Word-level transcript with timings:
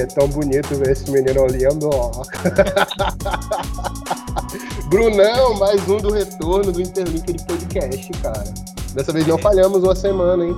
é 0.00 0.06
tão 0.06 0.26
bonito 0.28 0.74
ver 0.76 0.92
esse 0.92 1.10
menino 1.10 1.42
olhando, 1.42 1.90
ó. 1.92 2.10
Brunão, 4.88 5.58
mais 5.58 5.86
um 5.88 5.98
do 5.98 6.12
retorno 6.12 6.72
do 6.72 6.80
Interlink 6.80 7.44
Podcast, 7.44 8.10
cara. 8.22 8.44
Dessa 8.94 9.12
vez 9.12 9.26
não 9.26 9.38
falhamos 9.38 9.82
uma 9.82 9.94
semana, 9.94 10.44
hein? 10.44 10.54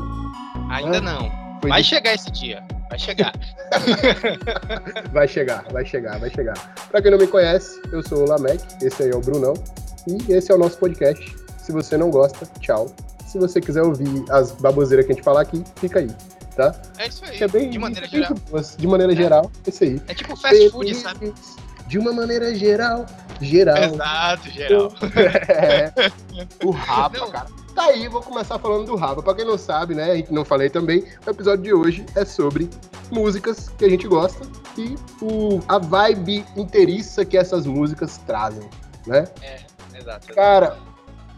Ainda 0.71 1.01
não. 1.01 1.31
Foi 1.61 1.71
vai 1.71 1.83
de... 1.83 1.89
chegar 1.89 2.15
esse 2.15 2.31
dia. 2.31 2.63
Vai 2.89 2.99
chegar. 2.99 3.33
vai 5.13 5.29
chegar, 5.29 5.65
vai 5.73 5.85
chegar, 5.85 6.19
vai 6.19 6.31
chegar. 6.31 6.75
Pra 6.91 7.03
quem 7.03 7.11
não 7.11 7.19
me 7.19 7.27
conhece, 7.27 7.81
eu 7.91 8.07
sou 8.07 8.25
o 8.25 8.29
Lamek, 8.29 8.63
esse 8.83 9.03
aí 9.03 9.11
é 9.11 9.17
o 9.17 9.21
Brunão. 9.21 9.55
E 10.07 10.33
esse 10.33 10.53
é 10.53 10.55
o 10.55 10.59
nosso 10.59 10.79
podcast. 10.79 11.35
Se 11.59 11.73
você 11.73 11.97
não 11.97 12.11
gosta, 12.11 12.47
tchau. 12.61 12.87
Se 13.27 13.39
você 13.39 13.61
quiser 13.61 13.83
ouvir 13.83 14.25
as 14.31 14.53
baboseiras 14.53 15.07
que 15.07 15.13
a 15.13 15.15
gente 15.15 15.25
falar 15.25 15.41
aqui, 15.41 15.65
fica 15.77 16.01
aí, 16.01 16.11
tá? 16.55 16.75
É 16.99 17.09
isso 17.09 17.25
aí. 17.25 17.43
É 17.43 17.49
bem, 17.49 17.71
de 17.71 17.79
maneira 17.79 18.07
geral. 18.07 18.35
De 18.77 18.87
maneira 18.87 19.13
é. 19.13 19.17
geral, 19.17 19.51
é 19.67 19.71
isso 19.71 19.85
aí. 19.85 20.03
É 20.09 20.15
tipo 20.15 20.37
fast 20.37 20.71
food, 20.71 20.95
sabe? 20.95 21.35
De 21.87 21.99
uma 21.99 22.13
maneira 22.13 22.55
geral, 22.55 23.05
geral. 23.41 23.77
Exato, 23.77 24.51
geral. 24.51 24.93
é. 25.49 25.93
O 26.65 26.71
rapa, 26.71 27.19
não. 27.19 27.31
cara. 27.31 27.47
Tá 27.75 27.85
aí, 27.85 28.07
vou 28.07 28.23
começar 28.23 28.59
falando 28.59 28.87
do 28.87 28.97
rapa. 28.97 29.23
Pra 29.23 29.35
quem 29.35 29.45
não 29.45 29.57
sabe, 29.57 29.95
né, 29.95 30.11
a 30.11 30.17
gente 30.17 30.33
não 30.33 30.45
falei 30.45 30.69
também, 30.69 31.05
o 31.27 31.31
episódio 31.31 31.65
de 31.65 31.73
hoje 31.73 32.07
é 32.15 32.25
sobre 32.25 32.69
músicas 33.11 33.69
que 33.71 33.85
a 33.85 33.89
gente 33.89 34.07
gosta 34.07 34.47
e 34.77 34.95
o, 35.21 35.61
a 35.69 35.79
vibe 35.79 36.45
inteiriça 36.57 37.25
que 37.25 37.37
essas 37.37 37.67
músicas 37.67 38.19
trazem, 38.27 38.69
né? 39.07 39.25
É, 39.43 39.61
exato. 39.95 40.35
Cara, 40.35 40.79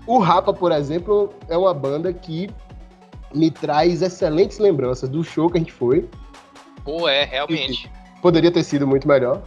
o 0.06 0.18
Rapa, 0.18 0.52
por 0.52 0.72
exemplo, 0.72 1.32
é 1.48 1.56
uma 1.56 1.72
banda 1.72 2.12
que 2.12 2.50
me 3.34 3.50
traz 3.50 4.02
excelentes 4.02 4.58
lembranças 4.58 5.08
do 5.08 5.24
show 5.24 5.50
que 5.50 5.58
a 5.58 5.60
gente 5.60 5.72
foi. 5.72 6.08
Pô, 6.84 7.08
é, 7.08 7.24
realmente. 7.24 7.90
Poderia 8.22 8.50
ter 8.50 8.62
sido 8.62 8.86
muito 8.86 9.06
melhor. 9.08 9.42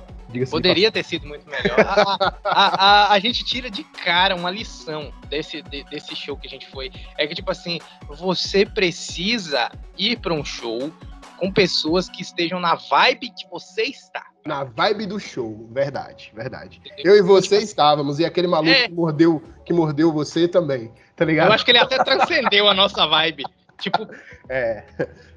Poderia 0.49 0.91
ter 0.91 1.03
sido 1.03 1.25
muito 1.25 1.49
melhor. 1.49 1.79
a, 1.79 2.29
a, 2.43 2.85
a, 2.85 3.13
a, 3.13 3.19
gente 3.19 3.45
tira 3.45 3.69
de 3.69 3.83
cara 3.83 4.35
uma 4.35 4.51
lição 4.51 5.11
desse, 5.29 5.61
de, 5.61 5.83
desse 5.85 6.15
show 6.15 6.35
que 6.35 6.47
a 6.47 6.49
gente 6.49 6.69
foi. 6.69 6.91
É 7.17 7.25
que, 7.25 7.33
tipo 7.33 7.49
assim, 7.49 7.79
você 8.09 8.65
precisa 8.65 9.71
ir 9.97 10.19
para 10.19 10.33
um 10.33 10.43
show 10.43 10.91
com 11.37 11.51
pessoas 11.51 12.09
que 12.09 12.21
estejam 12.21 12.59
na 12.59 12.75
vibe 12.75 13.29
que 13.29 13.47
você 13.49 13.83
está. 13.83 14.25
Na 14.45 14.63
vibe 14.63 15.05
do 15.05 15.19
show, 15.19 15.67
verdade, 15.71 16.31
verdade. 16.35 16.81
Eu 16.97 17.15
e 17.15 17.21
você 17.21 17.57
estávamos, 17.59 18.19
e 18.19 18.25
aquele 18.25 18.47
maluco 18.47 18.71
é. 18.71 18.87
que, 18.87 18.93
mordeu, 18.93 19.43
que 19.65 19.73
mordeu 19.73 20.11
você 20.11 20.47
também, 20.47 20.91
tá 21.15 21.23
ligado? 21.23 21.47
Eu 21.47 21.53
acho 21.53 21.63
que 21.63 21.71
ele 21.71 21.79
até 21.79 21.97
transcendeu 22.03 22.67
a 22.67 22.73
nossa 22.73 23.05
vibe. 23.07 23.43
Tipo. 23.79 24.07
É. 24.49 24.85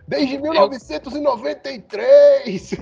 Desde 0.07 0.39
1993! 0.39 2.75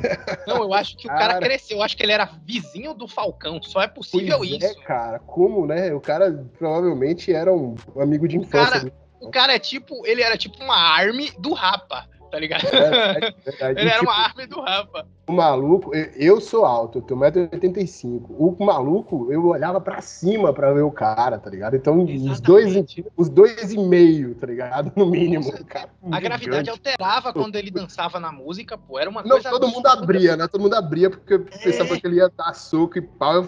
Não, 0.46 0.62
eu 0.62 0.74
acho 0.74 0.94
que 0.96 1.06
o 1.06 1.10
cara, 1.10 1.34
cara, 1.34 1.40
cresceu. 1.40 1.78
Eu 1.78 1.82
acho 1.82 1.96
que 1.96 2.02
ele 2.02 2.12
era 2.12 2.26
vizinho 2.44 2.92
do 2.92 3.08
Falcão. 3.08 3.62
Só 3.62 3.80
é 3.82 3.88
possível 3.88 4.36
pois 4.38 4.50
isso. 4.50 4.66
É, 4.66 4.74
cara. 4.82 5.18
Como, 5.18 5.66
né? 5.66 5.94
O 5.94 6.00
cara 6.00 6.44
provavelmente 6.58 7.32
era 7.32 7.50
um 7.52 7.74
amigo 7.98 8.28
de 8.28 8.36
infância. 8.36 8.60
O 8.60 8.70
cara, 8.70 8.92
o 9.20 9.30
cara 9.30 9.54
é 9.54 9.58
tipo. 9.58 10.06
Ele 10.06 10.22
era 10.22 10.36
tipo 10.36 10.62
uma 10.62 10.76
arme 10.76 11.32
do 11.38 11.54
Rapa 11.54 12.06
tá 12.30 12.38
ligado? 12.38 12.64
É, 12.66 13.34
é, 13.60 13.70
ele 13.72 13.80
era 13.80 13.98
tipo, 13.98 14.04
uma 14.04 14.14
arma 14.14 14.46
do 14.46 14.60
Rafa. 14.60 15.06
O 15.26 15.32
maluco, 15.32 15.94
eu 15.94 16.40
sou 16.40 16.64
alto, 16.64 16.98
eu 16.98 17.02
tenho 17.02 17.20
1,85m. 17.20 18.24
O 18.30 18.64
maluco, 18.64 19.30
eu 19.30 19.46
olhava 19.46 19.80
pra 19.80 20.00
cima 20.00 20.52
pra 20.52 20.72
ver 20.72 20.82
o 20.82 20.90
cara, 20.90 21.38
tá 21.38 21.50
ligado? 21.50 21.76
Então, 21.76 22.02
os 22.02 22.40
dois, 22.40 22.74
os 23.16 23.28
dois 23.28 23.72
e 23.72 23.78
meio, 23.78 24.34
tá 24.34 24.46
ligado? 24.46 24.92
No 24.96 25.06
mínimo. 25.06 25.52
Cara, 25.66 25.90
a 26.10 26.20
gravidade 26.20 26.70
alterava 26.70 27.32
quando 27.32 27.56
ele 27.56 27.70
dançava 27.70 28.18
na 28.18 28.32
música, 28.32 28.78
pô. 28.78 28.98
Era 28.98 29.10
uma 29.10 29.22
Não, 29.22 29.30
coisa. 29.30 29.50
Todo 29.50 29.68
mundo 29.68 29.86
abria, 29.86 30.36
né? 30.36 30.48
Todo 30.48 30.62
mundo 30.62 30.74
abria 30.74 31.10
porque 31.10 31.34
é. 31.34 31.38
pensava 31.38 31.98
que 31.98 32.06
ele 32.06 32.16
ia 32.16 32.30
dar 32.30 32.54
soco 32.54 32.98
e 32.98 33.02
pau. 33.02 33.46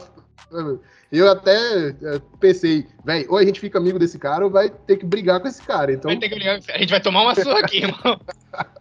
Eu 1.13 1.31
até 1.31 1.89
eh, 1.89 2.21
pensei, 2.39 2.87
velho, 3.05 3.27
ou 3.31 3.37
a 3.37 3.45
gente 3.45 3.59
fica 3.59 3.79
amigo 3.79 3.99
desse 3.99 4.19
cara 4.19 4.45
ou 4.45 4.51
vai 4.51 4.71
ter 4.71 4.97
que 4.97 5.05
brigar 5.05 5.41
com 5.41 5.49
esse 5.49 5.63
cara. 5.63 5.93
Então... 5.93 6.09
Vai 6.09 6.19
ter 6.19 6.29
que 6.29 6.35
brigar, 6.37 6.61
a 6.69 6.79
gente 6.79 6.91
vai 6.91 7.01
tomar 7.01 7.23
uma 7.23 7.35
surra 7.35 7.59
aqui, 7.61 7.79
irmão. 7.79 8.21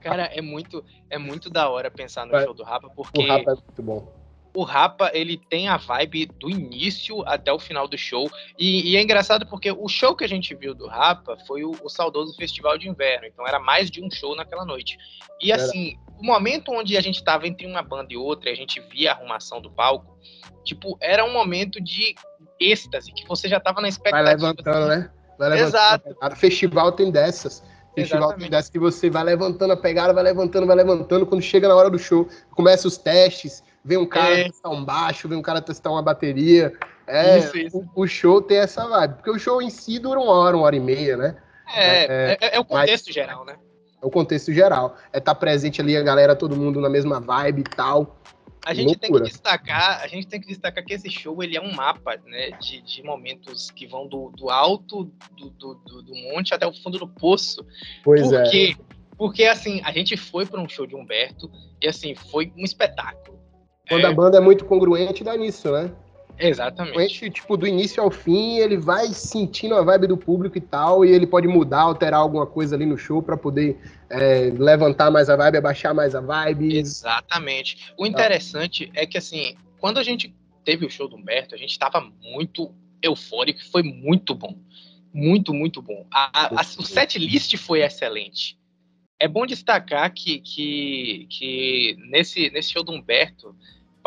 Cara, 0.00 0.24
é 0.26 0.40
muito, 0.40 0.84
é 1.10 1.18
muito 1.18 1.50
da 1.50 1.68
hora 1.68 1.90
pensar 1.90 2.24
no 2.24 2.40
show 2.40 2.54
do 2.54 2.62
Rapa, 2.62 2.88
porque. 2.94 3.20
O 3.20 3.26
Rapa 3.26 3.50
é 3.50 3.54
muito 3.54 3.82
bom. 3.82 4.18
O 4.54 4.62
Rapa, 4.62 5.10
ele 5.12 5.36
tem 5.36 5.68
a 5.68 5.76
vibe 5.76 6.26
do 6.26 6.48
início 6.48 7.22
até 7.26 7.52
o 7.52 7.58
final 7.58 7.86
do 7.86 7.98
show. 7.98 8.30
E, 8.58 8.90
e 8.90 8.96
é 8.96 9.02
engraçado 9.02 9.46
porque 9.46 9.70
o 9.70 9.86
show 9.86 10.16
que 10.16 10.24
a 10.24 10.28
gente 10.28 10.54
viu 10.54 10.74
do 10.74 10.86
Rapa 10.86 11.36
foi 11.46 11.62
o, 11.62 11.72
o, 11.82 11.88
saudoso 11.88 12.34
Festival 12.34 12.78
de 12.78 12.88
Inverno. 12.88 13.26
Então 13.26 13.46
era 13.46 13.60
mais 13.60 13.90
de 13.90 14.02
um 14.02 14.10
show 14.10 14.34
naquela 14.34 14.64
noite. 14.64 14.96
E 15.40 15.52
assim, 15.52 15.96
o 16.18 16.24
momento 16.24 16.72
onde 16.72 16.96
a 16.96 17.00
gente 17.00 17.22
tava 17.22 17.46
entre 17.46 17.66
uma 17.66 17.82
banda 17.82 18.12
e 18.12 18.16
outra, 18.16 18.48
e 18.48 18.52
a 18.52 18.56
gente 18.56 18.80
via 18.80 19.12
a 19.12 19.14
arrumação 19.14 19.60
do 19.60 19.70
palco, 19.70 20.18
tipo, 20.64 20.96
era 21.00 21.24
um 21.24 21.32
momento 21.32 21.80
de 21.80 22.14
êxtase, 22.60 23.12
que 23.12 23.26
você 23.26 23.48
já 23.48 23.60
tava 23.60 23.80
na 23.80 23.88
expectativa. 23.88 24.24
Vai 24.24 24.34
levantando, 24.34 24.92
assim. 24.92 25.00
né? 25.00 25.10
Vai 25.38 25.48
levantando. 25.50 25.68
Exato. 25.68 26.16
O 26.20 26.36
festival 26.36 26.92
tem 26.92 27.10
dessas. 27.10 27.62
Festival 27.94 28.32
tem 28.34 28.48
dessas 28.48 28.70
que 28.70 28.78
você 28.78 29.10
vai 29.10 29.24
levantando 29.24 29.72
a 29.72 29.76
pegada, 29.76 30.12
vai 30.12 30.22
levantando, 30.22 30.66
vai 30.66 30.76
levantando. 30.76 31.26
Quando 31.26 31.42
chega 31.42 31.68
na 31.68 31.74
hora 31.74 31.90
do 31.90 31.98
show, 31.98 32.28
começa 32.52 32.86
os 32.86 32.96
testes, 32.96 33.62
vem 33.84 33.98
um 33.98 34.06
cara 34.06 34.38
é. 34.38 34.44
testar 34.44 34.70
um 34.70 34.84
baixo, 34.84 35.28
vem 35.28 35.38
um 35.38 35.42
cara 35.42 35.60
testar 35.60 35.90
uma 35.90 36.02
bateria. 36.02 36.72
É, 37.06 37.38
isso, 37.38 37.56
isso. 37.56 37.78
O, 37.94 38.02
o, 38.02 38.06
show 38.06 38.40
tem 38.40 38.58
essa 38.58 38.86
vibe. 38.86 39.14
Porque 39.14 39.30
o 39.30 39.38
show 39.38 39.60
em 39.62 39.70
si 39.70 39.98
dura 39.98 40.20
uma 40.20 40.32
hora, 40.32 40.56
uma 40.56 40.66
hora 40.66 40.76
e 40.76 40.80
meia, 40.80 41.16
né? 41.16 41.36
É, 41.74 42.04
é, 42.04 42.38
é, 42.40 42.56
é 42.56 42.60
o 42.60 42.64
contexto 42.64 43.06
mas, 43.06 43.14
geral, 43.14 43.44
né? 43.44 43.56
É 44.00 44.06
o 44.06 44.10
contexto 44.10 44.52
geral. 44.52 44.96
É 45.12 45.18
estar 45.18 45.34
tá 45.34 45.40
presente 45.40 45.80
ali 45.80 45.96
a 45.96 46.02
galera, 46.02 46.36
todo 46.36 46.56
mundo 46.56 46.80
na 46.80 46.88
mesma 46.88 47.18
vibe 47.18 47.60
e 47.60 47.64
tal. 47.64 48.16
A 48.64 48.74
gente 48.74 48.88
Loucura. 48.88 49.08
tem 49.08 49.12
que 49.12 49.30
destacar, 49.30 50.02
a 50.02 50.06
gente 50.06 50.26
tem 50.26 50.40
que 50.40 50.46
destacar 50.46 50.84
que 50.84 50.94
esse 50.94 51.10
show 51.10 51.42
ele 51.42 51.56
é 51.56 51.60
um 51.60 51.74
mapa, 51.74 52.16
né, 52.26 52.50
de, 52.60 52.82
de 52.82 53.02
momentos 53.02 53.70
que 53.70 53.86
vão 53.86 54.06
do, 54.06 54.30
do 54.30 54.50
alto 54.50 55.10
do, 55.36 55.50
do, 55.50 56.02
do, 56.02 56.14
monte 56.14 56.52
até 56.52 56.66
o 56.66 56.72
fundo 56.72 56.98
do 56.98 57.08
poço. 57.08 57.64
Pois 58.04 58.22
Por 58.22 58.34
é. 58.34 58.74
Porque 59.16 59.44
assim, 59.44 59.80
a 59.84 59.90
gente 59.90 60.16
foi 60.16 60.46
para 60.46 60.60
um 60.60 60.68
show 60.68 60.86
de 60.86 60.94
Humberto 60.94 61.50
e 61.82 61.88
assim, 61.88 62.14
foi 62.14 62.52
um 62.56 62.62
espetáculo. 62.62 63.36
Quando 63.88 64.04
é... 64.04 64.06
a 64.06 64.12
banda 64.12 64.38
é 64.38 64.40
muito 64.40 64.64
congruente, 64.64 65.24
dá 65.24 65.36
nisso, 65.36 65.72
né? 65.72 65.90
Exatamente. 66.38 67.30
Tipo, 67.30 67.56
do 67.56 67.66
início 67.66 68.02
ao 68.02 68.10
fim, 68.10 68.58
ele 68.58 68.76
vai 68.76 69.08
sentindo 69.08 69.74
a 69.74 69.82
vibe 69.82 70.06
do 70.06 70.16
público 70.16 70.56
e 70.56 70.60
tal, 70.60 71.04
e 71.04 71.10
ele 71.10 71.26
pode 71.26 71.48
mudar, 71.48 71.82
alterar 71.82 72.20
alguma 72.20 72.46
coisa 72.46 72.76
ali 72.76 72.86
no 72.86 72.96
show 72.96 73.22
para 73.22 73.36
poder 73.36 73.78
é, 74.08 74.52
levantar 74.56 75.10
mais 75.10 75.28
a 75.28 75.36
vibe, 75.36 75.58
abaixar 75.58 75.94
mais 75.94 76.14
a 76.14 76.20
vibe. 76.20 76.76
Exatamente. 76.76 77.92
O 77.98 78.06
interessante 78.06 78.90
é 78.94 79.04
que, 79.04 79.18
assim, 79.18 79.56
quando 79.78 79.98
a 79.98 80.02
gente 80.02 80.34
teve 80.64 80.86
o 80.86 80.90
show 80.90 81.08
do 81.08 81.16
Humberto, 81.16 81.54
a 81.54 81.58
gente 81.58 81.70
estava 81.70 82.00
muito 82.22 82.72
eufórico, 83.02 83.60
foi 83.70 83.82
muito 83.82 84.34
bom. 84.34 84.56
Muito, 85.12 85.54
muito 85.54 85.80
bom. 85.80 86.06
A, 86.12 86.46
a, 86.46 86.60
a, 86.60 86.60
o 86.60 86.82
set 86.82 87.18
list 87.18 87.56
foi 87.56 87.80
excelente. 87.82 88.58
É 89.18 89.26
bom 89.26 89.46
destacar 89.46 90.12
que, 90.12 90.38
que, 90.40 91.26
que 91.30 91.96
nesse, 92.10 92.50
nesse 92.50 92.70
show 92.70 92.84
do 92.84 92.92
Humberto, 92.92 93.56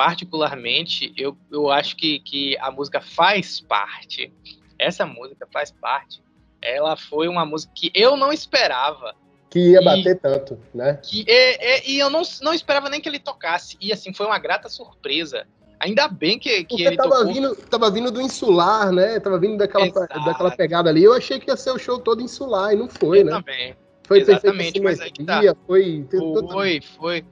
particularmente, 0.02 1.14
eu, 1.16 1.38
eu 1.52 1.70
acho 1.70 1.96
que, 1.96 2.20
que 2.22 2.58
a 2.58 2.72
música 2.72 3.00
faz 3.00 3.60
parte. 3.62 4.34
Essa 4.80 5.06
música 5.06 5.48
faz 5.54 5.70
parte. 5.70 6.24
Ela 6.60 6.98
foi 6.98 7.28
uma 7.28 7.46
música 7.46 7.72
que 7.76 7.92
eu 7.94 8.18
não 8.18 8.34
esperava. 8.34 9.14
Que 9.48 9.60
ia 9.60 9.80
e, 9.80 9.86
bater 9.86 10.20
tanto, 10.20 10.58
né? 10.74 11.00
Que, 11.04 11.24
e, 11.28 11.92
e, 11.92 12.00
eu 12.00 12.10
não, 12.10 12.24
não 12.42 12.52
esperava 12.52 12.90
nem 12.90 13.00
que 13.00 13.08
ele 13.08 13.20
tocasse. 13.20 13.78
E 13.80 13.94
assim, 13.94 14.12
foi 14.12 14.26
uma 14.26 14.40
grata 14.40 14.68
surpresa. 14.70 15.46
Ainda 15.80 16.08
bem 16.08 16.40
que, 16.40 16.64
que 16.64 16.84
ele 16.84 16.98
tava 16.98 17.18
tocou. 17.18 17.34
Vindo, 17.34 17.56
tava 17.70 17.92
vindo 17.92 18.10
do 18.10 18.22
insular, 18.24 18.92
né? 18.92 19.20
Tava 19.20 19.38
vindo 19.38 19.58
daquela, 19.58 19.86
daquela 20.26 20.50
pegada 20.50 20.90
ali. 20.90 21.04
Eu 21.04 21.14
achei 21.14 21.40
que 21.40 21.52
ia 21.52 21.56
ser 21.56 21.70
o 21.70 21.78
show 21.78 22.00
todo 22.00 22.24
insular, 22.24 22.74
e 22.74 22.76
não 22.76 22.90
foi, 22.90 23.20
eu 23.20 23.26
né? 23.26 23.32
Também. 23.34 23.76
Foi 24.08 24.20
Exatamente, 24.20 24.80
mas 24.80 25.00
aí 25.00 25.12
tá. 25.12 25.42
Foi, 25.68 26.08
foi, 26.52 26.82
foi. 26.98 27.26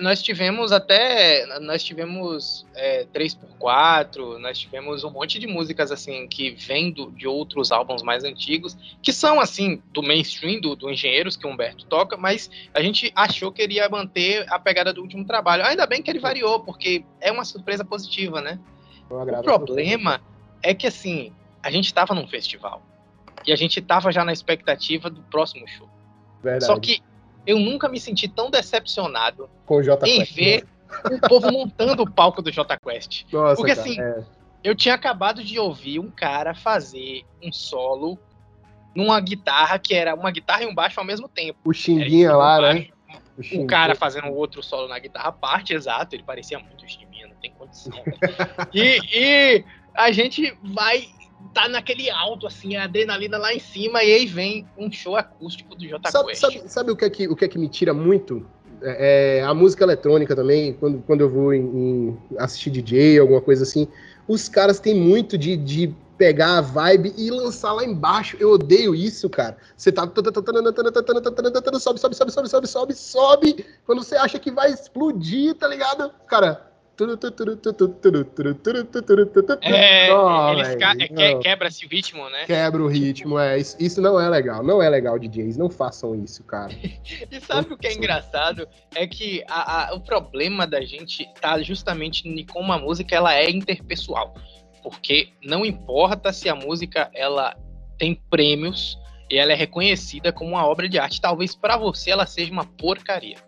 Nós 0.00 0.22
tivemos 0.22 0.72
até. 0.72 1.44
Nós 1.60 1.84
tivemos 1.84 2.66
é, 2.74 3.04
3x4, 3.12 4.38
nós 4.38 4.58
tivemos 4.58 5.04
um 5.04 5.10
monte 5.10 5.38
de 5.38 5.46
músicas 5.46 5.92
assim 5.92 6.26
que 6.26 6.52
vêm 6.52 6.90
do, 6.90 7.10
de 7.10 7.26
outros 7.28 7.70
álbuns 7.70 8.02
mais 8.02 8.24
antigos, 8.24 8.74
que 9.02 9.12
são 9.12 9.38
assim, 9.38 9.82
do 9.92 10.02
mainstream, 10.02 10.58
do, 10.58 10.74
do 10.74 10.90
Engenheiros, 10.90 11.36
que 11.36 11.46
o 11.46 11.50
Humberto 11.50 11.84
toca, 11.84 12.16
mas 12.16 12.50
a 12.72 12.80
gente 12.80 13.12
achou 13.14 13.52
que 13.52 13.60
ele 13.60 13.74
ia 13.74 13.88
manter 13.88 14.50
a 14.50 14.58
pegada 14.58 14.90
do 14.90 15.02
último 15.02 15.26
trabalho. 15.26 15.64
Ainda 15.66 15.86
bem 15.86 16.00
que 16.00 16.10
ele 16.10 16.18
variou, 16.18 16.60
porque 16.60 17.04
é 17.20 17.30
uma 17.30 17.44
surpresa 17.44 17.84
positiva, 17.84 18.40
né? 18.40 18.58
O 19.10 19.42
problema 19.42 20.22
é 20.62 20.72
que 20.72 20.86
assim, 20.86 21.30
a 21.62 21.70
gente 21.70 21.86
estava 21.86 22.14
num 22.14 22.26
festival. 22.26 22.82
E 23.46 23.52
a 23.52 23.56
gente 23.56 23.80
estava 23.80 24.10
já 24.10 24.24
na 24.24 24.32
expectativa 24.32 25.10
do 25.10 25.20
próximo 25.24 25.68
show. 25.68 25.90
Verdade. 26.42 26.64
Só 26.64 26.78
que 26.78 27.02
eu 27.46 27.58
nunca 27.58 27.88
me 27.88 28.00
senti 28.00 28.28
tão 28.28 28.50
decepcionado 28.50 29.48
Com 29.66 29.76
o 29.76 29.82
J 29.82 30.06
em 30.06 30.18
Quest, 30.20 30.34
ver 30.34 30.64
né? 30.64 31.16
o 31.16 31.28
povo 31.28 31.50
montando 31.50 32.02
o 32.02 32.10
palco 32.10 32.40
do 32.40 32.50
J 32.50 32.76
Quest. 32.78 33.24
Nossa, 33.32 33.56
Porque 33.56 33.74
cara, 33.74 33.88
assim, 33.88 34.00
é. 34.00 34.24
eu 34.62 34.74
tinha 34.74 34.94
acabado 34.94 35.42
de 35.42 35.58
ouvir 35.58 35.98
um 35.98 36.10
cara 36.10 36.54
fazer 36.54 37.24
um 37.42 37.52
solo 37.52 38.18
numa 38.94 39.20
guitarra 39.20 39.78
que 39.78 39.94
era 39.94 40.14
uma 40.14 40.30
guitarra 40.30 40.62
e 40.62 40.66
um 40.66 40.74
baixo 40.74 41.00
ao 41.00 41.06
mesmo 41.06 41.28
tempo. 41.28 41.58
O 41.64 41.72
Xinguinha 41.72 42.36
lá, 42.36 42.60
né? 42.60 42.88
o 43.52 43.66
cara 43.66 43.94
fazendo 43.94 44.28
outro 44.28 44.62
solo 44.62 44.88
na 44.88 44.98
guitarra 44.98 45.32
parte, 45.32 45.74
exato, 45.74 46.14
ele 46.14 46.22
parecia 46.22 46.58
muito 46.58 46.88
Chiminha, 46.88 47.26
não 47.26 47.34
tem 47.36 47.50
condição. 47.52 47.92
e, 48.72 49.00
e 49.12 49.64
a 49.94 50.12
gente 50.12 50.56
vai 50.62 51.08
tá 51.52 51.68
naquele 51.68 52.10
alto, 52.10 52.46
assim, 52.46 52.76
a 52.76 52.84
adrenalina 52.84 53.38
lá 53.38 53.54
em 53.54 53.60
cima, 53.60 54.02
e 54.02 54.12
aí 54.12 54.26
vem 54.26 54.66
um 54.76 54.90
show 54.90 55.16
acústico 55.16 55.74
do 55.74 55.86
J 55.86 56.10
sabe, 56.10 56.34
sabe, 56.34 56.62
sabe, 56.66 56.90
o, 56.90 56.96
que 56.96 57.04
é 57.04 57.10
que, 57.10 57.28
o 57.28 57.36
que 57.36 57.44
é 57.44 57.48
que 57.48 57.58
me 57.58 57.68
tira 57.68 57.94
muito? 57.94 58.46
É, 58.82 59.38
é, 59.38 59.44
a 59.44 59.54
música 59.54 59.84
eletrônica 59.84 60.34
também, 60.34 60.74
quando, 60.74 61.02
quando 61.02 61.20
eu 61.20 61.30
vou 61.30 61.54
em, 61.54 61.60
em 61.60 62.18
assistir 62.38 62.70
DJ, 62.70 63.18
alguma 63.18 63.40
coisa 63.40 63.62
assim, 63.62 63.88
os 64.26 64.48
caras 64.48 64.80
têm 64.80 64.94
muito 64.94 65.38
de, 65.38 65.56
de 65.56 65.94
pegar 66.16 66.58
a 66.58 66.60
vibe 66.60 67.14
e 67.16 67.30
lançar 67.30 67.72
lá 67.72 67.84
embaixo. 67.84 68.36
Eu 68.40 68.52
odeio 68.52 68.94
isso, 68.94 69.28
cara. 69.28 69.56
Você 69.76 69.90
tá. 69.90 70.02
Sobe, 70.02 72.00
sobe, 72.00 72.14
sobe, 72.14 72.14
sobe, 72.32 72.48
sobe, 72.48 72.66
sobe, 72.68 72.94
sobe. 72.94 73.66
Quando 73.84 74.02
você 74.02 74.16
acha 74.16 74.38
que 74.38 74.50
vai 74.50 74.72
explodir, 74.72 75.54
tá 75.54 75.68
ligado? 75.68 76.10
Cara. 76.26 76.73
É, 79.62 80.14
oh, 80.14 80.52
eles 80.52 80.76
que, 80.76 81.38
quebra 81.40 81.68
esse 81.68 81.86
ritmo, 81.86 82.28
né? 82.30 82.44
Quebra 82.46 82.82
o 82.82 82.86
ritmo, 82.86 83.38
é. 83.38 83.58
Isso, 83.58 83.76
isso, 83.80 84.00
não 84.00 84.20
é 84.20 84.28
legal. 84.28 84.62
Não 84.62 84.82
é 84.82 84.88
legal, 84.88 85.18
DJs. 85.18 85.56
Não 85.56 85.68
façam 85.68 86.14
isso, 86.14 86.44
cara. 86.44 86.72
e 87.30 87.40
sabe 87.40 87.68
não 87.68 87.76
o 87.76 87.78
que 87.78 87.86
é 87.86 87.94
engraçado? 87.94 88.68
É 88.94 89.06
que 89.06 89.42
a, 89.48 89.90
a, 89.90 89.94
o 89.94 90.00
problema 90.00 90.66
da 90.66 90.80
gente 90.82 91.28
tá 91.40 91.60
justamente 91.62 92.28
em 92.28 92.46
como 92.46 92.72
a 92.72 92.78
música 92.78 93.14
ela 93.14 93.34
é 93.34 93.50
interpessoal 93.50 94.34
porque 94.84 95.30
não 95.42 95.64
importa 95.64 96.30
se 96.30 96.46
a 96.46 96.54
música 96.54 97.10
ela 97.14 97.56
tem 97.98 98.14
prêmios 98.28 98.98
e 99.30 99.38
ela 99.38 99.52
é 99.52 99.54
reconhecida 99.54 100.30
como 100.30 100.50
uma 100.50 100.66
obra 100.66 100.86
de 100.86 100.98
arte, 100.98 101.22
talvez 101.22 101.56
para 101.56 101.78
você 101.78 102.10
ela 102.10 102.26
seja 102.26 102.52
uma 102.52 102.66
porcaria. 102.66 103.38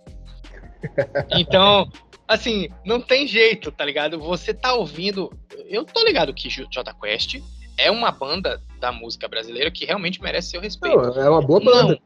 Então, 1.31 1.90
assim, 2.26 2.69
não 2.84 3.00
tem 3.00 3.26
jeito, 3.26 3.70
tá 3.70 3.84
ligado? 3.84 4.19
Você 4.19 4.52
tá 4.52 4.75
ouvindo, 4.75 5.32
eu 5.69 5.84
tô 5.84 6.05
ligado 6.05 6.32
que 6.34 6.49
J 6.49 6.67
Quest 6.94 7.40
é 7.78 7.90
uma 7.90 8.11
banda 8.11 8.62
da 8.81 8.90
música 8.90 9.28
brasileira 9.28 9.70
que 9.70 9.84
realmente 9.84 10.20
merece 10.20 10.50
seu 10.50 10.61
respeito. 10.61 10.96
Não, 10.96 11.23
é 11.23 11.31
uma 11.31 11.43
boa 11.43 11.61
banda. 11.61 11.93
Não, 11.94 11.99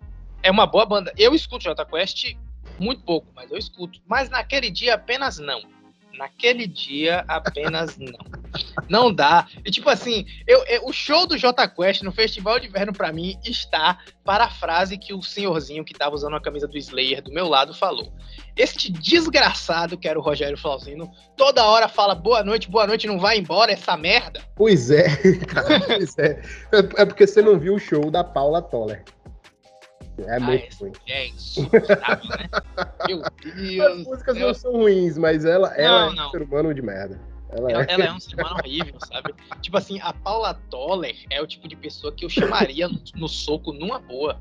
é 0.42 0.50
uma 0.50 0.66
boa 0.66 0.84
banda. 0.84 1.12
Eu 1.16 1.34
escuto 1.34 1.64
J 1.64 1.84
Quest 1.84 2.36
muito 2.78 3.02
pouco, 3.02 3.28
mas 3.34 3.50
eu 3.50 3.58
escuto. 3.58 4.00
Mas 4.06 4.28
naquele 4.30 4.70
dia 4.70 4.94
apenas 4.94 5.38
não. 5.38 5.62
Naquele 6.20 6.66
dia, 6.66 7.24
apenas 7.26 7.96
não. 7.96 8.18
Não 8.90 9.10
dá. 9.10 9.46
E 9.64 9.70
tipo 9.70 9.88
assim, 9.88 10.26
eu, 10.46 10.62
eu, 10.66 10.84
o 10.84 10.92
show 10.92 11.26
do 11.26 11.38
J 11.38 11.66
Quest 11.68 12.02
no 12.02 12.12
Festival 12.12 12.60
de 12.60 12.66
Inverno 12.66 12.92
para 12.92 13.10
mim 13.10 13.38
está 13.42 13.98
para 14.22 14.44
a 14.44 14.50
frase 14.50 14.98
que 14.98 15.14
o 15.14 15.22
senhorzinho 15.22 15.82
que 15.82 15.94
tava 15.94 16.14
usando 16.14 16.36
a 16.36 16.40
camisa 16.40 16.68
do 16.68 16.76
Slayer 16.76 17.22
do 17.22 17.32
meu 17.32 17.48
lado 17.48 17.72
falou. 17.72 18.12
Este 18.54 18.92
desgraçado, 18.92 19.96
que 19.96 20.06
era 20.06 20.18
o 20.18 20.22
Rogério 20.22 20.58
Flauzino, 20.58 21.10
toda 21.38 21.64
hora 21.64 21.88
fala 21.88 22.14
boa 22.14 22.44
noite, 22.44 22.70
boa 22.70 22.86
noite, 22.86 23.06
não 23.06 23.18
vai 23.18 23.38
embora 23.38 23.72
essa 23.72 23.96
merda. 23.96 24.42
Pois 24.54 24.90
é, 24.90 25.08
cara, 25.48 25.80
pois 25.80 26.18
é. 26.18 26.42
É 26.98 27.06
porque 27.06 27.26
você 27.26 27.40
não 27.40 27.58
viu 27.58 27.76
o 27.76 27.80
show 27.80 28.10
da 28.10 28.22
Paula 28.22 28.60
Toller. 28.60 29.02
É 30.26 30.36
ah, 30.36 30.40
muito 30.40 30.76
ruim. 30.78 30.92
É 31.06 31.28
insuportável, 31.28 32.30
né? 32.30 32.48
Meu 33.06 33.22
Deus. 33.54 34.00
As 34.00 34.06
músicas 34.06 34.36
não 34.36 34.54
são 34.54 34.72
ruins, 34.72 35.18
mas 35.18 35.44
ela, 35.44 35.68
não, 35.68 35.76
ela 35.76 36.12
é 36.12 36.14
não. 36.14 36.28
um 36.28 36.30
ser 36.30 36.42
humano 36.42 36.74
de 36.74 36.82
merda. 36.82 37.20
Ela, 37.52 37.72
ela, 37.72 37.82
é... 37.82 37.86
ela, 37.88 38.04
é... 38.04 38.12
um 38.12 38.20
ser 38.20 38.34
humano 38.34 38.56
horrível, 38.56 38.94
sabe? 39.06 39.34
tipo 39.60 39.76
assim, 39.76 40.00
a 40.00 40.12
Paula 40.12 40.54
Toller 40.70 41.16
é 41.30 41.40
o 41.40 41.46
tipo 41.46 41.68
de 41.68 41.76
pessoa 41.76 42.12
que 42.12 42.24
eu 42.24 42.28
chamaria 42.28 42.88
no, 42.88 43.00
no 43.16 43.28
soco 43.28 43.72
numa 43.72 43.98
boa. 43.98 44.40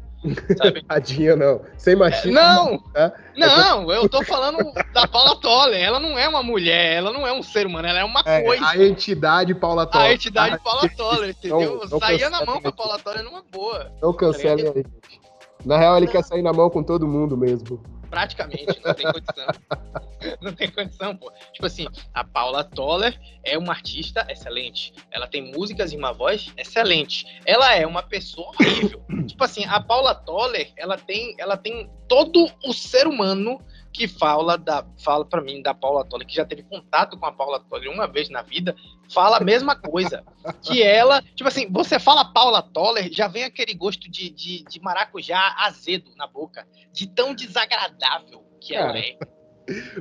Sabe? 0.58 0.84
Tadinha, 0.88 1.36
não. 1.36 1.62
Sem 1.78 1.96
machismo. 1.96 2.34
Não! 2.34 2.78
Tá? 2.94 3.14
Não, 3.38 3.92
eu 3.92 4.08
tô 4.10 4.24
falando 4.24 4.58
da 4.94 5.08
Paula 5.08 5.40
Toller. 5.40 5.82
Ela 5.82 6.00
não 6.00 6.18
é 6.18 6.28
uma 6.28 6.44
mulher, 6.44 6.98
ela 6.98 7.14
não 7.14 7.26
é 7.26 7.32
um 7.32 7.42
ser 7.42 7.66
humano, 7.66 7.88
ela 7.88 8.00
é 8.00 8.04
uma 8.04 8.22
é, 8.26 8.42
coisa. 8.42 8.66
A 8.68 8.78
entidade 8.78 9.56
Paula 9.56 9.86
Toller. 9.86 10.08
A 10.08 10.14
entidade 10.14 10.56
ah, 10.56 10.60
Paula 10.60 10.90
Toller, 10.90 11.30
entendeu? 11.30 11.80
Não, 11.82 11.90
não 11.90 12.00
Saía 12.00 12.30
na 12.30 12.46
mão 12.46 12.62
com 12.62 12.68
a 12.68 12.72
Paula 12.72 13.00
Toller 13.00 13.24
numa 13.24 13.44
boa. 13.50 13.92
Não 14.02 14.14
cancele 14.14 14.68
aí, 14.68 14.74
gente. 14.74 15.19
Na 15.66 15.78
real, 15.78 15.98
ele 15.98 16.08
quer 16.08 16.24
sair 16.24 16.42
na 16.42 16.54
mão 16.54 16.70
com 16.70 16.82
todo 16.82 17.08
mundo 17.08 17.38
mesmo. 17.38 17.82
Praticamente, 18.10 18.80
não 18.84 18.94
tem 18.94 19.06
condição. 19.06 19.48
não 20.42 20.54
tem 20.54 20.72
condição, 20.72 21.16
pô. 21.16 21.32
Tipo 21.54 21.66
assim, 21.68 21.88
a 22.14 22.24
Paula 22.24 22.64
Toller 22.64 23.20
é 23.44 23.58
uma 23.58 23.72
artista 23.72 24.26
excelente. 24.30 24.94
Ela 25.12 25.28
tem 25.28 25.52
músicas 25.54 25.92
e 25.92 25.98
uma 25.98 26.12
voz 26.12 26.52
excelente. 26.58 27.26
Ela 27.46 27.76
é 27.76 27.86
uma 27.86 28.02
pessoa 28.02 28.48
horrível. 28.50 29.04
tipo 29.28 29.44
assim, 29.44 29.64
a 29.66 29.80
Paula 29.80 30.16
Toller, 30.16 30.72
ela 30.76 30.98
tem, 30.98 31.36
ela 31.38 31.56
tem 31.56 31.90
todo 32.08 32.50
o 32.66 32.74
ser 32.74 33.06
humano 33.06 33.62
que 33.92 34.08
fala 34.08 34.58
da 34.58 34.86
fala 35.04 35.26
para 35.26 35.42
mim 35.42 35.62
da 35.62 35.74
Paula 35.74 36.06
Toller, 36.06 36.28
que 36.28 36.36
já 36.36 36.46
teve 36.46 36.64
contato 36.64 37.18
com 37.18 37.26
a 37.26 37.32
Paula 37.32 37.60
Toller 37.60 37.92
uma 37.92 38.08
vez 38.08 38.30
na 38.30 38.42
vida, 38.42 38.76
fala 39.12 39.38
a 39.38 39.44
mesma 39.44 39.76
coisa. 39.76 40.24
que 40.62 40.82
ela, 40.82 41.22
tipo 41.36 41.48
assim, 41.48 41.68
você 41.70 42.00
fala 42.00 42.32
Paula 42.32 42.62
Toller, 42.62 43.10
já 43.12 43.28
vem 43.28 43.44
aquele 43.44 43.74
gosto 43.74 44.10
de, 44.10 44.30
de, 44.30 44.64
de 44.64 44.80
maracujá 44.82 45.56
azedo 45.60 46.12
na 46.16 46.28
boca, 46.28 46.68
de 46.94 47.08
tão 47.08 47.34
desagradável 47.34 48.44
que 48.60 48.76
ela 48.76 48.98
é. 48.98 49.18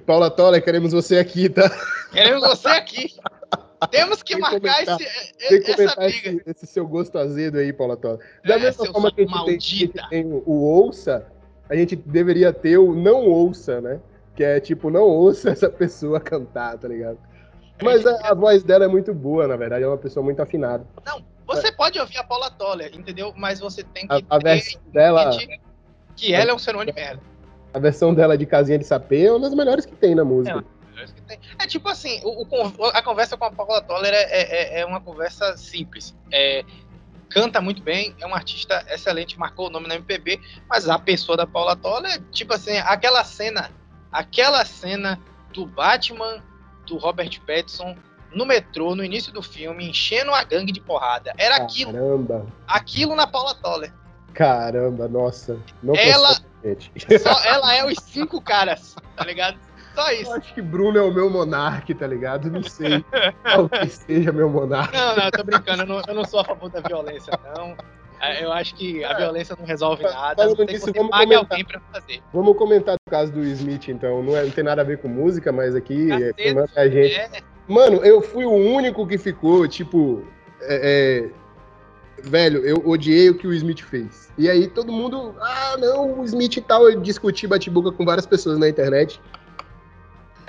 Paula 0.07 0.31
Toller, 0.31 0.63
queremos 0.63 0.93
você 0.93 1.19
aqui, 1.19 1.49
tá? 1.49 1.71
Queremos 2.13 2.43
você 2.43 2.69
aqui. 2.69 3.15
Temos 3.91 4.23
que 4.23 4.37
marcar 4.37 4.83
esse, 4.83 5.05
essa 5.71 5.97
briga. 5.97 6.31
Esse, 6.31 6.43
esse, 6.47 6.67
seu 6.67 6.87
gosto 6.87 7.17
azedo 7.19 7.59
aí, 7.59 7.73
Paula 7.73 7.97
Toller. 7.97 8.19
Da 8.45 8.57
é, 8.57 8.59
mesma 8.59 8.87
forma 8.87 9.13
que 9.13 9.23
a 9.23 9.27
gente, 9.27 9.45
tem, 9.45 9.57
a 9.57 9.61
gente 9.61 10.09
tem 10.11 10.27
o 10.27 10.63
ouça, 10.63 11.27
a 11.69 11.77
gente 11.77 11.95
deveria 11.95 12.53
ter 12.53 12.79
o 12.79 12.95
não 12.95 13.27
ouça, 13.27 13.81
né? 13.81 14.01
Que 14.35 14.45
é 14.45 14.61
tipo, 14.61 14.91
não 14.91 15.03
ouça 15.03 15.51
essa 15.51 15.69
pessoa 15.69 16.21
cantar, 16.21 16.79
tá 16.79 16.89
ligado? 16.89 17.19
Mas 17.83 18.05
a, 18.07 18.31
a, 18.31 18.35
voz 18.35 18.63
dela 18.63 18.85
é 18.85 18.89
muito 18.89 19.15
boa, 19.15 19.47
na 19.47 19.57
verdade, 19.57 19.85
é 19.85 19.89
uma 19.89 19.99
pessoa 19.99 20.25
muito 20.25 20.43
afinada. 20.43 20.85
Não, 21.07 21.23
você 21.47 21.69
é. 21.69 21.73
pode 21.73 21.99
ouvir 21.99 22.19
a 22.19 22.25
Paula 22.25 22.51
Toller, 22.51 22.91
entendeu? 22.95 23.33
Mas 23.37 23.61
você 23.61 23.85
tem 23.85 24.07
que 24.07 24.15
a, 24.15 24.21
a 24.29 24.39
versão 24.39 24.81
dela 24.93 25.31
que 26.17 26.35
ela 26.35 26.51
é 26.51 26.55
um 26.55 26.59
sermão 26.59 26.85
de 26.85 26.93
merda. 26.93 27.23
A 27.73 27.79
versão 27.79 28.13
dela 28.13 28.37
de 28.37 28.45
casinha 28.47 28.79
de 28.79 28.85
sapê 28.85 29.27
é 29.27 29.31
uma 29.31 29.41
das 29.41 29.55
melhores 29.55 29.87
que 29.87 29.95
tem 29.95 30.15
na 30.15 30.25
música. 30.25 30.65
É, 31.29 31.39
é 31.61 31.67
tipo 31.67 31.89
assim, 31.89 32.21
o, 32.25 32.43
o, 32.43 32.85
a 32.87 33.01
conversa 33.03 33.37
com 33.37 33.45
a 33.45 33.53
Paula 33.53 33.81
Toller 33.83 34.13
é, 34.13 34.25
é, 34.25 34.81
é 34.81 34.87
uma 34.87 35.01
conversa 35.01 35.57
simples. 35.57 36.15
É, 36.33 36.65
canta 37.31 37.61
muito 37.61 37.83
bem, 37.83 38.15
é 38.21 38.27
um 38.27 38.35
artista 38.35 38.85
excelente, 38.89 39.39
marcou 39.39 39.69
o 39.69 39.71
nome 39.71 39.87
na 39.87 39.95
MPB, 39.97 40.41
mas 40.69 40.89
a 40.89 40.99
pessoa 40.99 41.37
da 41.37 41.47
Paula 41.47 41.77
Toller 41.77 42.13
é 42.13 42.21
tipo 42.31 42.53
assim, 42.55 42.77
aquela 42.79 43.23
cena, 43.25 43.71
aquela 44.11 44.65
cena 44.65 45.21
do 45.53 45.67
Batman, 45.67 46.43
do 46.87 46.97
Robert 46.97 47.41
Pattinson 47.47 47.97
no 48.33 48.45
metrô, 48.45 48.95
no 48.95 49.05
início 49.05 49.33
do 49.33 49.43
filme, 49.43 49.89
enchendo 49.89 50.35
a 50.35 50.45
gangue 50.45 50.73
de 50.73 50.81
porrada. 50.81 51.33
Era 51.39 51.57
aquilo. 51.57 51.93
Caramba. 51.93 52.47
Aquilo 52.67 53.15
na 53.15 53.27
Paula 53.27 53.55
Toller. 53.55 53.93
Caramba, 54.35 55.09
nossa. 55.09 55.59
Não 55.83 55.95
ela, 55.97 56.35
só, 56.35 57.45
ela 57.45 57.75
é 57.75 57.85
os 57.85 57.99
cinco 58.05 58.41
caras, 58.41 58.95
tá 59.17 59.25
ligado? 59.25 59.59
Só 59.99 60.13
isso. 60.13 60.31
Eu 60.31 60.37
acho 60.37 60.55
que 60.55 60.63
Bruno 60.63 60.97
é 60.97 61.03
o 61.03 61.13
meu 61.13 61.29
monarque, 61.29 61.93
tá 61.93 62.07
ligado? 62.07 62.49
Não 62.49 62.63
sei. 62.63 63.05
Talvez 63.43 63.95
seja 64.07 64.31
meu 64.31 64.49
monarque. 64.49 64.97
Não, 64.97 65.17
não, 65.17 65.31
tô 65.33 65.43
brincando. 65.43 65.83
Eu 65.83 65.87
não, 65.87 66.03
eu 66.07 66.15
não 66.15 66.25
sou 66.25 66.39
a 66.39 66.45
favor 66.45 66.71
da 66.71 66.81
violência, 66.81 67.33
não. 67.57 67.77
É, 68.21 68.45
eu 68.45 68.53
acho 68.53 68.77
que 68.77 69.05
a 69.05 69.11
é. 69.11 69.17
violência 69.17 69.57
não 69.59 69.67
resolve 69.67 70.05
nada. 70.05 70.45
Falando 70.45 70.65
nisso, 70.67 70.93
vamos 70.95 71.11
comentar, 71.11 71.65
pra 71.65 71.81
fazer. 71.93 72.23
Vamos 72.33 72.57
comentar 72.57 72.95
do 72.95 73.11
caso 73.11 73.33
do 73.33 73.43
Smith, 73.45 73.89
então. 73.89 74.23
Não, 74.23 74.37
é, 74.37 74.45
não 74.45 74.51
tem 74.51 74.63
nada 74.63 74.83
a 74.83 74.85
ver 74.85 74.99
com 74.99 75.09
música, 75.09 75.51
mas 75.51 75.75
aqui 75.75 76.09
é, 76.13 76.55
manda 76.55 76.71
a 76.77 76.89
gente. 76.89 77.15
É. 77.17 77.31
Mano, 77.67 77.97
eu 78.05 78.23
fui 78.23 78.45
o 78.45 78.53
único 78.53 79.05
que 79.05 79.19
ficou, 79.19 79.67
tipo. 79.67 80.25
É, 80.63 81.29
velho, 82.23 82.65
eu 82.65 82.89
odiei 82.89 83.31
o 83.31 83.37
que 83.37 83.49
o 83.49 83.53
Smith 83.53 83.83
fez. 83.83 84.33
E 84.39 84.49
aí 84.49 84.69
todo 84.69 84.93
mundo, 84.93 85.35
ah, 85.41 85.77
não, 85.77 86.21
o 86.21 86.25
Smith 86.25 86.57
e 86.57 86.61
tal, 86.61 86.89
eu 86.89 87.01
discuti 87.01 87.49
bate-boca 87.49 87.91
com 87.91 88.05
várias 88.05 88.27
pessoas 88.27 88.59
na 88.59 88.69
internet. 88.69 89.21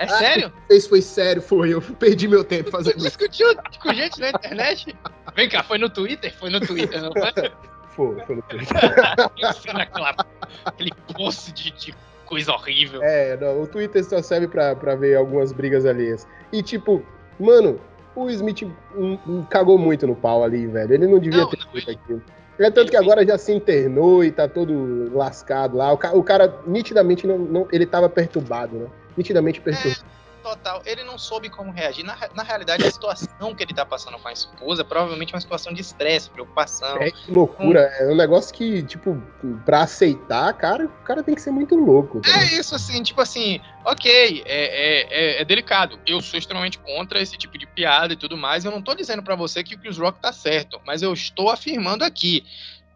É 0.00 0.04
ah, 0.04 0.08
sério? 0.08 0.52
Isso 0.70 0.88
foi 0.88 1.02
sério, 1.02 1.42
foi. 1.42 1.74
Eu 1.74 1.82
perdi 1.82 2.26
meu 2.26 2.42
tempo 2.42 2.70
fazendo 2.70 2.96
isso. 2.96 3.06
discutiu 3.06 3.48
com 3.82 3.92
gente 3.92 4.18
na 4.18 4.30
internet? 4.30 4.96
Vem 5.36 5.46
cá, 5.46 5.62
foi 5.62 5.76
no 5.76 5.90
Twitter? 5.90 6.34
Foi 6.38 6.48
no 6.48 6.58
Twitter, 6.58 7.02
não 7.02 7.12
foi? 7.12 7.52
Foi, 7.90 8.20
foi 8.24 8.36
no 8.36 8.42
Twitter. 8.42 8.78
aquela, 9.76 10.16
aquele 10.64 10.90
post 11.14 11.52
de, 11.52 11.70
de, 11.72 11.94
coisa 12.24 12.50
horrível. 12.52 13.02
É, 13.02 13.36
não, 13.36 13.60
o 13.60 13.66
Twitter 13.66 14.02
só 14.02 14.22
serve 14.22 14.48
pra, 14.48 14.74
pra 14.74 14.94
ver 14.94 15.16
algumas 15.16 15.52
brigas 15.52 15.84
alheias. 15.84 16.26
E 16.50 16.62
tipo, 16.62 17.04
mano, 17.38 17.78
o 18.16 18.30
Smith 18.30 18.62
um, 18.96 19.18
um, 19.26 19.44
cagou 19.44 19.76
muito 19.76 20.06
no 20.06 20.16
pau 20.16 20.42
ali, 20.42 20.66
velho. 20.66 20.94
Ele 20.94 21.06
não 21.06 21.18
devia 21.18 21.42
não, 21.42 21.50
ter 21.50 21.58
feito 21.72 21.90
aquilo. 21.90 22.22
É 22.58 22.70
tanto 22.70 22.90
que 22.90 22.96
agora 22.96 23.26
já 23.26 23.36
se 23.36 23.52
internou 23.52 24.24
e 24.24 24.32
tá 24.32 24.48
todo 24.48 25.14
lascado 25.14 25.76
lá. 25.76 25.92
O, 25.92 25.98
ca 25.98 26.16
o 26.16 26.22
cara 26.22 26.58
nitidamente 26.66 27.26
não, 27.26 27.36
não, 27.38 27.68
ele 27.70 27.84
tava 27.84 28.08
perturbado, 28.08 28.76
né? 28.76 28.86
Nitidamente 29.20 29.60
perturbado. 29.60 30.04
Total. 30.42 30.82
Ele 30.86 31.04
não 31.04 31.18
soube 31.18 31.48
como 31.48 31.70
reagir. 31.70 32.04
Na, 32.04 32.16
na 32.34 32.42
realidade, 32.42 32.84
a 32.84 32.90
situação 32.90 33.54
que 33.54 33.62
ele 33.62 33.74
tá 33.74 33.84
passando 33.84 34.18
com 34.18 34.28
a 34.28 34.32
esposa 34.32 34.84
provavelmente 34.84 35.32
é 35.32 35.36
uma 35.36 35.40
situação 35.40 35.72
de 35.72 35.80
estresse, 35.80 36.30
preocupação. 36.30 36.96
É 36.96 37.10
que 37.10 37.30
loucura. 37.30 37.80
É 37.98 38.08
um 38.10 38.16
negócio 38.16 38.54
que, 38.54 38.82
tipo, 38.82 39.22
pra 39.64 39.82
aceitar, 39.82 40.52
cara, 40.54 40.86
o 40.86 41.04
cara 41.04 41.22
tem 41.22 41.34
que 41.34 41.42
ser 41.42 41.50
muito 41.50 41.74
louco. 41.76 42.20
Cara. 42.20 42.42
É 42.42 42.58
isso, 42.58 42.74
assim, 42.74 43.02
tipo 43.02 43.20
assim, 43.20 43.60
ok, 43.84 44.42
é, 44.46 44.64
é, 44.64 45.06
é, 45.10 45.42
é, 45.42 45.44
delicado. 45.44 45.98
Eu 46.06 46.20
sou 46.20 46.38
extremamente 46.38 46.78
contra 46.78 47.20
esse 47.20 47.36
tipo 47.36 47.58
de 47.58 47.66
piada 47.66 48.14
e 48.14 48.16
tudo 48.16 48.36
mais. 48.36 48.64
Eu 48.64 48.70
não 48.70 48.82
tô 48.82 48.94
dizendo 48.94 49.22
para 49.22 49.36
você 49.36 49.62
que 49.62 49.74
o 49.74 49.78
Chris 49.78 49.98
Rock 49.98 50.20
tá 50.20 50.32
certo, 50.32 50.80
mas 50.86 51.02
eu 51.02 51.12
estou 51.12 51.50
afirmando 51.50 52.02
aqui 52.02 52.44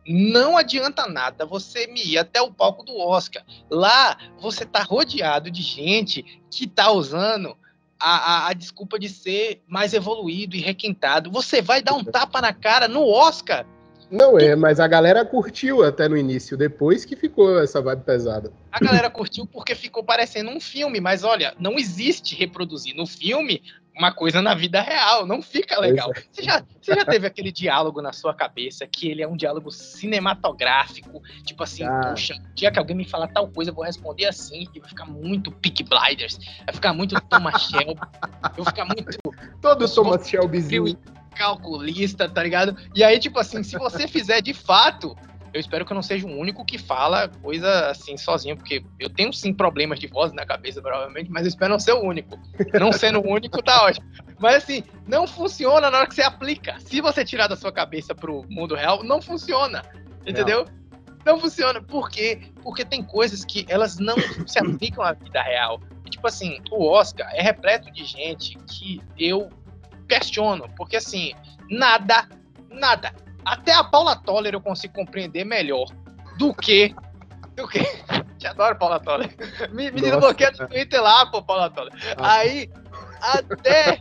não 0.07 0.57
adianta 0.57 1.07
nada 1.07 1.47
você 1.47 1.87
me 1.87 2.03
ir 2.05 2.19
até 2.19 2.41
o 2.41 2.53
palco 2.53 2.85
do 2.85 2.97
Oscar. 2.97 3.45
Lá 3.71 4.17
você 4.41 4.65
tá 4.65 4.83
rodeado 4.83 5.51
de 5.51 5.63
gente 5.63 6.43
que 6.51 6.67
tá 6.67 6.91
usando 6.91 7.57
a, 7.99 8.17
a, 8.17 8.49
a, 8.49 8.53
desculpa 8.53 8.99
de 8.99 9.09
ser 9.09 9.63
mais 9.67 9.95
evoluído 9.95 10.57
e 10.57 10.61
requintado. 10.61 11.31
Você 11.31 11.63
vai 11.63 11.83
dar 11.83 11.95
um 11.95 12.05
tapa 12.05 12.41
na 12.41 12.53
cara 12.53 12.87
no 12.87 13.07
Oscar. 13.09 13.65
Não 14.11 14.39
é, 14.39 14.55
mas 14.55 14.79
a 14.79 14.87
galera 14.87 15.25
curtiu 15.25 15.83
até 15.83 16.09
no 16.09 16.17
início, 16.17 16.57
depois 16.57 17.05
que 17.05 17.17
ficou 17.17 17.59
essa 17.61 17.81
vibe 17.81 18.05
pesada. 18.05 18.53
A 18.71 18.79
galera 18.79 19.09
curtiu 19.09 19.47
porque 19.47 19.75
ficou 19.75 20.05
parecendo 20.05 20.51
um 20.51 20.61
filme, 20.61 21.01
mas 21.01 21.25
olha, 21.25 21.55
não 21.59 21.79
existe 21.79 22.37
reproduzir 22.37 22.95
no 22.95 23.07
filme 23.07 23.63
uma 23.97 24.13
coisa 24.13 24.43
na 24.43 24.55
vida 24.55 24.81
real, 24.81 25.25
não 25.25 25.41
fica 25.41 25.79
legal. 25.79 26.11
É. 26.15 26.23
Você 26.31 26.43
já, 26.43 26.65
você 26.81 26.95
já 26.95 27.05
teve 27.05 27.27
aquele 27.27 27.53
diálogo 27.53 28.03
na 28.03 28.13
sua 28.13 28.35
cabeça 28.35 28.87
que 28.87 29.09
ele 29.09 29.23
é 29.23 29.29
um 29.29 29.37
diálogo 29.37 29.71
cinematográfico, 29.71 31.23
tipo 31.45 31.63
assim, 31.63 31.85
ah. 31.85 32.11
puxa, 32.11 32.35
dia 32.55 32.71
que 32.71 32.79
alguém 32.79 32.97
me 32.97 33.09
falar 33.09 33.29
tal 33.29 33.49
coisa, 33.49 33.71
eu 33.71 33.75
vou 33.75 33.85
responder 33.85 34.27
assim, 34.27 34.67
e 34.75 34.81
vai 34.81 34.89
ficar 34.89 35.07
muito 35.07 35.53
Peak 35.53 35.85
Blinders, 35.85 36.39
vai 36.65 36.75
ficar 36.75 36.93
muito 36.93 37.21
Thomas 37.23 37.63
Shelby, 37.71 38.01
vai 38.57 38.65
ficar 38.67 38.85
muito. 38.85 39.19
Todo 39.61 39.89
Thomas 39.89 40.29
Shelbyzinho. 40.29 40.99
Calculista, 41.35 42.29
tá 42.29 42.45
ligado? 42.45 42.77
E 42.95 43.03
aí, 43.03 43.19
tipo 43.19 43.41
assim, 43.41 43.65
se 43.65 43.77
você 43.77 44.07
fizer 44.07 44.41
de 44.41 44.55
fato 44.55 45.17
eu 45.55 45.61
espero 45.61 45.87
que 45.87 45.93
eu 45.93 45.95
não 45.95 46.03
seja 46.03 46.27
o 46.27 46.37
único 46.37 46.65
que 46.65 46.77
fala 46.77 47.29
coisa 47.29 47.89
assim 47.89 48.17
sozinho, 48.17 48.57
porque 48.57 48.85
eu 48.99 49.09
tenho 49.09 49.33
sim 49.33 49.55
problemas 49.55 50.01
de 50.01 50.09
voz 50.09 50.33
na 50.33 50.45
cabeça, 50.45 50.83
provavelmente, 50.83 51.31
mas 51.31 51.43
eu 51.43 51.49
espero 51.49 51.71
não 51.71 51.79
ser 51.79 51.93
o 51.93 52.03
único. 52.03 52.37
Não 52.79 52.91
sendo 52.91 53.21
o 53.21 53.33
único, 53.33 53.63
tá 53.63 53.85
ótimo. 53.85 54.05
Mas 54.41 54.57
assim, 54.57 54.83
não 55.07 55.29
funciona 55.29 55.93
na 55.93 55.99
hora 55.99 56.07
que 56.09 56.15
você 56.17 56.23
aplica. 56.23 56.75
Se 56.81 57.01
você 57.01 57.25
tirar 57.25 57.47
da 57.47 57.55
sua 57.55 57.71
cabeça 57.71 58.17
pro 58.17 58.45
mundo 58.51 58.75
real, 58.75 59.05
não 59.05 59.23
funciona. 59.23 59.85
Entendeu? 60.27 60.67
Não, 61.25 61.35
não 61.35 61.41
funciona. 61.41 61.81
Por 61.81 62.11
quê? 62.11 62.51
Porque 62.61 62.85
tem 62.85 63.05
coisas 63.05 63.45
que 63.45 63.65
elas 63.69 63.97
não 63.97 64.17
se 64.49 64.59
aplicam 64.59 65.05
à 65.05 65.13
vida 65.13 65.41
real. 65.41 65.81
Tipo 66.11 66.27
assim, 66.27 66.61
o 66.73 66.85
Oscar 66.85 67.31
é 67.33 67.41
repleto 67.41 67.93
de 67.93 68.05
gente 68.05 68.59
que 68.67 69.01
eu 69.17 69.49
questiono, 70.09 70.69
porque 70.77 70.97
assim, 70.97 71.33
nada, 71.71 72.29
nada 72.71 73.13
até 73.45 73.73
a 73.73 73.85
Paula 73.85 74.17
Toller 74.17 74.55
eu 74.55 74.61
consigo 74.61 74.95
compreender 74.95 75.45
melhor 75.45 75.87
do 76.39 76.55
que. 76.55 76.95
Do 77.57 77.69
que. 77.69 77.81
Te 78.39 78.47
adoro, 78.47 78.77
Paula 78.77 79.01
Toller. 79.01 79.31
Me, 79.73 79.91
me 79.91 80.01
desbloqueia 80.01 80.51
no 80.51 80.69
Twitter 80.69 81.03
lá, 81.03 81.27
pô, 81.27 81.43
Paula 81.43 81.71
Toller. 81.71 81.93
Ah. 82.19 82.39
Aí, 82.39 82.71
até. 83.21 84.01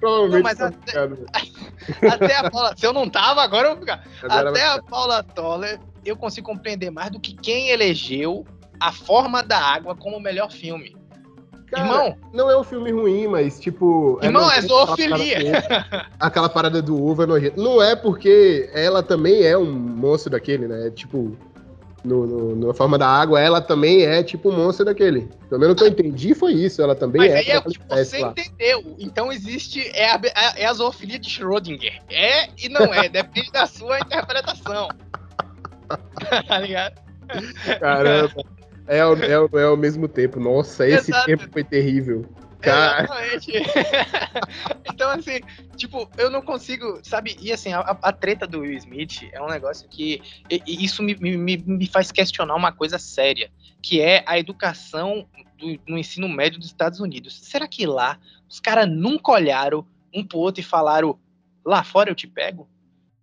Provavelmente. 0.00 0.32
Não, 0.34 0.42
mas 0.42 0.60
até, 0.60 0.98
até 2.08 2.36
a 2.36 2.50
Paula. 2.50 2.74
Se 2.76 2.86
eu 2.86 2.92
não 2.92 3.08
tava, 3.08 3.42
agora 3.42 3.68
eu 3.68 3.72
vou 3.72 3.80
ficar. 3.80 4.04
Agora 4.22 4.50
até 4.50 4.66
a 4.66 4.82
Paula 4.82 5.22
Toller 5.22 5.80
eu 6.04 6.16
consigo 6.16 6.46
compreender 6.46 6.90
mais 6.90 7.10
do 7.10 7.20
que 7.20 7.34
quem 7.34 7.70
elegeu 7.70 8.44
A 8.80 8.92
Forma 8.92 9.42
da 9.42 9.58
Água 9.58 9.94
como 9.94 10.16
o 10.16 10.20
melhor 10.20 10.50
filme. 10.50 10.96
Cara, 11.72 11.86
Irmão, 11.86 12.16
não 12.34 12.50
é 12.50 12.58
um 12.58 12.62
filme 12.62 12.92
ruim, 12.92 13.26
mas 13.26 13.58
tipo. 13.58 14.18
É 14.20 14.26
Irmão, 14.26 14.50
é, 14.50 14.58
é 14.58 14.60
zoofilia. 14.60 15.64
Aquela 16.20 16.48
parada 16.48 16.82
do 16.82 17.02
uva 17.02 17.24
é 17.24 17.26
nojento. 17.26 17.60
Não 17.60 17.82
é 17.82 17.96
porque 17.96 18.68
ela 18.74 19.02
também 19.02 19.42
é 19.42 19.56
um 19.56 19.72
monstro 19.72 20.30
daquele, 20.30 20.68
né? 20.68 20.90
Tipo, 20.90 21.34
no, 22.04 22.26
no, 22.26 22.66
na 22.66 22.74
forma 22.74 22.98
da 22.98 23.08
água, 23.08 23.40
ela 23.40 23.58
também 23.62 24.04
é 24.04 24.22
tipo 24.22 24.50
um 24.50 24.56
monstro 24.56 24.84
daquele. 24.84 25.30
Pelo 25.48 25.62
menos 25.62 25.72
o 25.72 25.76
que 25.76 25.84
eu 25.84 25.88
entendi 25.88 26.34
foi 26.34 26.52
isso. 26.52 26.82
Ela 26.82 26.94
também 26.94 27.22
Mas 27.22 27.32
é. 27.32 27.38
Aí 27.38 27.50
é 27.50 27.58
o 27.58 27.62
que 27.62 27.80
você 27.88 28.18
lá. 28.18 28.34
entendeu. 28.36 28.94
Então 28.98 29.32
existe. 29.32 29.80
É 29.94 30.10
a, 30.10 30.20
é 30.56 30.66
a 30.66 30.74
zoofilia 30.74 31.18
de 31.18 31.30
Schrödinger. 31.30 32.02
É 32.10 32.48
e 32.62 32.68
não 32.68 32.92
é. 32.92 33.08
Depende 33.08 33.50
da 33.50 33.64
sua 33.64 33.98
interpretação. 33.98 34.88
tá 36.46 36.58
ligado? 36.58 37.00
Caramba. 37.80 38.44
É, 38.92 38.98
é, 38.98 39.60
é 39.60 39.64
ao 39.64 39.76
mesmo 39.76 40.06
tempo. 40.06 40.38
Nossa, 40.38 40.86
esse 40.86 41.10
Exato. 41.10 41.26
tempo 41.26 41.48
foi 41.50 41.64
terrível. 41.64 42.26
Cara. 42.60 43.04
Exatamente. 43.04 43.52
então, 44.92 45.10
assim, 45.10 45.40
tipo, 45.76 46.08
eu 46.18 46.30
não 46.30 46.42
consigo, 46.42 47.00
sabe? 47.02 47.36
E 47.40 47.50
assim, 47.50 47.72
a, 47.72 47.80
a 47.80 48.12
treta 48.12 48.46
do 48.46 48.60
Will 48.60 48.76
Smith 48.76 49.28
é 49.32 49.42
um 49.42 49.48
negócio 49.48 49.88
que. 49.88 50.20
E, 50.48 50.62
e 50.66 50.84
isso 50.84 51.02
me, 51.02 51.16
me, 51.16 51.56
me 51.56 51.86
faz 51.88 52.12
questionar 52.12 52.54
uma 52.54 52.70
coisa 52.70 52.98
séria, 52.98 53.50
que 53.80 54.00
é 54.00 54.22
a 54.26 54.38
educação 54.38 55.26
do, 55.58 55.80
no 55.88 55.96
ensino 55.96 56.28
médio 56.28 56.58
dos 56.58 56.68
Estados 56.68 57.00
Unidos. 57.00 57.34
Será 57.42 57.66
que 57.66 57.86
lá 57.86 58.18
os 58.48 58.60
caras 58.60 58.88
nunca 58.88 59.32
olharam 59.32 59.86
um 60.14 60.22
pro 60.22 60.38
outro 60.38 60.60
e 60.60 60.64
falaram, 60.64 61.18
lá 61.64 61.82
fora 61.82 62.10
eu 62.10 62.14
te 62.14 62.26
pego? 62.26 62.68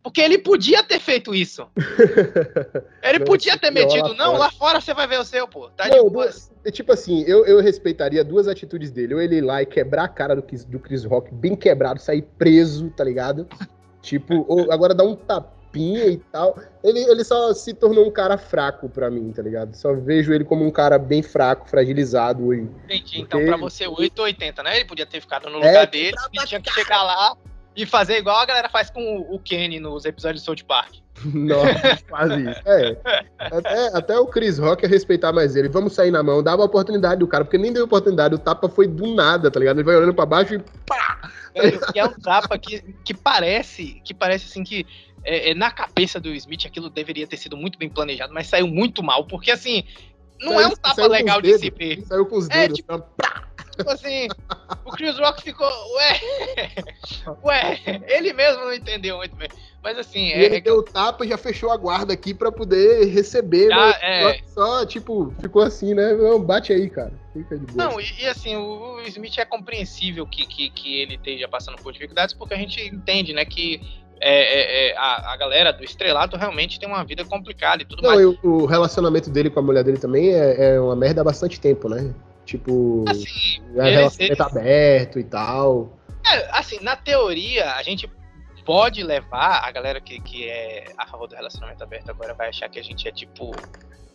Porque 0.02 0.22
ele 0.22 0.38
podia 0.38 0.82
ter 0.82 1.00
feito 1.00 1.36
isso. 1.36 1.68
Ele 3.04 3.20
não, 3.20 3.26
podia 3.26 3.58
ter 3.58 3.70
metido, 3.70 4.14
não, 4.14 4.38
lá 4.38 4.50
fora 4.50 4.80
você 4.80 4.94
vai 4.94 5.08
ver 5.08 5.20
o 5.20 5.26
seu, 5.26 5.48
pô. 5.48 5.70
Tá 5.70 5.88
não, 5.90 6.10
duas, 6.10 6.52
é 6.64 6.72
tipo 6.72 6.94
assim, 6.94 7.24
eu, 7.24 7.46
eu 7.46 7.62
respeitaria 7.62 8.24
duas 8.24 8.48
atitudes 8.48 8.92
dele. 8.92 9.14
Ou 9.14 9.22
ele 9.22 9.38
ir 9.38 9.42
lá 9.42 9.62
e 9.62 9.66
quebrar 9.66 10.06
a 10.06 10.08
cara 10.08 10.36
do, 10.36 10.42
do 10.42 10.80
Chris 10.80 11.04
Rock, 11.04 11.34
bem 11.34 11.56
quebrado, 11.56 12.00
sair 12.00 12.22
preso, 12.38 12.90
tá 12.92 13.04
ligado? 13.04 13.48
Tipo, 14.02 14.46
ou 14.48 14.72
agora 14.72 14.96
dar 14.96 15.04
um 15.04 15.14
tapinha 15.14 16.06
e 16.06 16.16
tal. 16.32 16.58
Ele, 16.82 17.00
ele 17.00 17.22
só 17.22 17.54
se 17.54 17.74
tornou 17.74 18.08
um 18.08 18.12
cara 18.12 18.38
fraco 18.38 18.88
pra 18.88 19.10
mim, 19.12 19.34
tá 19.34 19.42
ligado? 19.42 19.76
Só 19.76 19.94
vejo 19.94 20.32
ele 20.32 20.46
como 20.46 20.66
um 20.66 20.72
cara 20.72 20.98
bem 20.98 21.22
fraco, 21.22 21.70
fragilizado 21.70 22.48
hoje. 22.48 22.70
Entendi. 22.86 23.20
Então, 23.20 23.46
pra 23.46 23.58
você, 23.58 23.86
8 23.86 24.18
ou 24.20 24.24
80, 24.24 24.64
né? 24.64 24.78
Ele 24.78 24.86
podia 24.86 25.06
ter 25.06 25.20
ficado 25.20 25.50
no 25.50 25.58
é, 25.62 25.68
lugar 25.68 25.84
é, 25.84 25.88
dele, 25.88 26.16
ele 26.32 26.46
tinha 26.46 26.62
que 26.62 26.72
chegar 26.72 27.04
lá 27.04 27.36
e 27.84 27.86
fazer 27.86 28.18
igual 28.18 28.38
a 28.38 28.46
galera 28.46 28.68
faz 28.68 28.90
com 28.90 29.20
o 29.30 29.40
Kenny 29.40 29.80
nos 29.80 30.04
episódios 30.04 30.42
de 30.42 30.46
South 30.46 30.66
Park. 30.68 30.96
Nossa, 31.24 32.00
quase 32.10 32.50
isso. 32.50 32.62
É. 32.66 32.98
Até, 33.38 33.98
até 33.98 34.20
o 34.20 34.28
Chris 34.28 34.58
Rock 34.58 34.84
ia 34.84 34.90
respeitar 34.90 35.32
mais 35.32 35.56
ele. 35.56 35.70
Vamos 35.70 35.94
sair 35.94 36.12
na 36.12 36.22
mão, 36.22 36.44
dava 36.44 36.62
a 36.62 36.66
oportunidade 36.66 37.20
do 37.20 37.28
cara, 37.28 37.46
porque 37.46 37.58
nem 37.58 37.72
deu 37.72 37.86
oportunidade. 37.86 38.36
O 38.36 38.40
tapa 38.40 38.68
foi 38.68 38.88
do 38.88 39.14
nada, 39.16 39.50
tá 39.50 39.60
ligado? 39.60 39.78
Ele 39.78 39.86
vai 39.86 39.96
olhando 39.96 40.14
pra 40.14 40.26
baixo 40.26 40.56
e 40.56 40.60
pá! 40.86 41.32
É, 41.56 42.00
é 42.00 42.06
um 42.06 42.14
tapa 42.14 42.58
que, 42.58 42.82
que 43.04 43.14
parece, 43.14 44.02
que 44.04 44.14
parece 44.14 44.46
assim 44.46 44.64
que 44.64 44.86
é, 45.24 45.52
é, 45.52 45.54
na 45.54 45.72
cabeça 45.72 46.20
do 46.20 46.30
Smith 46.36 46.66
aquilo 46.66 46.90
deveria 46.90 47.28
ter 47.28 47.38
sido 47.38 47.58
muito 47.58 47.78
bem 47.78 47.90
planejado, 47.90 48.34
mas 48.34 48.48
saiu 48.48 48.68
muito 48.68 49.02
mal, 49.02 49.26
porque 49.26 49.52
assim, 49.52 49.84
não 50.40 50.54
saiu, 50.54 50.62
é 50.62 50.68
um 50.68 50.76
tapa 50.76 51.08
legal 51.08 51.42
de 51.42 51.58
se 51.58 51.70
ver. 51.70 52.02
Saiu 52.06 52.26
com 52.26 52.38
os 52.38 52.50
é, 52.50 52.68
dedos. 52.68 52.78
Tipo, 52.78 53.04
Tipo 53.80 53.92
assim, 53.92 54.28
o 54.84 54.92
Chris 54.92 55.18
Rock 55.18 55.42
ficou, 55.42 55.72
ué, 55.96 56.20
ué, 57.46 57.80
ele 58.10 58.34
mesmo 58.34 58.66
não 58.66 58.74
entendeu 58.74 59.16
muito 59.16 59.34
bem. 59.38 59.48
Mas 59.82 59.98
assim, 59.98 60.28
e 60.28 60.34
é. 60.34 60.44
Ele 60.44 60.58
é 60.58 60.62
deu 60.62 60.84
que... 60.84 60.92
tapa 60.92 61.26
e 61.26 61.30
já 61.30 61.38
fechou 61.38 61.72
a 61.72 61.78
guarda 61.78 62.12
aqui 62.12 62.34
pra 62.34 62.52
poder 62.52 63.06
receber. 63.06 63.70
Já, 63.70 63.98
é... 64.02 64.40
Só, 64.48 64.86
tipo, 64.86 65.34
ficou 65.40 65.62
assim, 65.62 65.94
né? 65.94 66.14
Não, 66.14 66.42
bate 66.42 66.74
aí, 66.74 66.90
cara. 66.90 67.14
Fica 67.32 67.58
de 67.58 67.66
boa. 67.68 67.90
Não, 67.90 68.02
e, 68.02 68.06
e 68.20 68.28
assim, 68.28 68.58
o, 68.58 68.98
o, 68.98 69.02
Smith 69.04 69.38
é 69.38 69.46
compreensível 69.46 70.28
que, 70.28 70.46
que, 70.46 70.70
que 70.72 71.02
ele 71.02 71.16
esteja 71.16 71.48
passando 71.48 71.78
por 71.78 71.94
dificuldades, 71.94 72.36
porque 72.36 72.54
a 72.54 72.58
gente 72.58 72.86
entende, 72.86 73.32
né, 73.32 73.46
que 73.46 73.80
é, 74.20 74.90
é, 74.90 74.90
é, 74.90 74.98
a, 74.98 75.32
a, 75.32 75.38
galera 75.38 75.72
do 75.72 75.86
estrelato 75.86 76.36
realmente 76.36 76.78
tem 76.78 76.90
uma 76.90 77.06
vida 77.06 77.24
complicada 77.24 77.82
e 77.82 77.86
tudo 77.86 78.02
Não, 78.02 78.10
mais. 78.10 78.22
Não, 78.22 78.38
o 78.44 78.66
relacionamento 78.66 79.30
dele 79.30 79.50
com 79.50 79.62
a 79.62 79.64
mulher 79.64 79.86
dele 79.86 79.98
também 79.98 80.34
é, 80.34 80.74
é 80.74 80.82
uma 80.82 80.98
merda 80.98 81.22
há 81.22 81.24
bastante 81.24 81.58
tempo, 81.62 81.88
né? 81.88 82.14
Tipo, 82.50 83.06
assim, 83.08 83.62
é 83.76 83.90
relacionamento 83.92 84.44
aberto 84.44 85.20
e 85.20 85.24
tal. 85.24 86.00
É, 86.26 86.50
assim, 86.52 86.80
na 86.82 86.96
teoria, 86.96 87.74
a 87.76 87.84
gente 87.84 88.10
pode 88.66 89.04
levar, 89.04 89.64
a 89.64 89.72
galera 89.72 90.02
que, 90.02 90.20
que 90.20 90.50
é 90.50 90.86
a 90.98 91.06
favor 91.06 91.28
do 91.28 91.36
relacionamento 91.36 91.84
aberto 91.84 92.10
agora 92.10 92.34
vai 92.34 92.50
achar 92.50 92.68
que 92.68 92.80
a 92.80 92.84
gente 92.84 93.08
é 93.08 93.12
tipo, 93.12 93.52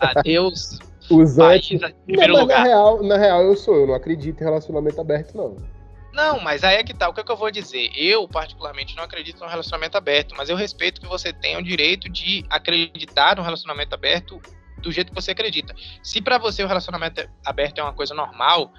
adeus, 0.01 0.81
Os 1.09 1.37
país 1.37 1.69
primeiro 2.07 2.33
não, 2.33 2.41
lugar. 2.41 2.61
Na 2.61 2.65
real, 2.65 3.03
na 3.05 3.17
real, 3.17 3.43
eu 3.43 3.57
sou, 3.57 3.77
eu 3.77 3.87
não 3.87 3.95
acredito 3.95 4.41
em 4.41 4.45
relacionamento 4.45 5.01
aberto, 5.01 5.37
não. 5.37 5.57
Não, 6.13 6.41
mas 6.41 6.65
aí 6.65 6.77
é 6.77 6.83
que 6.83 6.95
tá. 6.95 7.09
O 7.09 7.15
que, 7.15 7.21
é 7.21 7.25
que, 7.25 7.31
eu 7.31 7.37
vou 7.37 7.53
dizer? 7.53 7.91
Eu, 7.95 8.27
particularmente, 8.27 8.97
não 8.97 9.05
acredito 9.05 9.39
no 9.39 9.47
relacionamento 9.47 9.97
aberto, 9.97 10.35
mas 10.37 10.49
eu 10.49 10.57
respeito 10.57 11.01
que 11.01 11.07
você 11.07 11.33
tenha 11.33 11.59
o 11.59 11.63
direito 11.63 12.09
de 12.09 12.45
acreditar 12.51 13.37
no 13.37 13.43
relacionamento 13.43 13.95
aberto 13.95 14.41
do 14.85 14.93
jeito 14.93 15.09
que 15.09 15.15
você 15.15 15.33
acredita. 15.33 15.75
Se 16.03 16.21
para 16.21 16.39
você 16.39 16.63
o 16.63 16.69
relacionamento 16.69 17.29
aberto 17.45 17.79
é 17.79 17.83
uma 17.83 17.93
coisa 17.93 18.15
normal, 18.15 18.71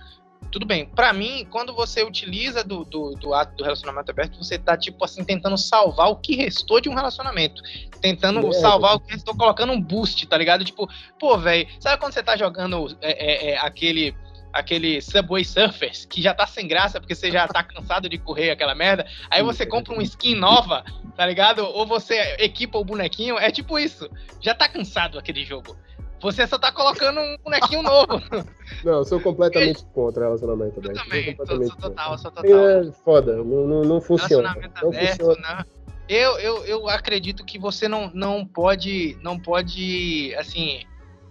tudo 0.51 0.65
bem. 0.65 0.85
Para 0.85 1.11
mim, 1.11 1.45
quando 1.49 1.73
você 1.73 2.03
utiliza 2.03 2.63
do, 2.63 2.85
do, 2.85 3.11
do, 3.15 3.33
ato 3.33 3.55
do 3.55 3.63
relacionamento 3.63 4.11
aberto, 4.11 4.37
você 4.37 4.57
tá, 4.57 4.77
tipo 4.77 5.03
assim, 5.03 5.23
tentando 5.23 5.57
salvar 5.57 6.09
o 6.09 6.15
que 6.15 6.35
restou 6.35 6.79
de 6.79 6.87
um 6.87 6.93
relacionamento. 6.93 7.61
Tentando 7.99 8.47
é, 8.47 8.53
salvar 8.53 8.95
o 8.95 8.99
que 8.99 9.11
restou, 9.11 9.35
colocando 9.35 9.73
um 9.73 9.81
boost, 9.81 10.25
tá 10.27 10.37
ligado? 10.37 10.63
Tipo, 10.63 10.87
pô, 11.19 11.37
velho, 11.37 11.67
sabe 11.79 11.99
quando 11.99 12.13
você 12.13 12.23
tá 12.23 12.37
jogando 12.37 12.95
é, 13.01 13.49
é, 13.49 13.51
é 13.51 13.57
aquele 13.57 14.15
aquele 14.53 15.01
Subway 15.01 15.43
Surfers, 15.43 16.05
que 16.05 16.21
já 16.21 16.33
tá 16.33 16.47
sem 16.47 16.65
graça 16.65 16.97
porque 17.01 17.13
você 17.13 17.29
já 17.29 17.45
tá 17.45 17.61
cansado 17.61 18.07
de 18.07 18.17
correr 18.17 18.51
aquela 18.51 18.73
merda. 18.73 19.05
Aí 19.29 19.43
você 19.43 19.65
compra 19.65 19.93
uma 19.93 20.01
skin 20.03 20.35
nova, 20.35 20.85
tá 21.17 21.25
ligado? 21.25 21.59
Ou 21.65 21.85
você 21.85 22.37
equipa 22.39 22.77
o 22.77 22.85
bonequinho. 22.85 23.37
É 23.37 23.51
tipo 23.51 23.77
isso. 23.77 24.09
Já 24.39 24.55
tá 24.55 24.69
cansado 24.69 25.19
aquele 25.19 25.43
jogo. 25.43 25.75
Você 26.21 26.47
só 26.47 26.57
tá 26.57 26.71
colocando 26.71 27.19
um 27.19 27.37
bonequinho 27.43 27.81
novo. 27.81 28.21
Não, 28.83 28.93
eu 28.93 29.05
sou 29.05 29.19
completamente 29.19 29.83
contra 29.93 30.25
relacionamento 30.25 30.79
aberto. 30.79 30.97
Eu 30.97 31.45
também, 31.45 31.67
sou, 31.67 31.79
sou 31.81 31.89
total, 31.89 32.17
sou 32.17 32.31
total. 32.31 32.69
É 32.69 32.91
foda, 33.03 33.35
não, 33.37 33.67
não, 33.67 33.81
não 33.81 34.01
funciona. 34.01 34.49
Relacionamento 34.49 34.81
não 34.81 34.89
aberto, 34.89 35.25
funciona. 35.25 35.55
não. 35.57 35.85
Eu, 36.07 36.37
eu, 36.39 36.65
eu 36.65 36.89
acredito 36.89 37.43
que 37.43 37.57
você 37.57 37.87
não, 37.87 38.11
não 38.13 38.45
pode, 38.45 39.17
não 39.21 39.39
pode, 39.39 40.35
assim, 40.35 40.83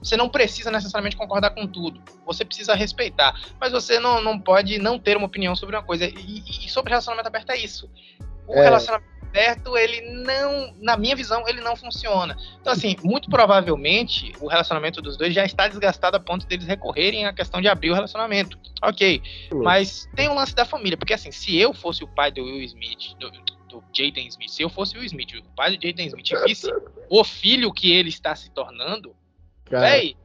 você 0.04 0.16
não 0.16 0.28
precisa 0.28 0.70
necessariamente 0.70 1.16
concordar 1.16 1.50
com 1.50 1.66
tudo. 1.66 2.00
Você 2.26 2.44
precisa 2.44 2.74
respeitar. 2.74 3.34
Mas 3.58 3.72
você 3.72 3.98
não, 3.98 4.20
não 4.20 4.38
pode 4.38 4.78
não 4.78 4.98
ter 4.98 5.16
uma 5.16 5.26
opinião 5.26 5.56
sobre 5.56 5.76
uma 5.76 5.82
coisa. 5.82 6.04
E, 6.04 6.42
e 6.66 6.68
sobre 6.68 6.90
relacionamento 6.90 7.26
aberto 7.26 7.50
é 7.50 7.56
isso. 7.56 7.88
O 8.46 8.54
É. 8.54 8.64
relacionamento 8.64 9.08
aberto, 9.34 9.76
ele 9.76 10.00
não, 10.12 10.72
na 10.80 10.96
minha 10.96 11.16
visão, 11.16 11.46
ele 11.48 11.60
não 11.60 11.74
funciona. 11.74 12.36
Então, 12.60 12.72
assim, 12.72 12.96
muito 13.02 13.28
provavelmente 13.28 14.32
o 14.40 14.46
relacionamento 14.46 15.02
dos 15.02 15.16
dois 15.16 15.34
já 15.34 15.44
está 15.44 15.66
desgastado 15.66 16.16
a 16.16 16.20
ponto 16.20 16.46
deles 16.46 16.66
recorrerem 16.66 17.26
à 17.26 17.32
questão 17.32 17.60
de 17.60 17.66
abrir 17.66 17.90
o 17.90 17.94
relacionamento. 17.94 18.56
Ok. 18.80 19.20
Mas 19.52 20.08
tem 20.14 20.28
um 20.28 20.34
lance 20.34 20.54
da 20.54 20.64
família, 20.64 20.96
porque 20.96 21.12
assim, 21.12 21.32
se 21.32 21.58
eu 21.58 21.74
fosse 21.74 22.04
o 22.04 22.08
pai 22.08 22.30
do 22.30 22.44
Will 22.44 22.62
Smith, 22.62 23.16
do, 23.18 23.30
do 23.68 23.84
Jaden 23.92 24.28
Smith, 24.28 24.50
se 24.50 24.62
eu 24.62 24.70
fosse 24.70 24.94
o 24.94 24.98
Will 24.98 25.06
Smith, 25.06 25.34
o 25.34 25.56
pai 25.56 25.76
do 25.76 25.84
Jaden 25.84 26.06
Smith, 26.06 26.30
visse 26.46 26.72
o 27.10 27.24
filho 27.24 27.72
que 27.72 27.92
ele 27.92 28.10
está 28.10 28.36
se 28.36 28.50
tornando, 28.52 29.16
véi, 29.68 30.16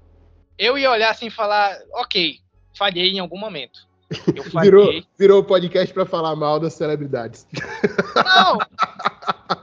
eu 0.58 0.78
ia 0.78 0.92
olhar 0.92 1.10
assim 1.10 1.28
e 1.28 1.32
falar, 1.32 1.76
ok, 1.94 2.40
falhei 2.78 3.10
em 3.10 3.20
algum 3.20 3.40
momento. 3.40 3.89
Eu 4.36 4.44
virou, 4.62 5.04
virou 5.18 5.44
podcast 5.44 5.94
pra 5.94 6.06
falar 6.06 6.36
mal 6.36 6.60
das 6.60 6.74
celebridades. 6.74 7.48
Não! 8.16 8.58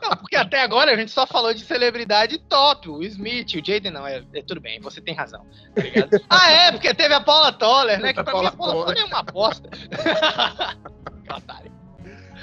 Não, 0.02 0.16
porque 0.16 0.36
até 0.36 0.60
agora 0.62 0.92
a 0.92 0.96
gente 0.96 1.12
só 1.12 1.26
falou 1.26 1.54
de 1.54 1.64
celebridade 1.64 2.38
top, 2.38 2.88
o 2.88 3.02
Smith, 3.04 3.54
o 3.54 3.64
Jaden, 3.64 3.92
não, 3.92 4.06
é, 4.06 4.22
é 4.34 4.42
tudo 4.42 4.60
bem, 4.60 4.80
você 4.80 5.00
tem 5.00 5.14
razão, 5.14 5.44
tá 5.74 5.82
ah, 6.28 6.50
é, 6.50 6.72
porque 6.72 6.92
teve 6.92 7.14
a 7.14 7.20
Paula 7.20 7.52
Toller, 7.52 8.00
né? 8.00 8.12
Que 8.12 8.22
pra 8.22 8.32
Paula 8.32 8.50
mim 8.50 8.54
a 8.54 8.56
Paula 8.56 8.84
Toller. 8.86 8.98
É 8.98 9.04
uma 9.04 9.22
bosta. 9.22 9.68
Que 9.68 11.32
otário. 11.32 11.72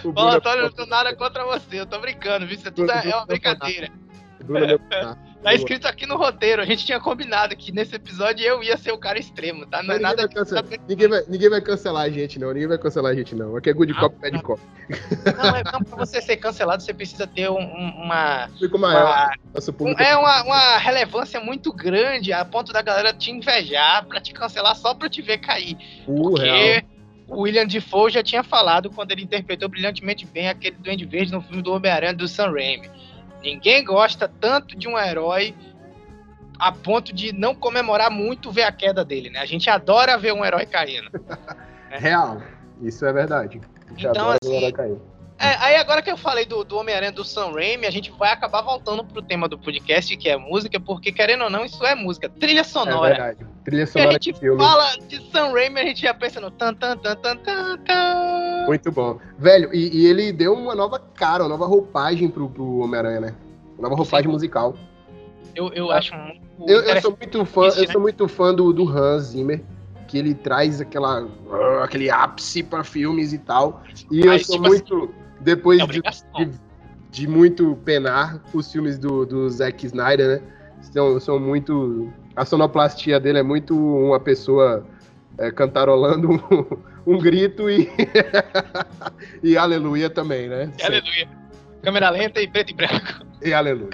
O 0.04 0.14
Paula 0.14 0.32
Bruno- 0.32 0.42
Toller, 0.42 0.60
eu 0.60 0.64
não 0.64 0.72
tenho 0.72 0.88
nada 0.88 1.16
contra 1.16 1.46
você, 1.46 1.80
eu 1.82 1.86
tô 1.86 2.00
brincando, 2.00 2.46
viu? 2.48 2.56
Isso 2.56 2.72
tudo 2.72 2.92
é, 2.92 3.10
é 3.10 3.16
uma 3.16 3.26
brincadeira. 3.26 3.90
o 4.42 4.44
Bruno 4.46 4.66
é 4.66 4.68
meu- 4.68 4.80
tá. 5.44 5.54
Escrito 5.54 5.88
aqui 5.88 6.06
no 6.06 6.16
roteiro, 6.18 6.62
a 6.62 6.66
gente 6.66 6.86
tinha 6.86 7.00
combinado 7.00 7.56
que 7.56 7.72
nesse 7.72 7.96
episódio 7.96 8.46
eu 8.46 8.64
ia 8.64 8.78
ser 8.78 8.92
o 8.92 8.98
cara 8.98 9.20
extremo, 9.20 9.66
tá? 9.66 9.84
Não 9.84 9.96
é 9.96 10.00
nada 10.00 10.24
vai 10.26 10.28
cancelar, 10.30 10.64
ninguém, 10.88 11.08
vai, 11.08 11.24
ninguém 11.28 11.50
vai 11.50 11.62
cancelar 11.62 12.04
a 12.04 12.10
gente, 12.10 12.40
não. 12.40 12.48
Ninguém 12.54 12.68
vai 12.68 12.78
cancelar 12.78 13.12
a 13.12 13.16
gente, 13.16 13.36
não. 13.36 13.56
Aqui 13.56 13.70
é 13.70 13.74
good 13.74 13.94
Não, 13.94 14.00
cop, 14.00 14.16
bad 14.20 14.42
cop. 14.42 14.62
Não, 15.38 15.56
é, 15.56 15.64
não, 15.72 15.82
pra 15.84 15.98
você 15.98 16.22
ser 16.22 16.38
cancelado, 16.38 16.82
você 16.84 16.94
precisa 16.94 17.26
ter 17.28 17.50
um- 17.50 17.56
um- 17.58 18.04
uma, 18.04 18.50
Fico 18.60 18.78
maior. 18.78 19.04
uma 19.54 19.90
Um- 19.90 19.96
É 20.00 20.16
uma, 20.18 20.44
uma 20.44 20.78
relevância 20.78 21.40
muito 21.40 21.72
grande 21.72 22.32
a 22.34 22.44
ponto 22.44 22.72
da 22.74 22.82
galera 22.82 23.14
te 23.14 23.32
invejar 23.32 24.06
pra 24.06 24.20
te 24.20 24.34
cancelar 24.34 24.76
só 24.76 24.94
pra 24.94 25.10
te 25.10 25.22
ver 25.22 25.38
cair. 25.40 25.78
real. 25.78 26.24
Porque 26.32 26.84
o 27.28 27.42
William 27.42 27.66
Defoe 27.66 28.12
já 28.12 28.22
tinha 28.22 28.44
falado 28.44 28.90
quando 28.90 29.12
ele 29.12 29.24
interpretou 29.24 29.70
brilhantemente 29.70 30.26
bem 30.26 30.50
aquele 30.50 30.76
Duende 30.78 31.06
Verde 31.06 31.32
no 31.32 31.42
filme 31.42 31.62
do 31.62 31.72
Homem-Aranha 31.74 32.14
do 32.14 32.28
Sam 32.28 32.52
Raimi. 32.52 32.90
Ninguém 33.44 33.84
gosta 33.84 34.28
tanto 34.28 34.76
de 34.76 34.88
um 34.88 34.98
herói 34.98 35.54
a 36.58 36.72
ponto 36.72 37.14
de 37.14 37.34
não 37.34 37.54
comemorar 37.54 38.10
muito 38.10 38.50
ver 38.52 38.64
a 38.64 38.72
queda 38.72 39.04
dele, 39.04 39.30
né? 39.30 39.40
A 39.40 39.46
gente 39.46 39.70
adora 39.70 40.18
ver 40.18 40.34
um 40.34 40.46
herói 40.46 40.66
caindo. 40.66 41.10
Real. 41.92 42.42
Isso 42.82 43.06
é 43.06 43.12
verdade. 43.12 43.60
Então, 43.92 44.12
adora 44.12 44.38
assim. 44.42 44.74
É, 45.40 45.56
aí 45.60 45.76
agora 45.76 46.02
que 46.02 46.10
eu 46.12 46.16
falei 46.16 46.46
do, 46.46 46.64
do 46.64 46.78
Homem-Aranha 46.78 47.12
do 47.12 47.24
Sam 47.26 47.52
Raimi, 47.52 47.86
a 47.86 47.92
gente 47.92 48.12
vai 48.12 48.32
acabar 48.32 48.62
voltando 48.62 49.04
pro 49.04 49.22
tema 49.22 49.50
do 49.50 49.58
podcast, 49.58 50.16
que 50.16 50.30
é 50.30 50.38
música, 50.38 50.80
porque 50.80 51.12
querendo 51.12 51.44
ou 51.44 51.50
não, 51.50 51.66
isso 51.66 51.84
é 51.86 51.96
música. 51.96 52.30
Trilha 52.30 52.62
É 52.62 52.64
sonora. 52.64 53.10
verdade. 53.16 53.46
Trilha 53.66 53.86
Se 53.86 53.92
a 53.98 54.02
sonora 54.04 54.12
gente 54.14 54.32
de 54.34 54.40
filme. 54.40 54.64
fala 54.64 54.96
de 55.08 55.32
Sam 55.32 55.52
Raimi, 55.52 55.80
a 55.80 55.86
gente 55.86 56.02
já 56.02 56.14
pensa 56.14 56.40
no 56.40 56.52
tan 56.52 56.74
tan 56.76 56.96
tan 56.98 57.16
tan 57.16 57.38
tan 57.38 57.78
tan. 57.80 58.66
Muito 58.68 58.92
bom. 58.92 59.20
Velho, 59.38 59.74
e, 59.74 60.04
e 60.04 60.06
ele 60.06 60.32
deu 60.32 60.54
uma 60.54 60.76
nova 60.76 61.00
cara, 61.00 61.44
uma 61.44 61.50
nova 61.50 61.66
roupagem 61.66 62.30
pro, 62.30 62.50
pro 62.50 62.80
Homem-Aranha, 62.80 63.20
né? 63.20 63.36
Uma 63.78 63.90
nova 63.90 63.96
roupagem 63.96 64.28
Sim. 64.28 64.32
musical. 64.34 64.76
Eu, 65.56 65.72
eu 65.74 65.92
acho 65.92 66.16
muito 66.16 66.42
Eu, 66.68 66.82
eu 66.82 67.02
sou 67.02 67.18
muito 67.20 67.46
fã, 67.46 67.68
isso, 67.68 67.80
eu 67.80 67.86
né? 67.88 67.92
sou 67.92 68.02
muito 68.02 68.28
fã 68.28 68.54
do, 68.54 68.72
do 68.72 68.88
Hans 68.88 69.24
Zimmer, 69.24 69.62
que 70.08 70.18
ele 70.18 70.34
traz 70.34 70.80
aquela 70.80 71.28
aquele 71.84 72.10
ápice 72.10 72.64
pra 72.64 72.84
filmes 72.84 73.34
e 73.34 73.38
tal. 73.40 73.82
E 74.12 74.26
Mas, 74.26 74.42
eu 74.42 74.46
sou 74.46 74.56
tipo 74.56 74.68
muito 74.68 75.14
depois 75.44 75.80
É 75.80 75.86
de, 75.86 76.02
de, 76.02 76.60
de 77.12 77.28
muito 77.28 77.78
penar 77.86 78.42
os 78.54 78.72
filmes 78.72 78.98
do, 78.98 79.26
do 79.26 79.50
Zack 79.50 79.86
Snyder, 79.86 80.28
né? 80.28 80.42
São, 80.82 81.20
são 81.20 81.40
muito 81.40 82.12
a 82.36 82.46
sonoplastia 82.46 83.20
dele 83.20 83.40
é 83.40 83.44
muito 83.44 83.76
uma 83.78 84.20
pessoa 84.20 84.86
é, 85.38 85.52
cantarolando 85.52 86.32
um, 86.32 86.78
um 87.16 87.18
grito 87.20 87.70
e 87.70 87.90
e 89.42 89.58
aleluia 89.58 90.10
também, 90.10 90.48
né? 90.50 90.72
Aleluia. 90.84 91.28
Câmera 91.82 92.10
lenta 92.10 92.42
e 92.42 92.48
preto 92.48 92.72
e 92.72 92.74
branco. 92.74 93.26
E 93.42 93.54
aleluia. 93.54 93.90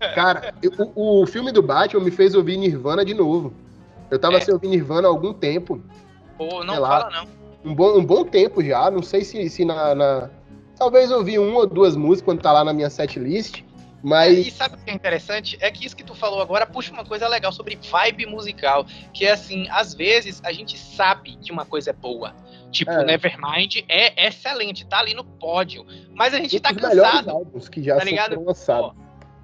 É. 0.00 0.08
Cara, 0.14 0.54
o, 0.96 1.22
o 1.22 1.26
filme 1.26 1.52
do 1.52 1.62
Batman 1.62 2.02
me 2.02 2.10
fez 2.10 2.34
ouvir 2.34 2.56
Nirvana 2.56 3.04
de 3.04 3.12
novo. 3.14 3.52
Eu 4.10 4.18
tava 4.18 4.36
É. 4.38 4.40
sem 4.40 4.52
ouvir 4.54 4.68
Nirvana 4.68 5.08
há 5.08 5.10
algum 5.10 5.32
tempo. 5.32 5.80
Pô, 6.38 6.64
não 6.64 6.74
fala 6.76 7.10
não. 7.10 7.26
Um 7.70 7.74
bom, 7.74 7.98
um 7.98 8.04
bom 8.04 8.24
tempo 8.24 8.62
já. 8.64 8.90
Não 8.90 9.02
sei 9.02 9.24
se, 9.24 9.48
se 9.50 9.64
na, 9.64 9.94
na- 9.94 10.30
Talvez 10.76 11.10
eu 11.10 11.18
ouvi 11.18 11.38
uma 11.38 11.60
ou 11.60 11.66
duas 11.66 11.96
músicas 11.96 12.24
quando 12.24 12.42
tá 12.42 12.52
lá 12.52 12.64
na 12.64 12.72
minha 12.72 12.90
setlist. 12.90 13.58
E 13.58 13.64
Mas. 14.02 14.52
sabe 14.54 14.74
o 14.74 14.78
que 14.78 14.90
é 14.90 14.94
interessante? 14.94 15.56
É 15.60 15.70
que 15.70 15.86
isso 15.86 15.96
que 15.96 16.02
tu 16.02 16.14
falou 16.14 16.40
agora 16.42 16.66
puxa 16.66 16.92
uma 16.92 17.04
coisa 17.04 17.28
legal 17.28 17.52
sobre 17.52 17.76
vibe 17.76 18.26
musical. 18.26 18.84
Que 19.12 19.26
é 19.26 19.32
assim, 19.32 19.68
às 19.70 19.94
vezes 19.94 20.40
a 20.44 20.52
gente 20.52 20.76
sabe 20.76 21.36
que 21.36 21.52
uma 21.52 21.64
coisa 21.64 21.90
é 21.90 21.92
boa. 21.92 22.34
Tipo, 22.70 22.90
É. 22.90 23.04
Nevermind 23.04 23.84
é 23.88 24.26
excelente, 24.26 24.86
tá 24.86 24.98
ali 24.98 25.14
no 25.14 25.24
pódio. 25.24 25.86
Mas 26.14 26.34
a 26.34 26.38
gente 26.38 26.58
tá 26.58 26.74
cansado. 26.74 27.30
álbuns 27.30 27.68
que 27.68 27.82
já 27.82 27.96
tá 27.96 28.04
ligado? 28.04 28.42
Ó, 28.68 28.94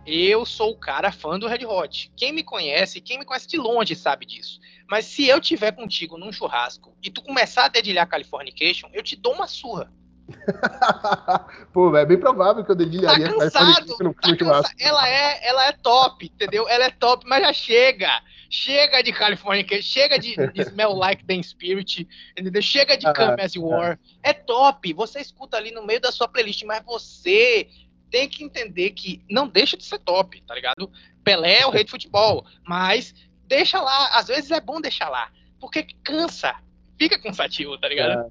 eu 0.06 0.46
sou 0.46 0.70
o 0.72 0.76
cara 0.76 1.12
fã 1.12 1.38
do 1.38 1.46
Red 1.46 1.66
Hot. 1.66 2.10
Quem 2.16 2.32
me 2.32 2.42
conhece, 2.42 3.00
quem 3.00 3.18
me 3.18 3.26
conhece 3.26 3.46
de 3.46 3.58
longe 3.58 3.94
sabe 3.94 4.24
disso. 4.24 4.58
Mas 4.90 5.04
se 5.04 5.26
eu 5.26 5.38
tiver 5.38 5.72
contigo 5.72 6.16
num 6.16 6.32
churrasco 6.32 6.96
e 7.02 7.10
tu 7.10 7.22
começar 7.22 7.66
a 7.66 7.68
dedilhar 7.68 8.08
Californication, 8.08 8.88
eu 8.94 9.02
te 9.02 9.14
dou 9.14 9.34
uma 9.34 9.46
surra. 9.46 9.92
Pô, 11.72 11.96
é 11.96 12.04
bem 12.04 12.18
provável 12.18 12.64
que 12.64 12.70
eu 12.70 12.76
dedilharia 12.76 13.26
Tá 13.28 13.32
cansado, 13.34 13.96
no, 14.00 14.14
tá 14.14 14.28
no 14.28 14.36
cansa- 14.36 14.74
Ela 14.78 15.08
é, 15.08 15.48
ela 15.48 15.66
é 15.68 15.72
top, 15.72 16.26
entendeu? 16.26 16.68
Ela 16.68 16.84
é 16.84 16.90
top, 16.90 17.24
mas 17.26 17.42
já 17.42 17.52
chega. 17.52 18.22
Chega 18.50 19.02
de 19.02 19.12
Californication, 19.12 19.82
chega 19.82 20.18
de, 20.18 20.34
de 20.34 20.62
Smell 20.62 20.94
Like 20.94 21.22
the 21.26 21.42
Spirit, 21.42 22.08
entendeu? 22.36 22.62
Chega 22.62 22.96
de 22.96 23.06
Ah, 23.06 23.12
Come 23.12 23.42
As 23.42 23.54
You 23.54 23.70
Are. 23.74 23.98
É 24.22 24.32
top, 24.32 24.90
você 24.94 25.20
escuta 25.20 25.58
ali 25.58 25.70
no 25.70 25.84
meio 25.84 26.00
da 26.00 26.10
sua 26.10 26.26
playlist, 26.26 26.62
mas 26.64 26.82
você 26.82 27.68
tem 28.10 28.26
que 28.26 28.42
entender 28.42 28.92
que 28.92 29.22
não 29.30 29.46
deixa 29.46 29.76
de 29.76 29.84
ser 29.84 29.98
top, 29.98 30.42
tá 30.46 30.54
ligado? 30.54 30.90
Pelé 31.22 31.60
é 31.60 31.66
o 31.66 31.70
rei 31.70 31.84
de 31.84 31.90
futebol, 31.90 32.46
mas 32.66 33.14
deixa 33.46 33.82
lá, 33.82 34.18
às 34.18 34.28
vezes 34.28 34.50
é 34.50 34.60
bom 34.62 34.80
deixar 34.80 35.10
lá, 35.10 35.30
porque 35.60 35.86
cansa, 36.02 36.54
fica 36.98 37.18
cansativo, 37.20 37.76
tá 37.76 37.86
ligado? 37.86 38.12
É, 38.12 38.30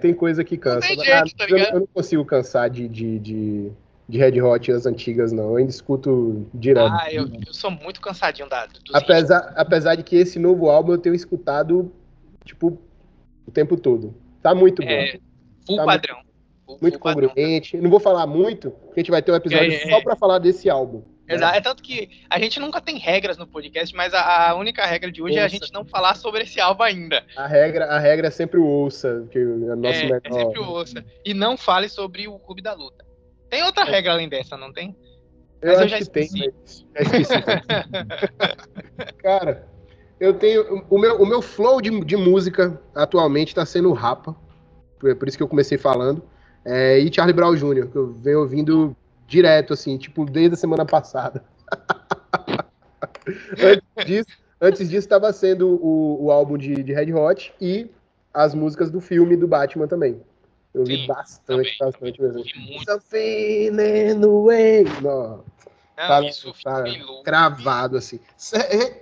tem 0.00 0.14
coisa 0.14 0.44
que 0.44 0.56
cansa. 0.56 0.86
tem 0.86 0.96
Mas, 0.96 1.06
jeito, 1.06 1.36
tá 1.36 1.46
eu, 1.48 1.58
eu 1.58 1.80
não 1.80 1.86
consigo 1.88 2.24
cansar 2.24 2.70
de, 2.70 2.86
de, 2.88 3.18
de, 3.18 3.72
de 4.08 4.18
Red 4.18 4.40
Hot 4.40 4.70
as 4.72 4.86
antigas, 4.86 5.32
não. 5.32 5.50
Eu 5.50 5.56
ainda 5.56 5.70
escuto 5.70 6.46
direto. 6.54 6.92
Ah, 6.92 7.12
eu, 7.12 7.26
eu 7.46 7.52
sou 7.52 7.70
muito 7.70 8.00
cansadinho 8.00 8.48
da, 8.48 8.68
Apesar, 8.92 9.52
apesar 9.56 9.94
de 9.96 10.02
que 10.02 10.16
esse 10.16 10.38
novo 10.38 10.68
álbum 10.70 10.92
eu 10.92 10.98
tenho 10.98 11.14
escutado, 11.14 11.92
tipo, 12.44 12.78
o 13.46 13.50
tempo 13.50 13.76
todo. 13.76 14.14
Tá 14.42 14.54
muito 14.54 14.82
bom. 14.82 14.88
É, 14.88 15.18
full 15.66 15.76
Tá 15.76 15.84
padrão. 15.84 16.18
Full- 16.64 16.78
muito 16.80 16.94
full 16.94 17.02
padrão. 17.02 17.28
congruente. 17.30 17.76
Não 17.78 17.90
vou 17.90 17.98
falar 18.00 18.26
muito, 18.26 18.70
porque 18.70 19.00
a 19.00 19.02
gente 19.02 19.10
vai 19.10 19.22
ter 19.22 19.32
um 19.32 19.36
episódio 19.36 19.72
É, 19.72 19.74
é, 19.74 19.90
só 19.90 19.96
é. 19.98 20.02
pra 20.02 20.14
falar 20.14 20.38
desse 20.38 20.70
álbum. 20.70 21.02
Né? 21.28 21.34
Exato. 21.34 21.56
É 21.56 21.60
tanto 21.60 21.82
que 21.82 22.08
a 22.30 22.38
gente 22.38 22.58
nunca 22.58 22.80
tem 22.80 22.98
regras 22.98 23.36
no 23.36 23.46
podcast, 23.46 23.94
mas 23.94 24.14
a, 24.14 24.50
a 24.50 24.54
única 24.54 24.84
regra 24.86 25.12
de 25.12 25.22
hoje 25.22 25.36
é 25.36 25.40
a 25.40 25.44
Ouça. 25.44 25.54
gente 25.56 25.72
não 25.72 25.84
falar 25.84 26.14
sobre 26.16 26.42
esse 26.42 26.60
álbum 26.60 26.82
ainda. 26.82 27.24
A 27.36 27.46
regra, 27.46 27.84
a 27.86 27.98
regra 27.98 28.28
é 28.28 28.30
sempre 28.30 28.58
o 28.58 28.64
ouça, 28.66 29.26
que 29.30 29.38
é 29.38 29.44
nosso 29.44 29.98
é, 30.00 30.20
é 30.24 30.32
sempre 30.32 30.60
o 30.60 30.68
ouça. 30.68 31.04
E 31.24 31.34
não 31.34 31.56
fale 31.56 31.88
sobre 31.88 32.26
o 32.26 32.38
Clube 32.38 32.62
da 32.62 32.72
Luta. 32.74 33.04
Tem 33.50 33.62
outra 33.62 33.84
É. 33.84 33.90
regra 33.90 34.12
além 34.12 34.28
dessa, 34.28 34.56
não 34.56 34.72
tem? 34.72 34.96
Eu 35.60 35.68
Mas 35.70 35.78
eu 35.78 35.84
acho 35.86 35.88
já 35.88 35.98
que 35.98 36.10
tem, 36.10 36.28
mas 36.32 36.86
já 36.94 37.02
esqueci. 37.02 37.34
Cara, 39.22 39.66
eu 40.20 40.34
tenho. 40.34 40.84
O 40.88 40.98
meu, 40.98 41.20
o 41.20 41.26
meu 41.26 41.42
flow 41.42 41.80
de, 41.80 41.90
de 42.04 42.16
música 42.16 42.80
atualmente 42.94 43.54
tá 43.54 43.64
sendo 43.66 43.92
Rapa. 43.92 44.36
Por, 44.98 45.14
por 45.16 45.28
isso 45.28 45.36
que 45.36 45.42
eu 45.42 45.48
comecei 45.48 45.78
falando. 45.78 46.22
É, 46.64 46.98
e 46.98 47.12
Charlie 47.12 47.34
Brown 47.34 47.54
Jr., 47.54 47.88
que 47.88 47.96
eu 47.96 48.12
venho 48.12 48.40
ouvindo 48.40 48.96
direto, 49.28 49.74
assim, 49.74 49.96
tipo, 49.96 50.24
desde 50.24 50.54
a 50.54 50.56
semana 50.56 50.84
passada. 50.84 51.44
antes, 53.62 54.06
disso, 54.06 54.38
Antes 54.60 54.88
disso, 54.88 55.06
estava 55.06 55.32
sendo 55.32 55.68
o, 55.68 56.24
o 56.24 56.32
álbum 56.32 56.58
de, 56.58 56.82
de 56.82 56.92
Red 56.92 57.12
Hot 57.12 57.54
e 57.60 57.88
as 58.34 58.54
músicas 58.54 58.90
do 58.90 59.00
filme 59.00 59.36
do 59.36 59.46
Batman 59.46 59.86
também. 59.86 60.20
Eu 60.74 60.80
ouvi 60.80 61.06
bastante, 61.06 61.46
também. 61.46 61.76
bastante 61.78 62.20
mesmo. 62.20 62.44
Something 62.84 63.68
in 63.68 64.20
the 64.20 64.26
way. 64.26 64.84
Não. 65.02 65.44
Tá, 66.06 66.22
isso 66.22 66.54
tá 66.62 66.84
cravado, 67.24 67.96
assim. 67.96 68.20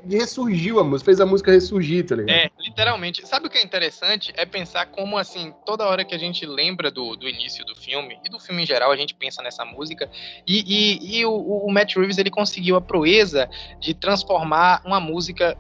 Ressurgiu 0.08 0.80
a 0.80 0.84
música, 0.84 1.04
fez 1.04 1.20
a 1.20 1.26
música 1.26 1.52
ressurgir, 1.52 2.06
tá 2.06 2.16
ligado? 2.16 2.34
É, 2.34 2.50
literalmente. 2.58 3.26
Sabe 3.28 3.46
o 3.46 3.50
que 3.50 3.58
é 3.58 3.62
interessante? 3.62 4.32
É 4.34 4.46
pensar 4.46 4.86
como, 4.86 5.18
assim, 5.18 5.52
toda 5.66 5.86
hora 5.86 6.06
que 6.06 6.14
a 6.14 6.18
gente 6.18 6.46
lembra 6.46 6.90
do, 6.90 7.14
do 7.14 7.28
início 7.28 7.66
do 7.66 7.76
filme, 7.76 8.18
e 8.24 8.30
do 8.30 8.40
filme 8.40 8.62
em 8.62 8.66
geral, 8.66 8.90
a 8.90 8.96
gente 8.96 9.14
pensa 9.14 9.42
nessa 9.42 9.62
música, 9.62 10.10
e, 10.46 10.64
e, 10.66 11.18
e 11.18 11.26
o, 11.26 11.34
o 11.34 11.70
Matt 11.70 11.96
Reeves, 11.96 12.16
ele 12.16 12.30
conseguiu 12.30 12.76
a 12.76 12.80
proeza 12.80 13.46
de 13.78 13.92
transformar 13.92 14.80
uma 14.82 14.98
música 14.98 15.54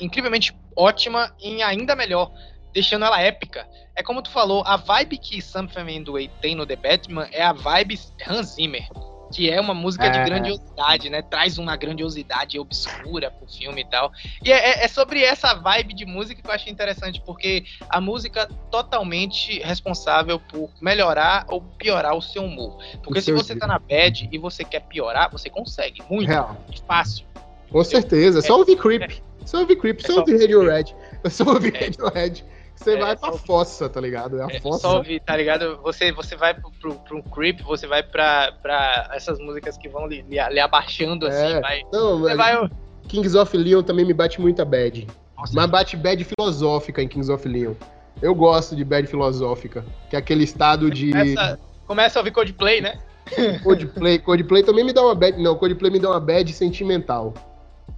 incrivelmente 0.00 0.56
ótima 0.76 1.34
em 1.40 1.64
ainda 1.64 1.96
melhor, 1.96 2.30
deixando 2.72 3.04
ela 3.04 3.20
épica. 3.20 3.68
É 3.96 4.04
como 4.04 4.22
tu 4.22 4.30
falou, 4.30 4.62
a 4.64 4.76
vibe 4.76 5.18
que 5.18 5.42
Sam 5.42 5.66
Way 6.06 6.30
tem 6.40 6.54
no 6.54 6.64
The 6.64 6.76
Batman 6.76 7.28
é 7.32 7.42
a 7.42 7.52
vibe 7.52 7.98
Hans 8.24 8.54
Zimmer 8.54 8.86
que 9.32 9.50
é 9.50 9.60
uma 9.60 9.74
música 9.74 10.06
é. 10.06 10.10
de 10.10 10.24
grandiosidade, 10.24 11.10
né? 11.10 11.22
Traz 11.22 11.58
uma 11.58 11.76
grandiosidade 11.76 12.58
obscura 12.58 13.30
pro 13.30 13.46
filme 13.46 13.82
e 13.82 13.84
tal. 13.84 14.12
E 14.44 14.52
é, 14.52 14.56
é, 14.56 14.84
é, 14.84 14.88
sobre 14.88 15.22
essa 15.22 15.54
vibe 15.54 15.94
de 15.94 16.04
música 16.04 16.40
que 16.40 16.48
eu 16.48 16.54
achei 16.54 16.72
interessante, 16.72 17.22
porque 17.24 17.64
a 17.88 18.00
música 18.00 18.48
totalmente 18.70 19.58
responsável 19.60 20.38
por 20.38 20.70
melhorar 20.80 21.46
ou 21.48 21.60
piorar 21.60 22.14
o 22.14 22.22
seu 22.22 22.44
humor. 22.44 22.78
Porque 23.02 23.20
se 23.20 23.32
você 23.32 23.56
tá 23.56 23.66
na 23.66 23.78
bad 23.78 24.28
e 24.30 24.38
você 24.38 24.64
quer 24.64 24.80
piorar, 24.80 25.30
você 25.30 25.50
consegue. 25.50 26.02
Muito. 26.08 26.28
Real. 26.28 26.56
Fácil. 26.86 27.26
Com 27.70 27.82
certeza. 27.82 28.38
É 28.38 28.42
só 28.42 28.58
ouvir 28.58 28.76
Creep. 28.76 29.02
É. 29.02 29.26
Só 29.44 29.60
ouvir 29.60 29.76
Creep, 29.76 30.00
só, 30.00 30.14
só 30.14 30.20
ouvir 30.20 30.40
Radiohead. 30.40 30.94
Só 31.30 31.44
ouvir 31.44 31.72
Radiohead. 31.72 32.44
Você 32.76 32.92
é, 32.92 32.96
vai 32.98 33.16
pra 33.16 33.32
só, 33.32 33.38
fossa, 33.38 33.88
tá 33.88 34.00
ligado? 34.00 34.38
É 34.38 34.44
a 34.44 34.56
é, 34.56 34.60
fossa. 34.60 34.80
Só 34.80 34.96
ouvir, 34.98 35.20
tá 35.20 35.36
ligado? 35.36 35.78
Você, 35.82 36.12
você 36.12 36.36
vai 36.36 36.54
pro, 36.54 36.70
pro, 36.70 36.94
pro 36.94 37.22
creep, 37.24 37.62
você 37.62 37.86
vai 37.86 38.02
pra, 38.02 38.52
pra 38.62 39.10
essas 39.14 39.38
músicas 39.38 39.76
que 39.76 39.88
vão 39.88 40.06
lhe, 40.06 40.22
lhe 40.22 40.60
abaixando, 40.60 41.26
assim, 41.26 41.54
é. 41.54 41.60
vai. 41.60 41.82
Não, 41.92 42.18
mas 42.20 42.36
vai... 42.36 42.70
Kings 43.08 43.36
of 43.36 43.56
Leon 43.56 43.82
também 43.82 44.04
me 44.04 44.12
bate 44.12 44.40
muita 44.40 44.64
bad. 44.64 45.06
Nossa, 45.36 45.52
mas 45.54 45.70
bate 45.70 45.96
bad 45.96 46.24
filosófica 46.24 47.02
em 47.02 47.08
Kings 47.08 47.30
of 47.30 47.46
Leon. 47.48 47.74
Eu 48.20 48.34
gosto 48.34 48.74
de 48.74 48.84
bad 48.84 49.06
filosófica, 49.06 49.84
que 50.08 50.16
é 50.16 50.18
aquele 50.18 50.44
estado 50.44 50.90
de. 50.90 51.10
Começa, 51.10 51.58
começa 51.86 52.18
a 52.18 52.20
ouvir 52.20 52.30
Codeplay, 52.30 52.80
né? 52.80 52.98
Codeplay, 53.62 54.18
Codeplay 54.18 54.62
também 54.62 54.84
me 54.84 54.92
dá 54.92 55.02
uma 55.02 55.14
bad. 55.14 55.40
Não, 55.40 55.56
Codeplay 55.56 55.90
me 55.90 55.98
dá 55.98 56.10
uma 56.10 56.20
bad 56.20 56.50
sentimental. 56.52 57.34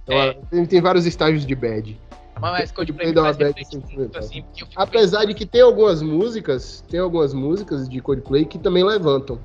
Então, 0.03 0.17
é. 0.17 0.33
tem, 0.49 0.65
tem 0.65 0.81
vários 0.81 1.05
estágios 1.05 1.45
de 1.45 1.55
bad. 1.55 1.99
Mas 2.39 2.71
Coldplay 2.71 3.09
me 3.09 3.15
faz 3.15 3.37
muito, 3.37 4.17
assim, 4.17 4.43
Apesar 4.75 5.25
de 5.25 5.33
que 5.33 5.45
tem 5.45 5.61
algumas 5.61 6.01
músicas, 6.01 6.83
tem 6.89 6.99
algumas 6.99 7.33
músicas 7.33 7.87
de 7.89 7.99
Coldplay 8.01 8.45
que 8.45 8.57
também 8.57 8.83
levantam. 8.83 9.39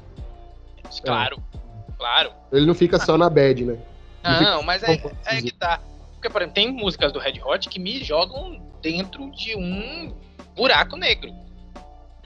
Claro, 1.04 1.42
é. 1.52 1.92
claro. 1.98 2.32
Ele 2.52 2.66
não 2.66 2.74
fica 2.74 2.98
só 2.98 3.18
na 3.18 3.28
bad, 3.28 3.64
né? 3.64 3.78
Não, 4.22 4.42
não 4.42 4.62
mas 4.62 4.82
é, 4.82 5.00
é 5.26 5.42
que 5.42 5.52
tá. 5.52 5.80
Porque, 6.14 6.30
por 6.30 6.40
exemplo, 6.40 6.54
tem 6.54 6.72
músicas 6.72 7.12
do 7.12 7.18
Red 7.18 7.40
Hot 7.44 7.68
que 7.68 7.78
me 7.78 8.02
jogam 8.02 8.60
dentro 8.80 9.30
de 9.32 9.56
um 9.56 10.14
buraco 10.56 10.96
negro. 10.96 11.30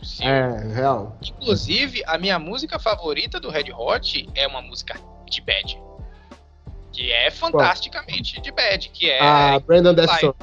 Sim. 0.03 0.25
É, 0.25 0.75
real. 0.75 1.17
Inclusive, 1.23 2.05
a 2.07 2.17
minha 2.19 2.39
música 2.39 2.79
favorita 2.79 3.41
do 3.41 3.51
Red 3.51 3.73
Hot 3.73 4.29
é 4.35 4.47
uma 4.47 4.63
música 4.63 4.95
de 5.29 5.41
bad. 5.41 5.79
Que 6.93 7.11
é 7.11 7.31
fantasticamente 7.31 8.41
de 8.41 8.51
bad, 8.53 8.89
que 8.91 9.11
é. 9.11 9.21
Ah, 9.21 9.59
Brandon 9.59 9.95
Death 9.95 10.35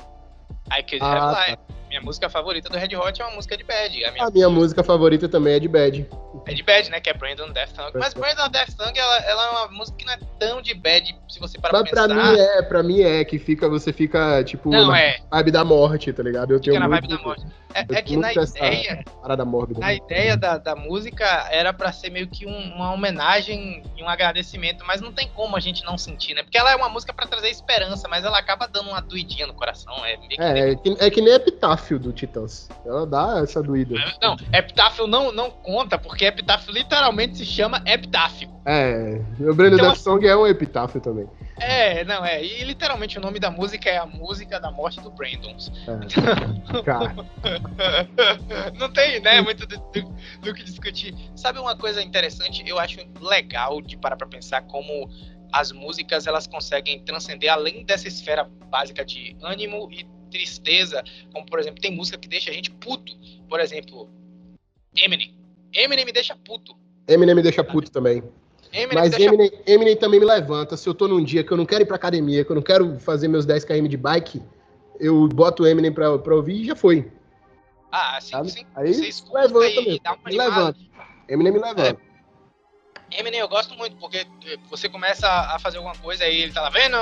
I 0.71 0.84
Could 0.84 1.01
ah, 1.01 1.32
Have. 1.32 1.56
Tá. 1.56 1.75
Minha 1.88 2.01
música 2.01 2.30
favorita 2.30 2.67
do 2.67 2.78
Red 2.78 2.95
Hot 2.97 3.21
é 3.21 3.25
uma 3.25 3.36
música 3.36 3.56
de 3.56 3.63
bad. 3.63 4.04
A 4.04 4.12
minha, 4.12 4.25
a 4.25 4.32
minha 4.32 4.49
música 4.49 4.84
favorita 4.84 5.30
também 5.30 5.54
é 5.54 5.60
de 5.60 5.67
bad. 5.67 6.06
É 6.45 6.54
de 6.54 6.63
bad, 6.63 6.89
né? 6.89 6.99
Que 6.99 7.10
é 7.10 7.13
Brandon 7.13 7.51
Death 7.51 7.75
Song. 7.75 7.91
Mas 7.97 8.13
Brandon 8.13 8.49
Death 8.49 8.71
Song, 8.71 8.99
ela, 8.99 9.17
ela 9.19 9.45
é 9.45 9.49
uma 9.51 9.67
música 9.69 9.97
que 9.97 10.06
não 10.06 10.13
é 10.13 10.19
tão 10.38 10.62
de 10.62 10.73
bad, 10.73 11.15
se 11.36 11.39
você 11.39 11.60
parar 11.60 11.82
Mas 11.82 11.89
pra 11.89 12.08
pensar. 12.08 12.32
Mim 12.32 12.39
é, 12.39 12.62
pra 12.62 12.84
mim 12.84 13.02
é, 13.02 13.24
que 13.26 13.38
fica, 13.38 13.67
você 13.67 13.91
fica, 13.91 14.43
tipo, 14.43 14.69
não, 14.69 14.88
na 14.88 15.00
é. 15.00 15.19
vibe 15.30 15.52
da 15.52 15.65
morte, 15.65 16.13
tá 16.13 16.24
ligado? 16.24 16.52
Eu 16.52 16.60
fica 16.60 16.71
tenho 16.71 16.80
na 16.80 16.88
muito, 16.88 17.02
vibe 17.02 17.17
da 17.17 17.24
morte. 17.24 17.45
É, 17.74 17.86
é 17.89 18.02
que 18.02 18.15
na 18.15 18.32
ideia. 18.32 19.04
Parada 19.21 19.43
mórbida. 19.43 19.82
Na 19.82 19.93
ideia 19.93 20.38
da, 20.38 20.58
da 20.58 20.76
música 20.78 21.26
era 21.52 21.74
pra 21.74 21.91
ser 21.91 22.10
meio 22.10 22.28
que 22.28 22.45
um, 22.45 22.74
uma 22.74 22.93
homenagem 22.93 23.84
e 23.98 24.02
um 24.02 24.08
agradecimento, 24.08 24.86
mas 24.88 25.02
não 25.02 25.12
tem 25.12 25.28
como 25.28 25.58
a 25.58 25.60
gente 25.60 25.84
não 25.84 25.98
sentir, 25.98 26.34
né? 26.34 26.41
Porque 26.41 26.58
ela 26.58 26.71
é 26.71 26.76
uma 26.76 26.88
música 26.88 27.13
pra 27.13 27.28
trazer 27.28 27.50
esperança, 27.50 28.08
mas 28.08 28.24
ela 28.24 28.39
acaba 28.39 28.65
dando 28.65 28.89
uma 28.91 29.02
doidinha 29.02 29.45
no 29.45 29.54
coração. 29.54 29.93
É, 30.06 30.15
que 30.15 30.41
é, 30.41 30.71
é, 30.71 30.76
que, 30.76 30.98
é 31.00 31.10
que 31.10 31.21
nem 31.21 31.34
Epitáfio 31.34 32.00
do 32.00 32.13
Titãs. 32.13 32.69
Ela 32.86 33.06
dá 33.06 33.41
essa 33.43 33.62
doída. 33.62 33.95
Não, 34.21 34.38
Epitáfio 34.54 35.06
não, 35.06 35.34
não 35.34 35.52
conta, 35.52 35.98
porque 35.98 36.24
Epitáfio 36.24 36.74
literalmente 36.74 37.36
se 37.36 37.45
chama 37.45 37.84
Epitáfio. 37.86 38.56
É, 38.65 39.21
o 39.39 39.54
Breno 39.54 39.76
então, 39.76 39.89
Death 39.89 39.98
Song 39.98 40.26
é 40.26 40.36
um 40.36 40.48
epitáfio 40.48 41.00
também. 41.00 41.24
É, 41.57 42.03
não, 42.03 42.25
é. 42.25 42.43
E 42.43 42.63
literalmente 42.63 43.17
o 43.17 43.21
nome 43.21 43.39
da 43.39 43.49
música 43.49 43.89
é 43.89 43.97
a 43.97 44.05
música 44.05 44.59
da 44.59 44.71
morte 44.71 44.99
do 45.01 45.09
Brandon. 45.11 45.55
É. 45.88 46.81
Cara. 46.83 47.15
não 48.77 48.91
tem, 48.91 49.21
né, 49.21 49.41
muito 49.41 49.65
do, 49.65 49.77
do, 49.77 50.15
do, 50.41 50.53
que 50.53 50.63
discutir. 50.63 51.15
Sabe 51.35 51.59
uma 51.59 51.75
coisa 51.77 52.01
interessante? 52.01 52.63
Eu 52.67 52.77
acho 52.77 52.99
legal 53.21 53.81
de 53.81 53.97
parar 53.97 54.17
pra 54.17 54.27
pensar 54.27 54.61
como 54.63 55.09
as 55.51 55.71
músicas 55.71 56.27
elas 56.27 56.47
conseguem 56.47 56.99
transcender 57.03 57.51
além 57.51 57.85
dessa 57.85 58.07
esfera 58.07 58.43
básica 58.69 59.05
de 59.05 59.35
ânimo 59.41 59.89
e 59.91 60.05
tristeza. 60.29 61.03
Como, 61.31 61.45
por 61.45 61.59
exemplo, 61.59 61.81
tem 61.81 61.95
música 61.95 62.17
que 62.17 62.27
deixa 62.27 62.51
a 62.51 62.53
gente 62.53 62.69
puto. 62.71 63.13
Por 63.47 63.59
exemplo, 63.59 64.09
Eminem. 64.97 65.33
Eminem 65.73 66.05
me 66.05 66.11
deixa 66.11 66.35
puto. 66.35 66.75
Eminem 67.07 67.35
me 67.35 67.41
deixa 67.41 67.63
puto 67.63 67.91
também. 67.91 68.23
Eminem 68.71 68.95
Mas 68.95 69.12
deixa... 69.12 69.25
Eminem, 69.25 69.51
Eminem 69.65 69.95
também 69.95 70.19
me 70.19 70.25
levanta. 70.25 70.75
Se 70.75 70.88
eu 70.88 70.93
tô 70.93 71.08
num 71.08 71.23
dia 71.23 71.43
que 71.43 71.51
eu 71.51 71.58
não 71.58 71.65
quero 71.65 71.84
ir 71.84 71.86
pra 71.86 71.95
academia, 71.95 72.43
que 72.43 72.51
eu 72.51 72.56
não 72.56 72.63
quero 72.63 72.99
fazer 72.99 73.28
meus 73.28 73.45
10km 73.45 73.88
de 73.88 73.97
bike, 73.97 74.41
eu 74.99 75.28
boto 75.28 75.63
o 75.63 75.67
Eminem 75.67 75.91
pra, 75.91 76.17
pra 76.17 76.36
ouvir 76.36 76.62
e 76.62 76.65
já 76.65 76.75
foi. 76.75 77.12
Ah, 77.91 78.19
sim, 78.19 78.32
Sabe? 78.32 78.49
sim. 78.49 78.65
Aí 78.75 78.93
Você 78.93 79.23
levanta 79.34 79.82
mesmo. 79.82 79.99
me 80.25 80.38
levanta. 80.38 80.80
Eminem 81.30 81.54
me 81.54 81.60
levanta. 81.60 82.01
É. 82.01 82.15
Eminem 83.12 83.39
eu 83.39 83.47
gosto 83.47 83.75
muito, 83.75 83.95
porque 83.97 84.25
você 84.69 84.89
começa 84.89 85.28
a 85.28 85.60
fazer 85.60 85.78
alguma 85.78 85.95
coisa 85.95 86.28
e 86.28 86.41
ele 86.41 86.51
tá 86.51 86.62
lá 86.62 86.69
vendo. 86.69 86.97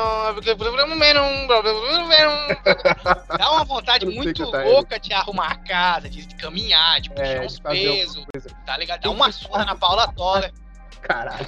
Dá 3.38 3.52
uma 3.52 3.64
vontade 3.64 4.06
muito 4.06 4.52
tá 4.52 4.64
louca 4.64 5.00
de 5.00 5.14
arrumar 5.14 5.48
a 5.48 5.56
casa, 5.56 6.10
de 6.10 6.28
caminhar, 6.36 7.02
de 7.02 7.10
puxar 7.10 7.26
é, 7.26 7.46
uns 7.46 7.60
pesos, 7.60 8.26
tá 8.66 8.78
ligado? 8.78 9.02
Dá 9.02 9.10
uma 9.10 9.32
surra 9.32 9.66
na 9.66 9.76
Paula 9.76 10.12
Toller. 10.14 10.52
Caralho. 11.04 11.46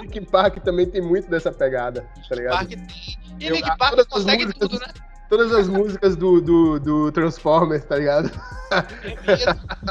Linkin 0.00 0.24
Park 0.24 0.58
também 0.58 0.86
tem 0.86 1.00
muito 1.00 1.28
dessa 1.28 1.52
pegada, 1.52 2.06
tá 2.28 2.34
ligado? 2.34 2.54
Park 2.54 2.68
tem. 2.68 2.86
E 3.38 3.48
Linkin 3.48 3.76
Park 3.76 4.08
consegue 4.08 4.44
músicas, 4.44 4.68
tudo, 4.68 4.80
né? 4.80 4.92
Todas 5.28 5.52
as 5.52 5.68
músicas 5.68 6.16
do, 6.16 6.40
do, 6.40 6.80
do 6.80 7.12
Transformers, 7.12 7.84
tá 7.84 7.96
ligado? 7.96 8.30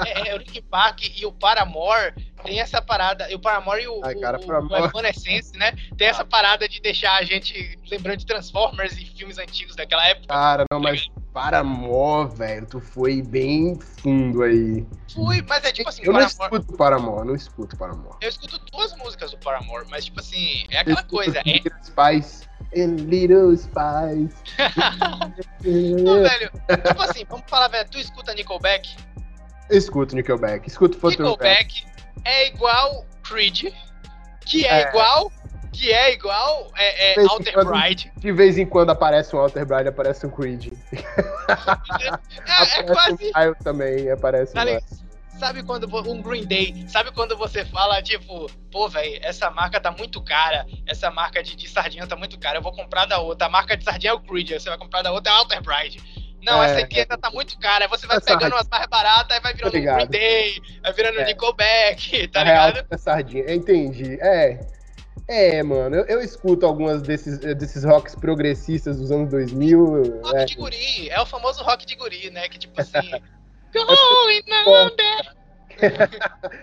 É, 0.05 0.29
é, 0.29 0.29
é, 0.29 0.35
o 0.35 0.37
Linkin 0.37 0.61
Park 0.63 0.99
e 1.17 1.25
o 1.25 1.31
Paramore 1.31 2.13
tem 2.43 2.59
essa 2.59 2.81
parada. 2.81 3.29
E 3.29 3.35
o 3.35 3.39
Paramore 3.39 3.81
e 3.81 3.87
o, 3.87 4.01
Ai, 4.03 4.15
cara, 4.15 4.37
o, 4.37 4.45
Paramore. 4.45 4.81
o 4.81 4.85
Evanescence, 4.85 5.57
né? 5.57 5.73
Tem 5.97 6.07
essa 6.07 6.25
parada 6.25 6.67
de 6.67 6.81
deixar 6.81 7.15
a 7.17 7.23
gente 7.23 7.77
lembrando 7.89 8.17
de 8.17 8.25
Transformers 8.25 8.93
e 8.93 9.05
filmes 9.05 9.37
antigos 9.37 9.75
daquela 9.75 10.05
época. 10.07 10.27
Cara, 10.27 10.65
não, 10.71 10.79
mas 10.79 11.09
Paramore, 11.33 12.35
velho, 12.35 12.65
tu 12.65 12.79
foi 12.79 13.21
bem 13.21 13.77
fundo 13.79 14.43
aí. 14.43 14.85
Fui, 15.13 15.43
mas 15.47 15.63
é 15.63 15.71
tipo 15.71 15.89
assim, 15.89 16.01
Eu 16.03 16.13
Paramore... 16.13 16.37
não 16.39 16.45
escuto 16.45 16.77
Paramore, 16.77 17.27
não 17.27 17.35
escuto 17.35 17.77
Paramore. 17.77 18.17
Eu 18.21 18.29
escuto 18.29 18.59
duas 18.71 18.95
músicas 18.97 19.31
do 19.31 19.37
Paramore, 19.37 19.85
mas 19.89 20.05
tipo 20.05 20.19
assim, 20.19 20.65
é 20.71 20.79
aquela 20.79 21.03
coisa. 21.03 21.39
É... 21.39 21.61
Spice. 21.83 22.49
And 22.75 22.97
Little 23.07 23.57
Spice. 23.57 24.35
Não, 26.03 26.21
velho, 26.21 26.51
tipo 26.85 27.01
assim, 27.01 27.25
vamos 27.27 27.45
falar, 27.47 27.67
velho, 27.69 27.89
tu 27.89 27.97
escuta 27.97 28.33
Nickelback? 28.35 28.95
Eu 29.69 29.77
escuto 29.77 30.15
Nickelback, 30.15 30.67
escuto 30.67 31.07
Nickelback 31.07 31.83
é 32.25 32.47
igual 32.47 33.05
Creed, 33.23 33.73
que 34.45 34.65
é, 34.65 34.83
é. 34.83 34.89
igual 34.89 35.31
que 35.71 35.91
é 35.91 36.13
igual 36.13 36.71
é, 36.75 37.21
é 37.21 37.25
Alter 37.25 37.53
quando, 37.53 37.71
Bride. 37.71 38.11
De 38.17 38.31
vez 38.31 38.57
em 38.57 38.65
quando 38.65 38.89
aparece 38.89 39.35
um 39.35 39.39
Alter 39.39 39.65
Bride, 39.65 39.89
aparece 39.89 40.25
um 40.25 40.29
Creed. 40.29 40.73
É, 42.47 42.79
é 42.79 42.83
quase. 42.83 43.31
Um 43.35 43.63
também 43.63 44.09
aparece. 44.09 44.53
Tá 44.53 44.63
sabe 45.39 45.63
quando 45.63 45.87
um 46.11 46.21
Green 46.21 46.45
Day, 46.45 46.85
sabe 46.87 47.11
quando 47.11 47.35
você 47.37 47.63
fala 47.65 48.01
tipo, 48.01 48.51
pô, 48.69 48.89
velho, 48.89 49.19
essa 49.23 49.49
marca 49.49 49.79
tá 49.79 49.89
muito 49.89 50.21
cara, 50.21 50.67
essa 50.85 51.09
marca 51.09 51.41
de, 51.41 51.55
de, 51.55 51.67
sardinha 51.69 52.05
tá 52.05 52.15
muito 52.15 52.37
cara, 52.37 52.57
eu 52.57 52.61
vou 52.61 52.73
comprar 52.73 53.05
da 53.05 53.19
outra. 53.19 53.47
A 53.47 53.49
marca 53.49 53.77
de 53.77 53.83
sardinha 53.83 54.11
é 54.11 54.13
o 54.13 54.19
Creed, 54.19 54.51
você 54.51 54.69
vai 54.69 54.77
comprar 54.77 55.01
da 55.01 55.11
outra 55.11 55.31
é 55.31 55.35
Alter 55.35 55.61
Bride. 55.63 56.29
Não, 56.41 56.61
é, 56.61 56.67
essa 56.67 56.79
aqui 56.79 56.99
ainda 56.99 57.17
tá 57.17 57.29
muito 57.31 57.57
cara. 57.59 57.85
Aí 57.85 57.89
você 57.89 58.05
vai 58.07 58.19
pegando 58.19 58.53
umas 58.53 58.67
mais 58.69 58.87
baratas, 58.87 59.35
aí 59.35 59.41
vai 59.41 59.53
virando 59.53 59.77
um 59.77 59.95
Green 59.95 60.07
Day, 60.07 60.61
vai 60.81 60.93
virando 60.93 61.19
é. 61.19 61.25
Nickelback, 61.25 62.27
tá 62.31 62.43
ligado? 62.43 62.85
É 62.89 62.97
sardinha, 62.97 63.53
entendi. 63.53 64.17
É. 64.21 64.59
É, 65.29 65.61
mano, 65.61 65.95
eu, 65.95 66.05
eu, 66.05 66.21
escuto 66.21 66.65
algumas 66.65 67.03
desses, 67.03 67.37
desses 67.37 67.83
rocks 67.83 68.15
progressistas 68.15 68.97
dos 68.97 69.11
anos 69.11 69.29
2000. 69.29 70.21
Rock 70.23 70.35
é. 70.35 70.45
de 70.45 70.55
guri, 70.55 71.09
é 71.09 71.21
o 71.21 71.25
famoso 71.25 71.63
rock 71.63 71.85
de 71.85 71.95
guri, 71.95 72.31
né? 72.31 72.49
Que 72.49 72.57
tipo 72.57 72.81
assim. 72.81 73.11
Going 73.71 74.43
under! 74.49 75.35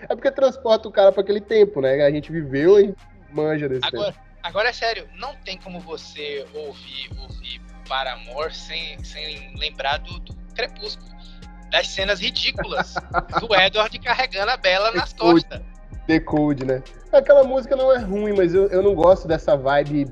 é 0.09 0.13
porque 0.13 0.29
transporta 0.29 0.85
o 0.85 0.91
cara 0.91 1.13
para 1.13 1.21
aquele 1.21 1.39
tempo, 1.39 1.79
né? 1.79 2.03
A 2.03 2.11
gente 2.11 2.29
viveu 2.29 2.77
e 2.77 2.93
manja 3.31 3.69
desse 3.69 3.87
agora, 3.87 4.11
tempo. 4.11 4.25
Agora 4.43 4.67
é 4.67 4.73
sério, 4.73 5.07
não 5.15 5.33
tem 5.37 5.57
como 5.57 5.79
você 5.79 6.45
ouvir, 6.53 7.09
ouvir 7.21 7.61
Paramore 7.87 8.53
sem, 8.53 9.01
sem 9.01 9.55
lembrar 9.55 9.99
do, 9.99 10.19
do 10.19 10.35
Crepúsculo. 10.53 11.09
Das 11.71 11.87
cenas 11.87 12.19
ridículas 12.19 12.95
do 13.39 13.55
Edward 13.55 13.97
carregando 13.99 14.51
a 14.51 14.57
Bela 14.57 14.91
nas 14.91 15.13
costas. 15.13 15.61
Decode, 16.07 16.65
né? 16.65 16.81
Aquela 17.11 17.43
música 17.43 17.75
não 17.75 17.91
é 17.91 17.99
ruim, 17.99 18.33
mas 18.33 18.53
eu, 18.53 18.67
eu 18.67 18.81
não 18.81 18.95
gosto 18.95 19.27
dessa 19.27 19.55
vibe. 19.55 20.07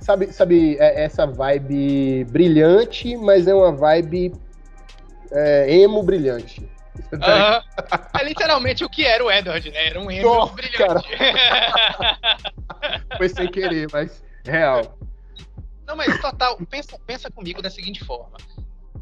Sabe, 0.00 0.32
sabe 0.32 0.76
é, 0.78 1.04
essa 1.04 1.26
vibe 1.26 2.24
brilhante, 2.30 3.16
mas 3.16 3.46
é 3.46 3.54
uma 3.54 3.72
vibe 3.72 4.32
é, 5.30 5.72
emo 5.74 6.02
brilhante. 6.02 6.68
É 8.18 8.24
literalmente 8.24 8.84
o 8.84 8.88
que 8.88 9.04
era 9.04 9.24
o 9.24 9.30
Edward, 9.30 9.70
né? 9.70 9.88
Era 9.88 10.00
um 10.00 10.10
emo 10.10 10.28
oh, 10.28 10.46
brilhante. 10.46 11.08
Foi 13.16 13.28
sem 13.28 13.50
querer, 13.50 13.88
mas 13.92 14.22
real. 14.44 14.98
Não, 15.86 15.96
mas 15.96 16.20
total, 16.20 16.56
pensa, 16.68 16.98
pensa 17.06 17.30
comigo 17.30 17.60
da 17.60 17.70
seguinte 17.70 18.04
forma 18.04 18.36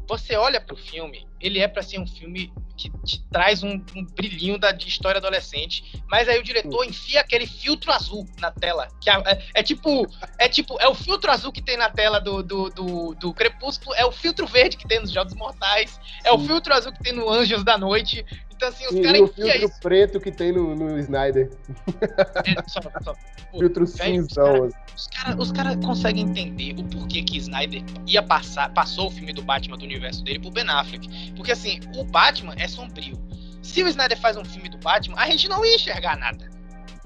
você 0.09 0.35
olha 0.35 0.59
pro 0.59 0.75
filme, 0.75 1.27
ele 1.41 1.59
é 1.59 1.67
para 1.67 1.81
ser 1.81 1.99
um 1.99 2.07
filme 2.07 2.51
que 2.75 2.89
te 3.03 3.21
traz 3.29 3.61
um, 3.61 3.73
um, 3.95 4.05
brilhinho 4.05 4.57
da, 4.57 4.71
de 4.71 4.87
história 4.87 5.19
adolescente, 5.19 6.01
mas 6.07 6.29
aí 6.29 6.39
o 6.39 6.43
diretor 6.43 6.85
enfia 6.85 7.19
aquele 7.19 7.45
filtro 7.45 7.91
azul 7.91 8.25
na 8.39 8.51
tela, 8.51 8.87
que 9.01 9.09
é, 9.09 9.49
é, 9.53 9.61
tipo, 9.61 10.07
é 10.37 10.47
tipo, 10.47 10.77
é 10.79 10.87
o 10.87 10.95
filtro 10.95 11.29
azul 11.29 11.51
que 11.51 11.61
tem 11.61 11.75
na 11.75 11.89
tela 11.89 12.19
do, 12.19 12.41
do, 12.41 12.69
do, 12.69 13.15
do 13.15 13.33
Crepúsculo, 13.33 13.93
é 13.95 14.05
o 14.05 14.11
filtro 14.11 14.47
verde 14.47 14.77
que 14.77 14.87
tem 14.87 15.01
nos 15.01 15.11
Jogos 15.11 15.33
Mortais, 15.33 15.99
é 16.23 16.31
o 16.31 16.39
filtro 16.39 16.73
azul 16.73 16.93
que 16.93 17.03
tem 17.03 17.13
no 17.13 17.29
Anjos 17.29 17.65
da 17.65 17.77
Noite, 17.77 18.25
então, 18.59 18.67
assim, 18.67 18.85
os 18.87 18.99
caras. 18.99 19.19
E 19.19 19.23
o 19.23 19.27
filtro 19.29 19.65
isso. 19.65 19.79
preto 19.79 20.19
que 20.19 20.31
tem 20.33 20.51
no, 20.51 20.75
no 20.75 20.99
Snyder. 20.99 21.49
É, 22.45 22.61
só, 22.67 22.81
só, 23.01 23.13
pô, 23.51 23.59
filtro 23.59 23.87
cinzão. 23.87 24.69
Os 24.93 25.07
caras 25.07 25.51
cara, 25.53 25.69
cara 25.69 25.87
conseguem 25.87 26.25
entender 26.25 26.75
o 26.77 26.83
porquê 26.83 27.23
que 27.23 27.37
Snyder 27.37 27.81
ia 28.05 28.21
passar, 28.21 28.69
passou 28.73 29.07
o 29.07 29.11
filme 29.11 29.31
do 29.31 29.41
Batman 29.41 29.77
do 29.77 29.85
universo 29.85 30.21
dele 30.25 30.39
pro 30.39 30.51
Ben 30.51 30.69
Affleck. 30.69 31.28
Porque, 31.35 31.51
assim, 31.51 31.79
o 31.95 32.03
Batman 32.03 32.55
é 32.57 32.67
sombrio. 32.67 33.17
Se 33.61 33.83
o 33.83 33.87
Snyder 33.87 34.17
faz 34.19 34.37
um 34.37 34.45
filme 34.45 34.69
do 34.69 34.77
Batman, 34.77 35.17
a 35.17 35.29
gente 35.29 35.47
não 35.47 35.63
ia 35.65 35.75
enxergar 35.75 36.17
nada. 36.17 36.49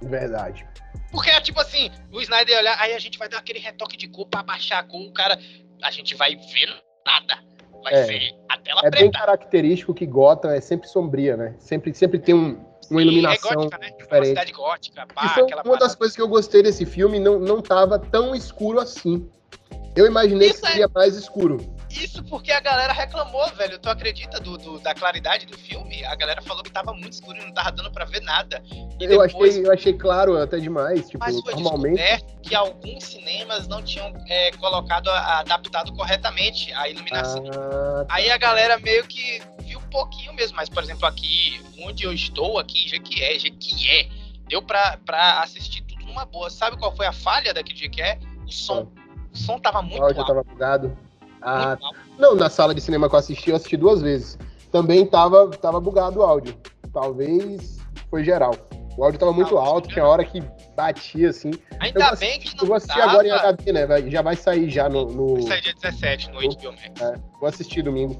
Verdade. 0.02 0.66
Porque 1.12 1.30
é 1.30 1.40
tipo 1.42 1.60
assim, 1.60 1.92
o 2.12 2.20
Snyder 2.22 2.58
olhar, 2.58 2.80
aí 2.80 2.94
a 2.94 3.00
gente 3.00 3.18
vai 3.18 3.30
dar 3.30 3.38
aquele 3.38 3.60
retoque 3.60 3.96
de 3.96 4.08
cor 4.08 4.28
pra 4.28 4.42
baixar 4.42 4.80
a 4.80 4.84
cor, 4.84 5.02
o 5.02 5.14
cara. 5.14 5.40
A 5.82 5.92
gente 5.92 6.16
vai 6.16 6.36
ver 6.36 6.70
nada 7.06 7.44
vai 7.84 7.94
é. 7.94 8.06
ser 8.06 8.36
a 8.50 8.58
tela 8.58 8.80
é 8.80 8.90
preta. 8.90 8.98
É 8.98 9.02
bem 9.02 9.12
característico 9.12 9.94
que 9.94 10.06
Gotham 10.06 10.52
é 10.52 10.62
sempre 10.62 10.88
sombria, 10.88 11.36
né? 11.36 11.56
Sempre, 11.60 11.94
sempre 11.94 12.18
tem 12.18 12.34
um, 12.34 12.60
uma 12.90 13.02
é 13.02 13.04
iluminação 13.04 13.52
é 13.52 13.56
gótica, 13.56 13.78
né? 13.78 13.90
diferente. 13.92 14.14
Uma 14.14 14.26
cidade 14.26 14.52
gótica, 14.54 15.08
pá, 15.14 15.26
Isso 15.26 15.40
é 15.40 15.44
uma 15.44 15.64
parada. 15.64 15.80
das 15.80 15.96
coisas 15.96 16.16
que 16.16 16.22
eu 16.22 16.28
gostei 16.28 16.64
desse 16.64 16.86
filme, 16.86 17.20
não, 17.20 17.40
não 17.40 17.62
tava 17.62 18.00
tão 18.00 18.34
escuro 18.34 18.80
assim. 18.80 19.30
Eu 19.96 20.08
imaginei 20.08 20.50
Isso 20.50 20.62
que 20.62 20.68
seria 20.68 20.86
é... 20.86 20.88
mais 20.88 21.16
escuro. 21.16 21.58
Isso 21.93 22.23
porque 22.23 22.51
a 22.51 22.60
galera 22.60 22.91
reclamou, 22.91 23.47
velho. 23.56 23.77
Tu 23.77 23.89
acredita 23.89 24.39
do, 24.39 24.58
do, 24.58 24.79
da 24.79 24.93
claridade 24.95 25.45
do 25.45 25.58
filme? 25.58 26.03
A 26.06 26.15
galera 26.15 26.41
falou 26.41 26.63
que 26.63 26.71
tava 26.71 26.91
muito 26.93 27.13
escuro 27.13 27.38
e 27.38 27.45
não 27.45 27.53
tava 27.53 27.71
dando 27.71 27.91
pra 27.91 28.06
ver 28.06 28.21
nada. 28.21 28.63
E 28.99 29.03
eu, 29.03 29.21
depois... 29.21 29.53
achei, 29.53 29.65
eu 29.65 29.71
achei 29.71 29.93
claro 29.93 30.36
até 30.38 30.58
demais. 30.58 31.08
Tipo, 31.08 31.23
Mas 31.23 31.39
foi 31.39 31.53
normalmente... 31.53 31.97
descoberto 31.97 32.41
que 32.41 32.56
alguns 32.56 33.03
cinemas 33.03 33.67
não 33.67 33.84
tinham 33.84 34.12
é, 34.27 34.51
colocado, 34.53 35.10
adaptado 35.10 35.93
corretamente 35.93 36.73
a 36.73 36.89
iluminação. 36.89 37.43
Ah, 37.47 38.06
tá. 38.06 38.15
Aí 38.15 38.32
a 38.32 38.38
galera 38.38 38.79
meio 38.79 39.06
que 39.06 39.41
viu 39.60 39.79
um 39.79 39.89
pouquinho 39.89 40.34
mesmo. 40.34 40.58
Mas, 40.58 40.69
por 40.69 40.84
exemplo, 40.84 41.06
aqui, 41.06 41.62
onde 41.79 42.06
eu 42.06 42.13
estou, 42.13 42.58
aqui 42.58 42.86
em 42.86 42.88
Jequié, 42.88 43.38
Jequié, 43.38 44.10
deu 44.47 44.62
pra, 44.62 44.97
pra 45.06 45.41
assistir 45.41 45.84
tudo 45.84 46.06
numa 46.06 46.25
boa. 46.25 46.49
Sabe 46.49 46.77
qual 46.77 46.95
foi 46.95 47.06
a 47.06 47.13
falha 47.13 47.53
daqui 47.53 47.73
de 47.73 47.82
Jequié? 47.82 48.19
O 48.47 48.51
som. 48.51 48.91
Ah. 48.97 49.03
O 49.34 49.38
som 49.38 49.60
tava 49.60 49.82
muito 49.82 49.99
o 49.99 50.03
áudio 50.03 50.19
alto. 50.19 50.27
tava 50.27 50.43
bugado. 50.43 50.97
Ah, 51.43 51.77
não, 52.17 52.36
na 52.36 52.49
sala 52.49 52.73
de 52.73 52.82
cinema 52.82 53.10
que 53.10 53.15
eu 53.15 53.19
assisti, 53.19 53.49
eu 53.49 53.56
assisti 53.56 53.75
duas 53.75 54.01
vezes. 54.01 54.38
Também 54.71 55.06
tava, 55.06 55.49
tava 55.49 55.79
bugado 55.79 56.19
o 56.19 56.23
áudio. 56.23 56.58
Talvez 56.93 57.77
foi 58.10 58.23
geral. 58.23 58.56
O 58.97 59.03
áudio 59.03 59.19
tava 59.19 59.34
muito 59.34 59.58
alto, 59.58 59.89
tinha 59.89 60.06
hora 60.06 60.23
que 60.23 60.41
batia 60.75 61.29
assim. 61.29 61.51
Ainda 61.79 62.10
eu 62.10 62.17
bem 62.17 62.39
que 62.39 62.56
não 62.56 62.63
Eu 62.63 62.67
vou 62.67 62.75
assistir 62.75 62.97
tava... 62.97 63.12
agora 63.12 63.27
em 63.27 63.32
HD, 63.32 63.73
né? 63.73 64.10
Já 64.10 64.21
vai 64.21 64.36
sair 64.36 64.69
já 64.69 64.88
no. 64.88 65.06
no... 65.06 65.34
Vai 65.36 65.43
sair 65.43 65.62
dia 65.62 65.73
17 65.82 66.32
no 66.32 66.39
HBO 66.39 66.71
Max. 66.71 67.01
É, 67.01 67.15
vou 67.39 67.49
assistir 67.49 67.82
domingo. 67.82 68.19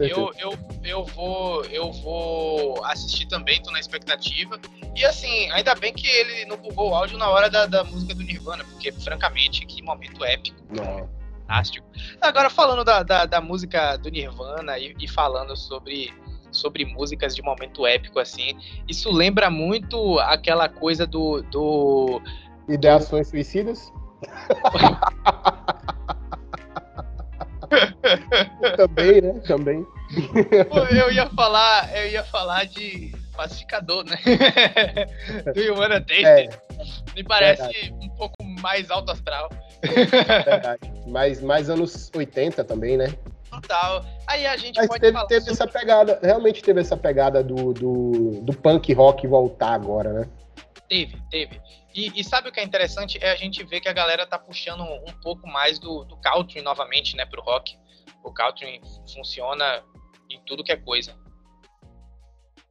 Eu, 0.00 0.32
eu, 0.40 0.58
eu, 0.82 1.04
vou, 1.04 1.64
eu 1.66 1.92
vou 1.92 2.84
assistir 2.86 3.26
também, 3.28 3.62
tô 3.62 3.70
na 3.70 3.78
expectativa. 3.78 4.58
E 4.96 5.04
assim, 5.04 5.50
ainda 5.52 5.74
bem 5.76 5.92
que 5.92 6.06
ele 6.06 6.46
não 6.46 6.56
bugou 6.56 6.90
o 6.90 6.94
áudio 6.94 7.16
na 7.16 7.30
hora 7.30 7.48
da, 7.48 7.66
da 7.66 7.84
música 7.84 8.12
do 8.12 8.22
Nirvana, 8.22 8.64
porque, 8.64 8.90
francamente, 8.90 9.64
que 9.64 9.82
momento 9.82 10.24
épico. 10.24 10.60
Não 10.70 11.08
fantástico. 11.44 11.86
Agora, 12.20 12.50
falando 12.50 12.84
da, 12.84 13.02
da, 13.02 13.26
da 13.26 13.40
música 13.40 13.96
do 13.96 14.10
Nirvana 14.10 14.78
e, 14.78 14.94
e, 14.98 15.08
falando 15.08 15.56
sobre, 15.56 16.12
sobre 16.50 16.84
músicas 16.84 17.34
de 17.34 17.42
momento 17.42 17.86
épico, 17.86 18.18
assim, 18.18 18.58
isso 18.88 19.12
lembra 19.12 19.50
muito 19.50 20.18
aquela 20.20 20.68
coisa 20.68 21.06
do. 21.06 21.42
do 21.42 22.20
Ideações 22.68 23.28
suicidas? 23.28 23.92
Também, 28.76 29.20
né? 29.20 29.40
Também. 29.46 29.86
eu 30.90 31.12
ia 31.12 31.28
falar, 31.30 31.96
eu 31.96 32.10
ia 32.10 32.24
falar 32.24 32.64
de 32.64 33.12
pacificador, 33.36 34.04
né? 34.04 34.16
do 35.52 35.74
Humana 35.74 36.00
Taste. 36.00 36.24
É, 36.24 36.48
Me 37.14 37.24
parece 37.24 37.62
verdade. 37.62 37.94
um 38.00 38.08
pouco 38.10 38.36
mais 38.60 38.90
alto 38.90 39.10
astral. 39.10 39.50
Verdade. 39.88 40.92
Mais, 41.06 41.40
mais 41.40 41.70
anos 41.70 42.10
80 42.14 42.64
também, 42.64 42.96
né? 42.96 43.06
Total. 43.50 44.04
Aí 44.26 44.46
a 44.46 44.56
gente 44.56 44.76
Mas 44.76 44.88
pode 44.88 45.00
teve, 45.00 45.26
teve 45.26 45.40
sobre... 45.40 45.52
essa 45.52 45.66
pegada, 45.66 46.18
realmente 46.22 46.62
teve 46.62 46.80
essa 46.80 46.96
pegada 46.96 47.42
do, 47.42 47.72
do, 47.72 48.40
do 48.40 48.52
punk 48.52 48.92
rock 48.92 49.26
voltar 49.26 49.74
agora, 49.74 50.12
né? 50.12 50.28
Teve, 50.88 51.16
teve. 51.30 51.60
E, 51.94 52.12
e, 52.20 52.24
sabe 52.24 52.48
o 52.48 52.52
que 52.52 52.58
é 52.58 52.64
interessante? 52.64 53.18
É 53.22 53.30
a 53.30 53.36
gente 53.36 53.62
ver 53.64 53.80
que 53.80 53.88
a 53.88 53.92
galera 53.92 54.26
tá 54.26 54.36
puxando 54.38 54.82
um, 54.82 55.12
pouco 55.22 55.46
mais 55.46 55.78
do, 55.78 56.04
do 56.04 56.16
country 56.16 56.60
novamente, 56.60 57.16
né, 57.16 57.24
pro 57.24 57.40
rock. 57.42 57.78
O 58.22 58.32
country 58.32 58.80
funciona 59.14 59.82
em 60.28 60.40
tudo 60.44 60.64
que 60.64 60.72
é 60.72 60.76
coisa. 60.76 61.14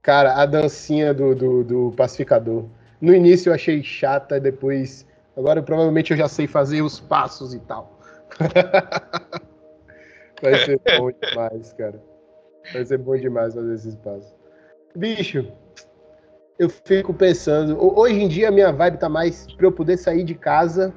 Cara, 0.02 0.34
a 0.42 0.46
dancinha 0.46 1.14
do, 1.14 1.34
do, 1.34 1.64
do 1.64 1.94
pacificador. 1.96 2.68
No 3.00 3.16
início 3.16 3.50
eu 3.50 3.54
achei 3.54 3.82
chata, 3.82 4.40
depois 4.40 5.08
Agora 5.36 5.64
provavelmente 5.64 6.12
eu 6.12 6.18
já 6.18 6.28
sei 6.28 6.48
fazer 6.48 6.82
os 6.82 7.00
passos 7.00 7.54
e 7.54 7.60
tal. 7.60 8.00
Vai 10.42 10.56
ser 10.60 10.80
bom 10.98 11.10
demais, 11.12 11.74
cara. 11.74 12.02
Vai 12.72 12.86
ser 12.86 12.98
bom 12.98 13.16
demais 13.16 13.56
fazer 13.56 13.74
esses 13.74 13.96
passos. 13.96 14.36
Bicho, 14.96 15.48
eu 16.60 16.70
fico 16.70 17.14
pensando. 17.14 17.78
Hoje 17.98 18.22
em 18.22 18.28
dia 18.28 18.50
a 18.50 18.52
minha 18.52 18.72
vibe 18.72 18.98
tá 18.98 19.10
mais 19.10 19.48
pra 19.54 19.68
eu 19.68 19.72
poder 19.72 19.98
sair 19.98 20.24
de 20.24 20.36
casa 20.36 20.94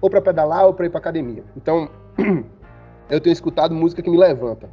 ou 0.00 0.08
para 0.08 0.20
pedalar 0.20 0.66
ou 0.66 0.74
para 0.74 0.86
ir 0.86 0.90
pra 0.90 0.98
academia. 0.98 1.44
Então, 1.56 1.90
eu 3.10 3.20
tenho 3.20 3.32
escutado 3.32 3.74
música 3.74 4.02
que 4.02 4.10
me 4.10 4.18
levanta. 4.18 4.68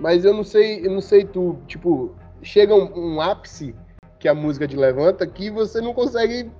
Mas 0.00 0.24
eu 0.24 0.34
não 0.34 0.42
sei, 0.42 0.84
eu 0.84 0.90
não 0.90 1.00
sei 1.00 1.24
tu, 1.24 1.58
tipo, 1.66 2.14
chega 2.42 2.74
um, 2.74 3.14
um 3.14 3.20
ápice 3.20 3.74
que 4.18 4.28
a 4.28 4.34
música 4.34 4.66
te 4.66 4.76
levanta 4.76 5.26
que 5.26 5.50
você 5.50 5.80
não 5.80 5.92
consegue 5.92 6.50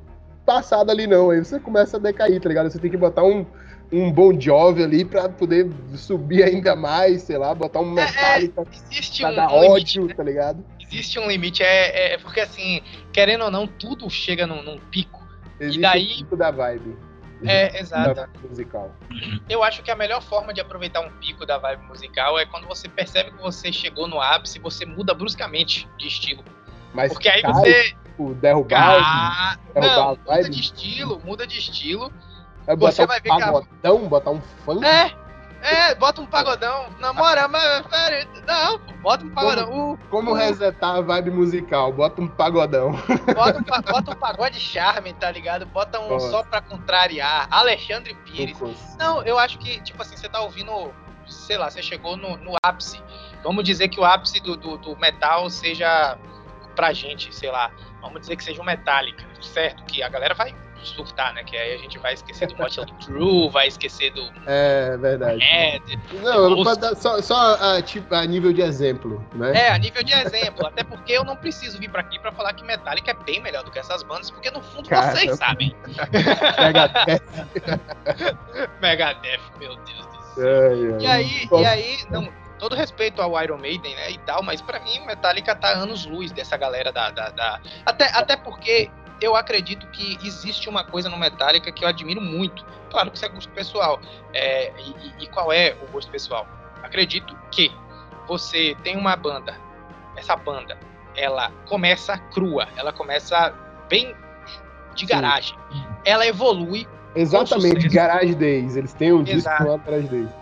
passado 0.44 0.90
ali, 0.90 1.06
não. 1.06 1.30
Aí 1.30 1.38
você 1.38 1.58
começa 1.58 1.96
a 1.96 2.00
decair, 2.00 2.40
tá 2.40 2.48
ligado? 2.48 2.70
Você 2.70 2.78
tem 2.78 2.90
que 2.90 2.96
botar 2.96 3.24
um, 3.24 3.46
um 3.92 4.10
Bon 4.10 4.38
Jovi 4.38 4.82
ali 4.82 5.04
pra 5.04 5.28
poder 5.28 5.70
subir 5.94 6.42
ainda 6.42 6.74
mais, 6.74 7.22
sei 7.22 7.38
lá, 7.38 7.54
botar 7.54 7.80
um 7.80 7.90
Metallica 7.90 8.62
é, 8.62 8.64
é, 8.64 8.68
existe 8.90 9.22
pra 9.22 9.30
um, 9.30 9.34
dar 9.34 9.48
um 9.48 9.70
ódio, 9.70 10.02
limite, 10.02 10.16
tá 10.16 10.22
ligado? 10.22 10.64
Existe 10.80 11.18
um 11.18 11.28
limite, 11.28 11.62
é, 11.62 12.14
é, 12.14 12.18
porque 12.18 12.40
assim, 12.40 12.82
querendo 13.12 13.44
ou 13.44 13.50
não, 13.50 13.66
tudo 13.66 14.08
chega 14.10 14.46
num, 14.46 14.62
num 14.62 14.78
pico. 14.78 15.22
Existe 15.60 15.78
e 15.78 15.82
daí... 15.82 16.12
um 16.12 16.16
pico 16.18 16.36
da 16.36 16.50
vibe. 16.50 16.96
É, 17.44 17.80
exato. 17.80 18.28
Musical. 18.48 18.94
Eu 19.48 19.64
acho 19.64 19.82
que 19.82 19.90
a 19.90 19.96
melhor 19.96 20.22
forma 20.22 20.54
de 20.54 20.60
aproveitar 20.60 21.00
um 21.00 21.10
pico 21.18 21.44
da 21.44 21.58
vibe 21.58 21.82
musical 21.88 22.38
é 22.38 22.46
quando 22.46 22.66
você 22.68 22.88
percebe 22.88 23.32
que 23.32 23.42
você 23.42 23.72
chegou 23.72 24.06
no 24.06 24.20
ápice, 24.20 24.58
você 24.60 24.86
muda 24.86 25.12
bruscamente 25.12 25.88
de 25.98 26.06
estilo. 26.06 26.44
Mas 26.94 27.12
porque 27.12 27.28
aí 27.28 27.42
você 27.42 27.96
tipo, 28.12 28.34
derrubar. 28.34 29.00
Ah, 29.02 29.56
derrubar 29.74 29.96
não, 29.96 30.36
muda 30.36 30.50
de 30.50 30.60
estilo, 30.60 31.20
muda 31.24 31.46
de 31.46 31.58
estilo. 31.58 32.12
Vai 32.66 32.76
você 32.76 33.06
vai 33.06 33.18
um 33.18 33.22
ver 33.22 33.28
pagodão, 33.28 33.98
que 33.98 34.06
a... 34.06 34.08
botar 34.08 34.30
um 34.30 34.40
funk. 34.40 34.84
É, 34.84 35.12
é, 35.62 35.94
bota 35.94 36.20
um 36.20 36.26
pagodão. 36.26 36.86
Namora, 37.00 37.48
mas. 37.48 37.84
Não, 38.46 38.78
Bota 39.02 39.24
um 39.24 39.30
pagodão. 39.30 39.66
Como, 39.66 39.98
como 40.10 40.32
resetar 40.32 40.96
a 40.96 41.00
vibe 41.00 41.30
musical? 41.30 41.92
Bota 41.92 42.20
um 42.20 42.28
pagodão. 42.28 42.92
Bota 43.34 43.58
um, 43.58 43.92
bota 43.92 44.10
um 44.12 44.14
pagode 44.14 44.60
charme, 44.60 45.12
tá 45.12 45.30
ligado? 45.30 45.66
Bota 45.66 45.98
um 45.98 46.08
Nossa. 46.08 46.30
só 46.30 46.42
pra 46.44 46.60
contrariar. 46.60 47.48
Alexandre 47.50 48.14
Pires. 48.24 48.58
Não, 48.98 49.22
eu 49.22 49.38
acho 49.38 49.58
que, 49.58 49.80
tipo 49.80 50.00
assim, 50.02 50.16
você 50.16 50.28
tá 50.28 50.40
ouvindo, 50.40 50.92
sei 51.26 51.58
lá, 51.58 51.68
você 51.68 51.82
chegou 51.82 52.16
no, 52.16 52.36
no 52.36 52.54
ápice. 52.62 53.02
Vamos 53.42 53.64
dizer 53.64 53.88
que 53.88 53.98
o 53.98 54.04
ápice 54.04 54.40
do, 54.40 54.56
do, 54.56 54.78
do 54.78 54.96
metal 54.96 55.50
seja 55.50 56.16
pra 56.72 56.92
gente, 56.92 57.34
sei 57.34 57.50
lá, 57.50 57.70
vamos 58.00 58.20
dizer 58.20 58.36
que 58.36 58.44
seja 58.44 58.60
um 58.60 58.64
Metallica, 58.64 59.24
certo? 59.40 59.84
Que 59.84 60.02
a 60.02 60.08
galera 60.08 60.34
vai 60.34 60.54
surtar, 60.84 61.32
né? 61.32 61.42
Que 61.44 61.56
aí 61.56 61.74
a 61.74 61.78
gente 61.78 61.98
vai 61.98 62.14
esquecer 62.14 62.48
do 62.48 62.56
Motley 62.56 62.86
Crue, 63.04 63.48
vai 63.50 63.68
esquecer 63.68 64.12
do. 64.12 64.22
É, 64.46 64.96
verdade. 64.96 65.38
Red, 65.38 65.80
não, 66.22 66.58
os... 66.58 66.76
dar 66.76 66.94
só, 66.96 67.20
só 67.20 67.54
a, 67.54 67.82
tipo, 67.82 68.14
a 68.14 68.24
nível 68.24 68.52
de 68.52 68.62
exemplo, 68.62 69.24
né? 69.34 69.52
É, 69.54 69.70
a 69.70 69.78
nível 69.78 70.02
de 70.02 70.12
exemplo. 70.12 70.66
até 70.66 70.82
porque 70.82 71.12
eu 71.12 71.24
não 71.24 71.36
preciso 71.36 71.78
vir 71.78 71.90
pra 71.90 72.00
aqui 72.00 72.18
pra 72.18 72.32
falar 72.32 72.52
que 72.54 72.64
Metallica 72.64 73.10
é 73.10 73.24
bem 73.24 73.40
melhor 73.40 73.62
do 73.64 73.70
que 73.70 73.78
essas 73.78 74.02
bandas, 74.02 74.30
porque 74.30 74.50
no 74.50 74.62
fundo 74.62 74.88
Cara, 74.88 75.14
vocês 75.14 75.36
sabem. 75.36 75.74
Megadeth. 76.58 77.22
Megadeth, 78.80 79.40
meu 79.58 79.76
Deus 79.76 80.06
do 80.06 80.34
céu. 80.34 81.00
E 81.00 81.06
aí, 81.06 81.48
e 81.50 81.64
aí, 81.64 81.98
não, 82.10 82.28
todo 82.62 82.76
respeito 82.76 83.20
ao 83.20 83.42
Iron 83.42 83.58
Maiden, 83.58 83.92
né, 83.96 84.12
e 84.12 84.18
tal, 84.18 84.40
mas 84.40 84.62
para 84.62 84.78
mim 84.78 85.04
Metallica 85.04 85.52
tá 85.52 85.70
anos 85.70 86.06
luz 86.06 86.30
dessa 86.30 86.56
galera 86.56 86.92
da, 86.92 87.10
da, 87.10 87.30
da... 87.30 87.60
Até, 87.84 88.04
até 88.16 88.36
porque 88.36 88.88
eu 89.20 89.34
acredito 89.34 89.84
que 89.88 90.16
existe 90.24 90.68
uma 90.68 90.84
coisa 90.84 91.08
no 91.08 91.18
Metallica 91.18 91.72
que 91.72 91.84
eu 91.84 91.88
admiro 91.88 92.20
muito. 92.20 92.64
Claro 92.88 93.10
que 93.10 93.16
isso 93.16 93.26
é 93.26 93.28
gosto 93.30 93.50
pessoal. 93.50 94.00
É, 94.32 94.72
e, 94.78 95.24
e, 95.24 95.26
qual 95.26 95.52
é 95.52 95.76
o 95.82 95.90
gosto 95.90 96.08
pessoal? 96.12 96.46
Acredito 96.84 97.36
que 97.50 97.68
você 98.28 98.76
tem 98.84 98.96
uma 98.96 99.16
banda, 99.16 99.56
essa 100.16 100.36
banda, 100.36 100.78
ela 101.16 101.50
começa 101.66 102.16
crua, 102.16 102.68
ela 102.76 102.92
começa 102.92 103.52
bem 103.88 104.14
de 104.94 105.04
garagem. 105.04 105.58
Sim. 105.72 105.84
Ela 106.04 106.24
evolui. 106.28 106.86
Exatamente, 107.16 107.88
Garage 107.88 108.36
Days. 108.36 108.76
Eles 108.76 108.92
têm 108.92 109.12
um 109.12 109.24
disco 109.24 109.50
lá 109.64 109.74
atrás 109.74 110.08
deles. 110.08 110.41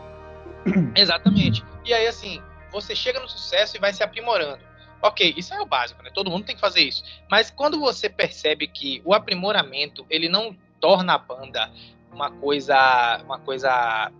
Exatamente. 0.94 1.64
E 1.84 1.92
aí, 1.92 2.06
assim, 2.06 2.42
você 2.70 2.94
chega 2.94 3.20
no 3.20 3.28
sucesso 3.28 3.76
e 3.76 3.80
vai 3.80 3.92
se 3.92 4.02
aprimorando. 4.02 4.62
Ok, 5.02 5.34
isso 5.36 5.54
é 5.54 5.60
o 5.60 5.66
básico, 5.66 6.02
né? 6.02 6.10
Todo 6.12 6.30
mundo 6.30 6.44
tem 6.44 6.54
que 6.54 6.60
fazer 6.60 6.80
isso. 6.80 7.02
Mas 7.30 7.50
quando 7.50 7.80
você 7.80 8.08
percebe 8.08 8.66
que 8.66 9.00
o 9.04 9.14
aprimoramento 9.14 10.04
ele 10.10 10.28
não 10.28 10.54
torna 10.78 11.14
a 11.14 11.18
banda 11.18 11.70
uma 12.12 12.30
coisa, 12.30 13.20
uma 13.24 13.38
coisa 13.38 14.10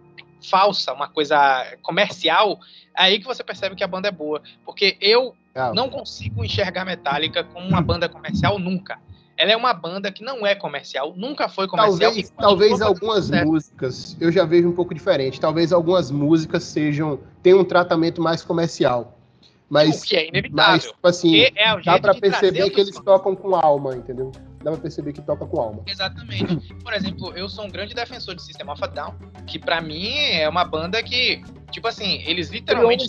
falsa, 0.48 0.92
uma 0.92 1.08
coisa 1.08 1.76
comercial, 1.82 2.58
é 2.96 3.02
aí 3.02 3.18
que 3.18 3.26
você 3.26 3.44
percebe 3.44 3.76
que 3.76 3.84
a 3.84 3.88
banda 3.88 4.08
é 4.08 4.12
boa. 4.12 4.42
Porque 4.64 4.96
eu 5.00 5.36
ah, 5.54 5.72
não 5.74 5.90
consigo 5.90 6.42
enxergar 6.42 6.86
Metallica 6.86 7.44
como 7.44 7.68
uma 7.68 7.82
banda 7.82 8.08
comercial 8.08 8.58
nunca. 8.58 8.98
Ela 9.40 9.52
é 9.52 9.56
uma 9.56 9.72
banda 9.72 10.12
que 10.12 10.22
não 10.22 10.46
é 10.46 10.54
comercial, 10.54 11.14
nunca 11.16 11.48
foi 11.48 11.66
comercial. 11.66 11.98
Talvez, 11.98 12.32
talvez 12.38 12.82
algumas 12.82 13.30
músicas 13.30 14.14
eu 14.20 14.30
já 14.30 14.44
vejo 14.44 14.68
um 14.68 14.74
pouco 14.74 14.92
diferente. 14.92 15.40
Talvez 15.40 15.72
algumas 15.72 16.10
músicas 16.10 16.62
sejam 16.62 17.18
tenham 17.42 17.60
um 17.60 17.64
tratamento 17.64 18.20
mais 18.20 18.44
comercial. 18.44 19.16
Mas, 19.70 20.02
o 20.02 20.04
que 20.04 20.16
é 20.16 20.28
inevitável. 20.28 20.72
Mas, 20.72 20.84
tipo 20.84 21.08
assim, 21.08 21.40
é 21.40 21.80
dá 21.82 21.98
pra 21.98 22.12
perceber 22.12 22.68
que 22.68 22.80
eles 22.80 22.94
tocam 22.96 23.34
com 23.34 23.54
alma, 23.54 23.96
entendeu? 23.96 24.30
Dá 24.62 24.72
pra 24.72 24.80
perceber 24.80 25.14
que 25.14 25.22
toca 25.22 25.46
com 25.46 25.58
alma. 25.58 25.82
Exatamente. 25.86 26.74
Por 26.84 26.92
exemplo, 26.92 27.32
eu 27.34 27.48
sou 27.48 27.64
um 27.64 27.70
grande 27.70 27.94
defensor 27.94 28.34
de 28.34 28.42
System 28.42 28.68
of 28.68 28.84
a 28.84 28.88
Down, 28.88 29.14
que 29.46 29.58
pra 29.58 29.80
mim 29.80 30.12
é 30.18 30.46
uma 30.48 30.66
banda 30.66 31.02
que, 31.02 31.42
tipo 31.70 31.88
assim, 31.88 32.22
eles 32.26 32.50
literalmente. 32.50 33.08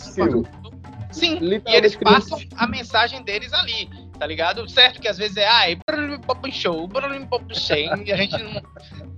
Sim, 1.10 1.38
e 1.42 1.74
eles 1.74 1.94
passam 1.96 2.40
a 2.56 2.66
mensagem 2.66 3.22
deles 3.22 3.52
ali, 3.52 3.86
tá 4.22 4.26
ligado? 4.28 4.68
Certo 4.68 5.00
que 5.00 5.08
às 5.08 5.18
vezes 5.18 5.36
é, 5.36 5.48
ai, 5.48 5.76
pop 6.24 6.52
show, 6.52 6.88
pop 6.88 7.44
e 8.06 8.12
a 8.12 8.16
gente 8.16 8.40
não, 8.40 8.62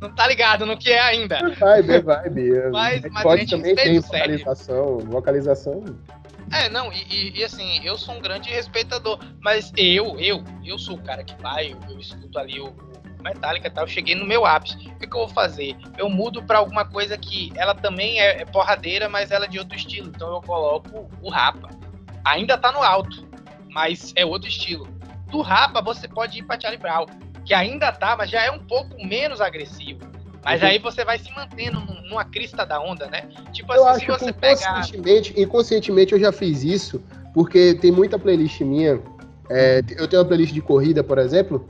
não 0.01 0.15
tá 0.15 0.27
ligado 0.27 0.65
no 0.65 0.79
que 0.79 0.91
é 0.91 0.99
ainda. 0.99 1.41
Vibe, 1.61 2.01
vibe. 2.01 2.71
Mas, 2.73 3.03
mas 3.03 3.23
pode 3.23 3.43
a 3.43 3.45
gente 3.45 3.51
também 3.51 3.75
tem 3.75 4.01
vocalização, 4.01 4.99
vocalização 5.01 5.85
é, 6.53 6.71
não, 6.71 6.91
e, 6.91 7.39
e, 7.39 7.45
assim, 7.45 7.85
eu 7.85 7.99
sou 7.99 8.15
um 8.15 8.21
grande 8.21 8.49
respeitador, 8.49 9.19
mas 9.41 9.73
eu, 9.77 10.19
eu, 10.19 10.43
eu 10.65 10.79
sou 10.79 10.97
o 10.97 11.03
cara 11.03 11.23
que 11.23 11.35
vai, 11.43 11.73
eu, 11.73 11.79
eu 11.91 11.99
escuto 11.99 12.39
ali 12.39 12.61
o, 12.61 12.69
o 12.69 13.23
Metallica 13.23 13.67
e 13.67 13.71
tal, 13.71 13.85
eu 13.85 13.89
cheguei 13.89 14.15
no 14.15 14.25
meu 14.25 14.47
ápice. 14.47 14.77
O 14.77 14.99
que, 14.99 15.07
que, 15.07 15.17
eu 15.17 15.27
vou 15.27 15.29
fazer? 15.29 15.77
Eu 15.99 16.09
mudo 16.09 16.43
para 16.43 16.59
alguma 16.59 16.85
coisa 16.85 17.19
que 17.19 17.53
ela 17.57 17.75
também 17.75 18.21
é, 18.21 18.43
é, 18.43 18.45
porradeira, 18.47 19.09
mas 19.09 19.31
ela 19.31 19.47
é 19.47 19.49
de 19.49 19.59
outro 19.59 19.77
estilo. 19.77 20.09
Então 20.09 20.33
eu 20.33 20.41
coloco 20.41 21.11
o 21.21 21.29
Rapa. 21.29 21.69
Ainda 22.25 22.57
tá 22.57 22.71
no 22.73 22.83
alto, 22.83 23.27
mas 23.75 24.13
é 24.15 24.25
outro 24.25 24.49
estilo. 24.49 24.87
Do 25.35 25.41
Rapa 25.41 25.83
você 25.83 26.07
pode 26.07 26.39
ir 26.39 26.45
pra 26.45 26.57
Charlie 26.61 26.81
Brown, 26.81 27.07
que 27.45 27.53
ainda 27.53 27.91
tá, 27.91 28.15
mas 28.17 28.31
já 28.31 28.45
é 28.45 28.53
um 28.53 28.61
pouco 28.61 29.05
menos 29.05 29.41
agressivo. 29.41 29.99
Mas 30.45 30.63
uhum. 30.63 30.69
aí 30.69 30.79
você 30.79 31.05
vai 31.05 31.19
se 31.19 31.29
mantendo 31.35 31.81
numa 32.09 32.25
crista 32.25 32.65
da 32.65 32.81
onda, 32.81 33.09
né? 33.09 33.29
Tipo 33.53 33.75
eu 33.75 33.85
assim, 33.85 34.03
se 34.03 34.07
você 34.07 34.33
pegar. 34.33 34.79
Inconscientemente, 34.79 35.41
inconscientemente 35.41 36.13
eu 36.13 36.21
já 36.21 36.31
fiz 36.31 36.63
isso, 36.63 37.03
porque 37.35 37.75
tem 37.75 37.91
muita 37.91 38.17
playlist 38.17 38.61
minha. 38.61 39.01
É, 39.51 39.83
eu 39.99 40.07
tenho 40.07 40.23
uma 40.23 40.29
playlist 40.29 40.55
de 40.55 40.61
corrida, 40.61 41.03
por 41.03 41.19
exemplo, 41.19 41.67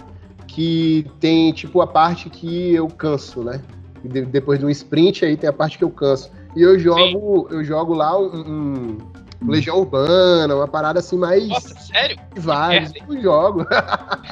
que 0.46 1.10
tem 1.18 1.50
tipo 1.50 1.80
a 1.80 1.86
parte 1.86 2.28
que 2.28 2.74
eu 2.74 2.86
canso, 2.88 3.42
né? 3.42 3.62
De, 4.04 4.26
depois 4.26 4.58
de 4.58 4.66
um 4.66 4.70
sprint 4.70 5.24
aí 5.24 5.38
tem 5.38 5.48
a 5.48 5.54
parte 5.54 5.78
que 5.78 5.84
eu 5.84 5.90
canso. 5.90 6.30
E 6.54 6.60
eu 6.60 6.78
jogo, 6.78 7.48
Sim. 7.48 7.56
eu 7.56 7.64
jogo 7.64 7.94
lá 7.94 8.14
um, 8.20 8.26
um, 8.26 8.98
Legião 9.46 9.78
Urbana, 9.78 10.54
uma 10.54 10.68
parada 10.68 10.98
assim 10.98 11.18
mais. 11.18 11.48
Nossa, 11.48 11.74
sério? 11.78 12.18
Vários. 12.36 12.92
Eu 13.08 13.22
jogo. 13.22 13.66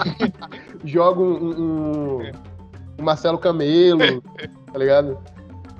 jogo 0.84 1.22
um, 1.22 2.18
um 2.18 2.32
o 2.98 3.02
Marcelo 3.02 3.38
Camelo, 3.38 4.22
tá 4.72 4.78
ligado? 4.78 5.18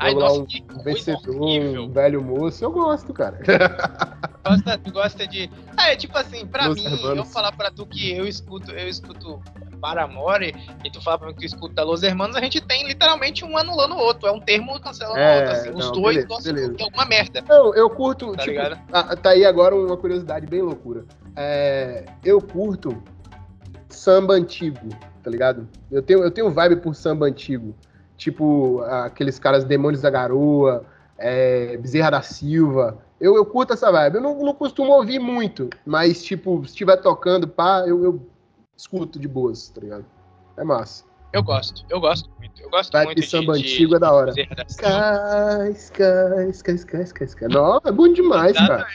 Ai, 0.03 0.15
nossa, 0.15 0.41
um, 0.41 0.47
um 0.79 0.83
vencedor, 0.83 1.41
horrível. 1.41 1.85
um 1.85 1.91
velho 1.91 2.23
moço. 2.23 2.65
Eu 2.65 2.71
gosto, 2.71 3.13
cara. 3.13 3.39
Gosta, 4.45 4.77
tu 4.77 4.93
gosta 4.93 5.25
de. 5.25 5.49
É, 5.79 5.95
tipo 5.95 6.19
assim, 6.19 6.45
pra 6.45 6.67
Los 6.67 6.77
mim, 6.77 6.85
Hermanos. 6.85 7.17
eu 7.17 7.25
falar 7.25 7.53
pra 7.53 7.71
tu 7.71 7.87
que 7.87 8.11
eu 8.11 8.27
escuto, 8.27 8.73
eu 8.73 8.89
escuto 8.89 9.41
Paramore 9.81 10.53
e 10.85 10.91
tu 10.91 11.01
fala 11.01 11.17
pra 11.17 11.29
mim 11.29 11.35
que 11.35 11.43
tu 11.43 11.47
escuta 11.47 11.85
Los 11.85 12.03
Hermanos, 12.03 12.35
a 12.35 12.41
gente 12.41 12.61
tem 12.61 12.85
literalmente 12.85 13.45
um 13.45 13.57
anulando 13.57 13.95
o 13.95 13.99
outro. 13.99 14.27
É 14.27 14.33
um 14.33 14.41
termo 14.41 14.81
cancelando 14.81 15.21
o 15.21 15.37
outro. 15.37 15.53
Assim. 15.53 15.71
Os 15.71 15.93
dois 15.93 16.17
beleza, 16.17 16.27
gostam 16.27 16.55
beleza. 16.55 16.75
de 16.75 16.83
alguma 16.83 17.05
merda. 17.05 17.45
Não, 17.49 17.73
eu 17.73 17.89
curto. 17.89 18.33
Tá, 18.33 18.43
tipo, 18.43 18.59
ah, 18.93 19.17
tá 19.17 19.31
aí 19.31 19.45
agora 19.45 19.77
uma 19.77 19.97
curiosidade 19.97 20.45
bem 20.45 20.61
loucura. 20.61 21.05
É, 21.37 22.05
eu 22.25 22.41
curto 22.43 23.01
samba 23.89 24.35
antigo 24.35 24.89
tá 25.23 25.31
ligado? 25.31 25.69
Eu 25.91 26.03
tenho, 26.03 26.23
eu 26.23 26.31
tenho 26.31 26.51
vibe 26.51 26.77
por 26.77 26.95
samba 26.95 27.27
antigo. 27.27 27.75
Tipo, 28.23 28.83
aqueles 28.83 29.39
caras 29.39 29.65
Demônios 29.65 30.03
da 30.03 30.11
Garoa, 30.11 30.85
é, 31.19 31.77
Bezerra 31.77 32.11
da 32.11 32.23
Silva. 32.23 32.99
Eu, 33.21 33.35
eu 33.35 33.45
curto 33.45 33.73
essa 33.73 33.91
vibe. 33.91 34.17
Eu 34.17 34.21
não, 34.21 34.39
não 34.39 34.55
costumo 34.55 34.93
ouvir 34.93 35.19
muito, 35.19 35.69
mas, 35.85 36.23
tipo, 36.23 36.63
se 36.65 36.71
estiver 36.71 36.97
tocando, 36.99 37.49
pá, 37.49 37.85
eu, 37.87 38.05
eu 38.05 38.27
escuto 38.77 39.19
de 39.19 39.27
boas, 39.27 39.69
tá 39.71 39.81
ligado? 39.81 40.05
É 40.57 40.63
massa. 40.63 41.05
Eu 41.33 41.43
gosto, 41.43 41.85
eu 41.89 41.99
gosto 41.99 42.31
muito. 42.39 42.63
Eu 42.63 42.71
gosto 42.71 42.93
Vai 42.93 43.07
muito 43.07 43.21
de 43.21 43.27
samba 43.27 43.55
de, 43.55 43.61
antigo 43.61 43.91
de, 43.91 43.97
é 43.97 43.99
da 43.99 44.13
hora. 44.13 44.33
Sky, 44.69 45.73
sky, 45.75 46.51
sky, 46.51 46.73
sky, 46.73 47.03
sky, 47.03 47.25
sky. 47.25 47.45
Não, 47.49 47.81
é 47.85 47.91
bom 47.91 48.13
demais, 48.13 48.53
cara. 48.57 48.87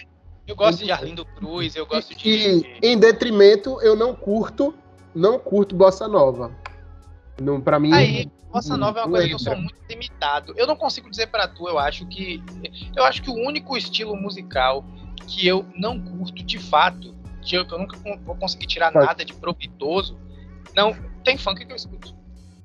Eu 0.48 0.56
gosto 0.56 0.86
de 0.86 0.92
Arlindo 0.92 1.26
Cruz, 1.26 1.76
eu 1.76 1.86
gosto 1.86 2.16
de. 2.16 2.30
E, 2.30 2.80
em 2.82 2.98
detrimento, 2.98 3.82
eu 3.82 3.96
não 3.96 4.16
curto 4.16 4.74
não 5.14 5.40
curto 5.40 5.76
bossa 5.76 6.08
nova. 6.08 6.52
Não, 7.42 7.60
para 7.60 7.80
mim. 7.80 7.92
Aí, 7.92 8.32
bossa 8.52 8.78
nova 8.78 9.00
é 9.00 9.04
uma 9.04 9.12
coisa 9.12 9.28
que 9.28 9.34
eu 9.34 9.40
sou 9.40 9.56
muito 9.56 9.76
limitado. 9.90 10.54
Eu 10.58 10.68
não 10.68 10.76
consigo 10.76 11.10
dizer 11.10 11.28
para 11.28 11.48
tu, 11.48 11.68
eu 11.68 11.78
acho 11.78 12.06
que 12.08 12.44
eu 12.96 13.04
acho 13.04 13.22
que 13.22 13.30
o 13.30 13.36
único 13.36 13.78
estilo 13.78 14.16
musical 14.16 14.84
que 15.28 15.46
eu 15.46 15.66
não 15.76 16.00
curto 16.00 16.44
de 16.44 16.58
fato, 16.58 17.16
que 17.42 17.56
eu, 17.56 17.66
que 17.66 17.74
eu 17.74 17.80
nunca 17.80 17.98
vou 17.98 18.36
conseguir 18.36 18.68
tirar 18.68 18.92
nada 18.92 19.26
de 19.26 19.34
proveitoso, 19.34 20.18
não, 20.76 20.96
tem 21.24 21.38
funk 21.38 21.66
que 21.66 21.72
eu 21.72 21.76
escuto. 21.76 22.16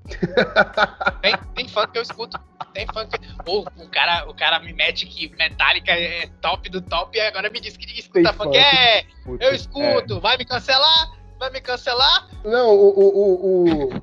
tem, 1.23 1.35
tem 1.55 1.69
funk 1.69 1.93
que 1.93 1.99
eu 1.99 2.03
escuto. 2.03 2.39
Tem 2.75 2.87
funk. 2.87 3.19
Pô, 3.45 3.61
o 3.77 3.89
cara, 3.89 4.29
o 4.29 4.35
cara 4.35 4.59
me 4.59 4.73
mete 4.73 5.07
que 5.07 5.29
Metallica 5.37 5.93
é 5.93 6.27
top 6.41 6.69
do 6.69 6.81
top 6.81 7.17
e 7.17 7.21
agora 7.21 7.51
me 7.51 7.61
diz 7.61 7.77
que 7.77 7.87
escuta 7.99 8.33
funk. 8.33 8.57
funk. 8.57 8.59
É, 8.59 9.07
eu 9.41 9.55
escuto. 9.55 10.17
É. 10.17 10.21
Vai 10.21 10.37
me 10.37 10.45
cancelar? 10.45 11.11
Vai 11.39 11.51
me 11.51 11.61
cancelar? 11.61 12.29
Não, 12.45 12.71
o, 12.71 12.89
o, 12.89 13.09
o, 13.09 13.97
o, 13.97 14.03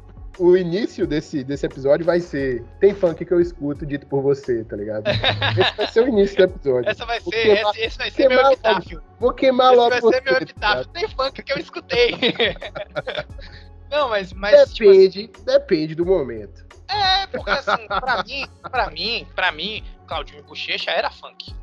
início 0.58 1.06
desse, 1.06 1.44
desse 1.44 1.66
episódio 1.66 2.06
vai 2.06 2.20
ser 2.20 2.64
Tem 2.80 2.94
funk 2.94 3.26
que 3.26 3.34
eu 3.34 3.42
escuto 3.42 3.86
dito 3.86 4.06
por 4.08 4.22
você, 4.22 4.64
tá 4.64 4.76
ligado? 4.76 5.06
Esse 5.58 5.78
vai 5.78 5.88
ser 5.88 6.04
o 6.04 6.08
início 6.08 6.38
do 6.38 6.44
episódio. 6.44 6.90
Essa 6.90 7.06
vai 7.06 7.20
ser, 7.20 7.30
queimar, 7.30 7.72
esse, 7.76 7.82
esse, 7.82 7.98
vai 7.98 8.12
ser 8.12 8.30
meu 8.30 8.40
epitáfio. 8.42 9.04
Vou 9.20 9.34
queimar 9.34 9.68
esse 9.68 9.76
logo 9.76 9.90
vai 9.90 10.02
ser 10.02 10.24
meu 10.24 10.34
tá 10.34 10.42
epitáfio. 10.42 10.86
Tá 10.86 10.92
Tem 10.94 11.10
funk 11.10 11.44
que 11.44 11.54
eu 11.54 11.58
escutei. 11.58 12.12
Não, 13.90 14.10
mas. 14.10 14.32
mas 14.34 14.72
depende, 14.72 15.28
tipo 15.28 15.38
assim, 15.38 15.46
depende 15.46 15.96
do 15.96 16.06
momento. 16.06 16.66
É, 16.88 17.28
porque 17.28 17.50
assim, 17.50 17.88
pra 17.88 18.24
mim, 18.24 18.48
pra 18.62 18.90
mim, 18.90 19.28
pra 19.36 19.52
mim, 19.52 19.84
Claudinho 20.08 20.44
Bochecha 20.44 20.92
era 20.92 21.10
funk. 21.12 21.54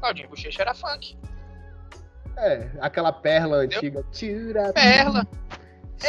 Claudinho 0.00 0.28
Bochecha 0.28 0.62
era 0.62 0.74
funk. 0.74 1.16
É, 2.36 2.68
aquela 2.80 3.12
perla 3.12 3.58
antiga. 3.58 4.04
Tira, 4.10 4.72
perla. 4.72 5.26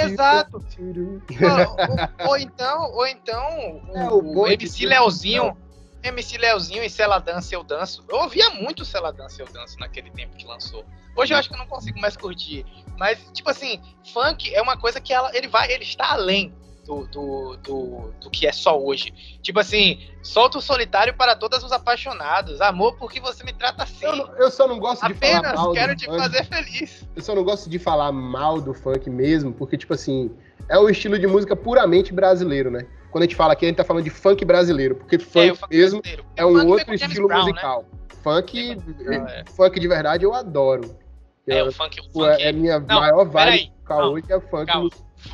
Exato. 0.01 0.57
Ou, 0.57 2.27
ou, 2.29 2.37
então, 2.37 2.91
ou 2.91 3.07
então 3.07 3.81
é, 3.93 4.09
o, 4.09 4.39
o 4.41 4.47
MC 4.47 4.85
Leozinho, 4.85 5.57
MC 6.01 6.37
Leozinho 6.37 6.83
e 6.83 6.89
Cela 6.89 7.19
Dança 7.19 7.55
Eu 7.55 7.63
Danço. 7.63 8.03
Eu 8.09 8.17
ouvia 8.17 8.49
muito 8.51 8.83
Cela 8.83 9.11
Dança 9.11 9.41
Eu 9.41 9.47
Danço 9.47 9.79
naquele 9.79 10.09
tempo 10.11 10.35
que 10.35 10.45
lançou. 10.45 10.85
Hoje 11.15 11.33
eu 11.33 11.37
acho 11.37 11.49
que 11.49 11.55
eu 11.55 11.59
não 11.59 11.67
consigo 11.67 11.99
mais 11.99 12.17
curtir. 12.17 12.65
Mas, 12.97 13.19
tipo 13.33 13.49
assim, 13.49 13.81
funk 14.13 14.53
é 14.53 14.61
uma 14.61 14.77
coisa 14.77 14.99
que 14.99 15.13
ela, 15.13 15.35
ele 15.35 15.47
vai, 15.47 15.71
ele 15.71 15.83
está 15.83 16.11
além 16.11 16.53
do, 16.85 17.05
do, 17.07 17.57
do, 17.57 18.13
do, 18.19 18.29
que 18.29 18.45
é 18.45 18.51
só 18.51 18.79
hoje. 18.79 19.13
Tipo 19.41 19.59
assim, 19.59 19.99
solta 20.21 20.57
o 20.57 20.61
solitário 20.61 21.13
para 21.13 21.35
todos 21.35 21.63
os 21.63 21.71
apaixonados. 21.71 22.61
Amor, 22.61 22.95
porque 22.97 23.19
você 23.19 23.43
me 23.43 23.53
trata 23.53 23.83
assim. 23.83 24.05
Eu, 24.05 24.13
eu 24.37 24.51
só 24.51 24.67
não 24.67 24.79
gosto 24.79 25.03
Apenas 25.03 25.19
de 25.19 25.41
falar 25.41 25.55
mal 25.55 25.71
quero 25.73 25.95
te 25.95 26.05
funk. 26.05 26.17
fazer 26.19 26.45
feliz. 26.45 27.07
Eu 27.15 27.21
só 27.21 27.35
não 27.35 27.43
gosto 27.43 27.69
de 27.69 27.79
falar 27.79 28.11
mal 28.11 28.59
do 28.59 28.73
funk 28.73 29.09
mesmo, 29.09 29.53
porque, 29.53 29.77
tipo 29.77 29.93
assim, 29.93 30.31
é 30.69 30.77
um 30.77 30.89
estilo 30.89 31.17
de 31.17 31.27
música 31.27 31.55
puramente 31.55 32.13
brasileiro, 32.13 32.69
né? 32.69 32.85
Quando 33.11 33.23
a 33.23 33.25
gente 33.25 33.35
fala 33.35 33.53
aqui, 33.53 33.65
a 33.65 33.69
gente 33.69 33.77
tá 33.77 33.83
falando 33.83 34.03
de 34.03 34.09
funk 34.09 34.43
brasileiro, 34.43 34.95
porque 34.95 35.19
funk, 35.19 35.51
é, 35.51 35.55
funk 35.55 35.75
mesmo 35.75 36.01
é 36.35 36.45
um 36.45 36.67
outro 36.67 36.93
estilo 36.93 37.27
Brown, 37.27 37.45
né? 37.45 37.51
musical. 37.51 37.81
Né? 37.81 37.99
Funk, 38.23 38.77
é. 39.07 39.43
funk 39.51 39.79
de 39.79 39.87
verdade 39.87 40.25
eu 40.25 40.33
adoro. 40.33 40.97
É, 41.47 41.61
eu, 41.61 41.67
o 41.67 41.71
funk, 41.71 41.99
o 41.99 42.03
funk 42.11 42.41
é, 42.41 42.49
é 42.49 42.51
minha 42.51 42.79
não, 42.79 42.99
maior 43.01 43.25
vibe 43.25 43.69
musical 43.69 44.11
hoje 44.11 44.25
é 44.29 44.39
funk. 44.39 44.65
Calma 44.65 44.89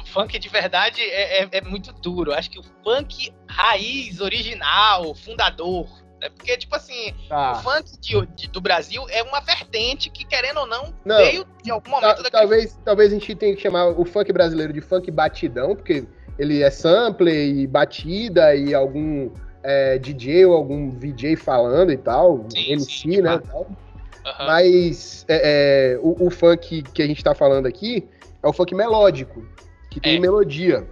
funk 0.06 0.38
de 0.38 0.50
verdade 0.50 1.02
é, 1.02 1.44
é, 1.44 1.50
é, 1.52 1.62
muito 1.62 1.92
duro. 1.94 2.34
Acho 2.34 2.50
que 2.50 2.60
o 2.60 2.64
funk 2.84 3.34
raiz, 3.48 4.20
original, 4.20 5.14
fundador. 5.16 5.88
Né? 6.22 6.30
Porque, 6.30 6.58
tipo 6.58 6.76
assim, 6.76 7.14
tá. 7.28 7.54
o 7.54 7.56
funk 7.64 8.00
de, 8.00 8.26
de, 8.36 8.48
do 8.50 8.62
Brasil 8.62 9.06
é 9.10 9.24
uma 9.24 9.40
vertente 9.40 10.10
que, 10.10 10.26
querendo 10.26 10.60
ou 10.60 10.68
não, 10.68 10.94
não 11.06 11.18
veio 11.18 11.46
de 11.64 11.72
algum 11.72 11.92
momento 11.92 12.24
ta, 12.24 12.30
talvez, 12.30 12.78
talvez 12.84 13.12
a 13.12 13.16
gente 13.16 13.36
tenha 13.36 13.56
que 13.56 13.62
chamar 13.62 13.88
o 13.88 14.06
funk 14.06 14.32
brasileiro 14.34 14.74
de 14.74 14.82
funk 14.82 15.10
batidão, 15.12 15.76
porque 15.76 16.06
ele 16.38 16.62
é 16.62 16.70
sample 16.70 17.32
e 17.32 17.68
batida 17.68 18.56
e 18.56 18.74
algum 18.74 19.32
é, 19.64 19.98
DJ 19.98 20.46
ou 20.46 20.56
algum 20.56 20.90
VJ 20.90 21.36
falando 21.36 21.92
e 21.92 21.98
tal, 21.98 22.46
sim, 22.50 22.72
MC, 22.72 22.92
sim, 22.92 23.22
né? 23.22 23.42
Uhum. 23.54 24.46
Mas 24.46 25.26
é, 25.28 25.94
é, 25.94 26.00
o, 26.02 26.28
o, 26.28 26.30
funk 26.30 26.84
que 26.94 27.02
a 27.02 27.08
gente 27.08 27.24
tá 27.24 27.34
falando 27.34 27.66
aqui 27.66 28.08
é 28.44 28.48
o 28.48 28.54
funk 28.54 28.76
melódico 28.76 29.44
que 29.90 30.00
tem 30.00 30.18
é. 30.18 30.20
melodia. 30.20 30.88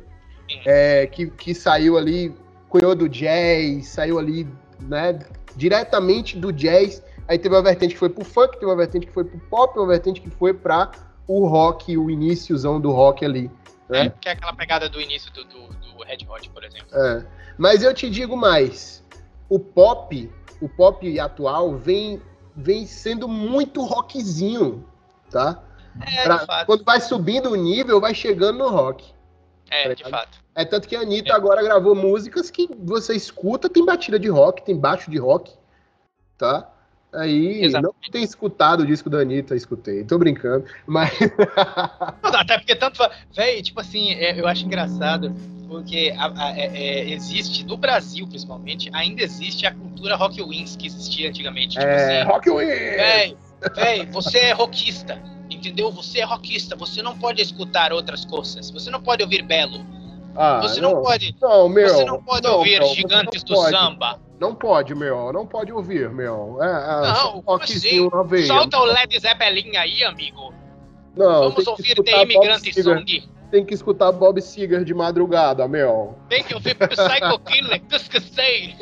É, 0.66 1.08
que, 1.08 1.28
que 1.28 1.54
saiu 1.54 1.98
ali, 1.98 2.34
cunhou 2.70 2.96
do 2.96 3.10
jazz, 3.10 3.88
saiu 3.88 4.18
ali, 4.18 4.48
né, 4.80 5.20
diretamente 5.56 6.38
do 6.38 6.54
jazz. 6.54 7.04
Aí 7.28 7.38
teve 7.38 7.54
uma 7.54 7.62
vertente 7.62 7.94
que 7.94 8.00
foi 8.00 8.10
pro 8.10 8.24
funk, 8.24 8.54
teve 8.54 8.66
uma 8.66 8.76
vertente 8.76 9.06
que 9.06 9.12
foi 9.12 9.26
pro 9.26 9.38
pop, 9.50 9.78
uma 9.78 9.88
vertente 9.88 10.22
que 10.22 10.30
foi 10.30 10.54
pra 10.54 10.92
o 11.28 11.46
rock, 11.46 11.98
o 11.98 12.10
iníciozão 12.10 12.80
do 12.80 12.92
rock 12.92 13.26
ali. 13.26 13.52
Né? 13.90 14.06
É, 14.06 14.10
que 14.10 14.30
é 14.30 14.32
aquela 14.32 14.54
pegada 14.54 14.88
do 14.88 15.02
início 15.02 15.32
do, 15.34 15.44
do, 15.44 15.68
do 15.68 16.04
Red 16.04 16.26
Hot, 16.28 16.50
por 16.50 16.64
exemplo. 16.64 16.88
É. 16.94 17.26
Mas 17.58 17.84
eu 17.84 17.94
te 17.94 18.10
digo 18.10 18.38
mais, 18.38 19.04
o 19.50 19.60
pop, 19.60 20.32
o 20.62 20.70
pop 20.70 21.20
atual 21.20 21.76
vem, 21.76 22.22
vem 22.56 22.86
sendo 22.86 23.28
muito 23.28 23.84
rockzinho, 23.84 24.86
tá? 25.30 25.64
É, 26.06 26.24
pra, 26.24 26.66
quando 26.66 26.84
vai 26.84 27.02
subindo 27.02 27.52
o 27.52 27.56
nível, 27.56 28.00
vai 28.00 28.14
chegando 28.14 28.60
no 28.60 28.70
rock. 28.70 29.06
É, 29.70 29.88
tá 29.88 29.94
de 29.94 30.04
fato. 30.04 30.40
É 30.56 30.66
tanto 30.66 30.88
que 30.88 30.96
a 30.96 31.02
Anitta 31.02 31.32
é. 31.32 31.36
agora 31.36 31.62
gravou 31.62 31.94
músicas 31.94 32.50
que 32.50 32.70
você 32.80 33.14
escuta, 33.16 33.70
tem 33.70 33.86
batida 33.86 34.18
de 34.18 34.28
rock, 34.28 34.64
tem 34.64 34.78
baixo 34.78 35.12
de 35.12 35.18
rock, 35.18 35.54
tá? 36.38 36.70
Aí, 37.14 37.64
Exatamente. 37.64 37.96
não 38.04 38.12
tem 38.12 38.24
escutado 38.24 38.82
o 38.82 38.86
disco 38.86 39.10
da 39.10 39.20
Anitta, 39.20 39.56
escutei. 39.56 40.04
Tô 40.04 40.18
brincando, 40.18 40.66
mas... 40.86 41.12
Até 42.22 42.58
porque 42.58 42.76
tanto... 42.76 43.00
Véi, 43.36 43.62
tipo 43.62 43.80
assim, 43.80 44.12
é, 44.12 44.40
eu 44.40 44.48
acho 44.48 44.66
engraçado, 44.66 45.34
porque 45.68 46.14
a, 46.18 46.26
a, 46.28 46.58
é, 46.58 46.66
é, 46.66 47.10
existe, 47.12 47.66
no 47.66 47.78
Brasil, 47.78 48.28
principalmente, 48.28 48.90
ainda 48.94 49.22
existe 49.22 49.66
a 49.66 49.74
cultura 49.74 50.16
rock 50.16 50.42
wins 50.42 50.76
que 50.76 50.88
existia 50.88 51.30
antigamente. 51.30 51.78
Tipo 51.78 51.86
é, 51.86 52.22
assim, 52.22 52.32
rock 52.32 52.50
wins! 52.50 52.68
Véi, 52.68 53.38
véi, 53.76 54.06
você 54.08 54.40
é 54.40 54.52
rockista 54.52 55.22
entendeu? 55.50 55.92
Você 55.92 56.20
é 56.20 56.24
rockista, 56.24 56.76
você 56.76 57.02
não 57.02 57.18
pode 57.18 57.42
escutar 57.42 57.92
outras 57.94 58.26
coisas, 58.26 58.70
você 58.70 58.90
não 58.90 59.02
pode 59.02 59.24
ouvir 59.24 59.42
Belo. 59.42 59.86
Ah, 60.36 60.60
você 60.62 60.80
não, 60.80 60.94
não, 60.94 61.02
pode. 61.02 61.36
Não, 61.42 61.68
meu, 61.68 61.90
você 61.90 62.06
não 62.06 62.22
pode 62.22 62.48
não, 62.48 62.58
ouvir 62.58 62.80
meu, 62.80 62.90
gigantes 62.90 63.44
do 63.44 63.56
pode. 63.56 63.76
samba. 63.76 64.20
Não 64.40 64.54
pode, 64.54 64.94
meu, 64.94 65.34
não 65.34 65.48
pode 65.48 65.74
ouvir, 65.74 66.12
meu. 66.12 66.60
É, 66.62 66.68
é, 66.68 67.14
não, 67.14 67.42
como 67.42 67.64
assim? 67.64 68.08
Solta 68.46 68.78
o 68.78 68.86
Led 68.86 69.20
Zeppelin 69.20 69.76
aí, 69.76 70.04
amigo. 70.04 70.54
Não, 71.16 71.50
Vamos 71.50 71.66
ouvir 71.66 71.96
The 71.96 72.22
Imigrante 72.22 72.84
Song. 72.84 73.28
Tem 73.50 73.66
que 73.66 73.74
escutar 73.74 74.12
Bob 74.12 74.42
Seger 74.42 74.84
de 74.84 74.94
madrugada, 74.94 75.68
meu. 75.68 76.18
Tem 76.28 76.44
que 76.44 76.54
ouvir 76.54 76.76
Psycho 76.76 77.40
Killer, 77.46 77.82
Tuscasei. 77.84 78.76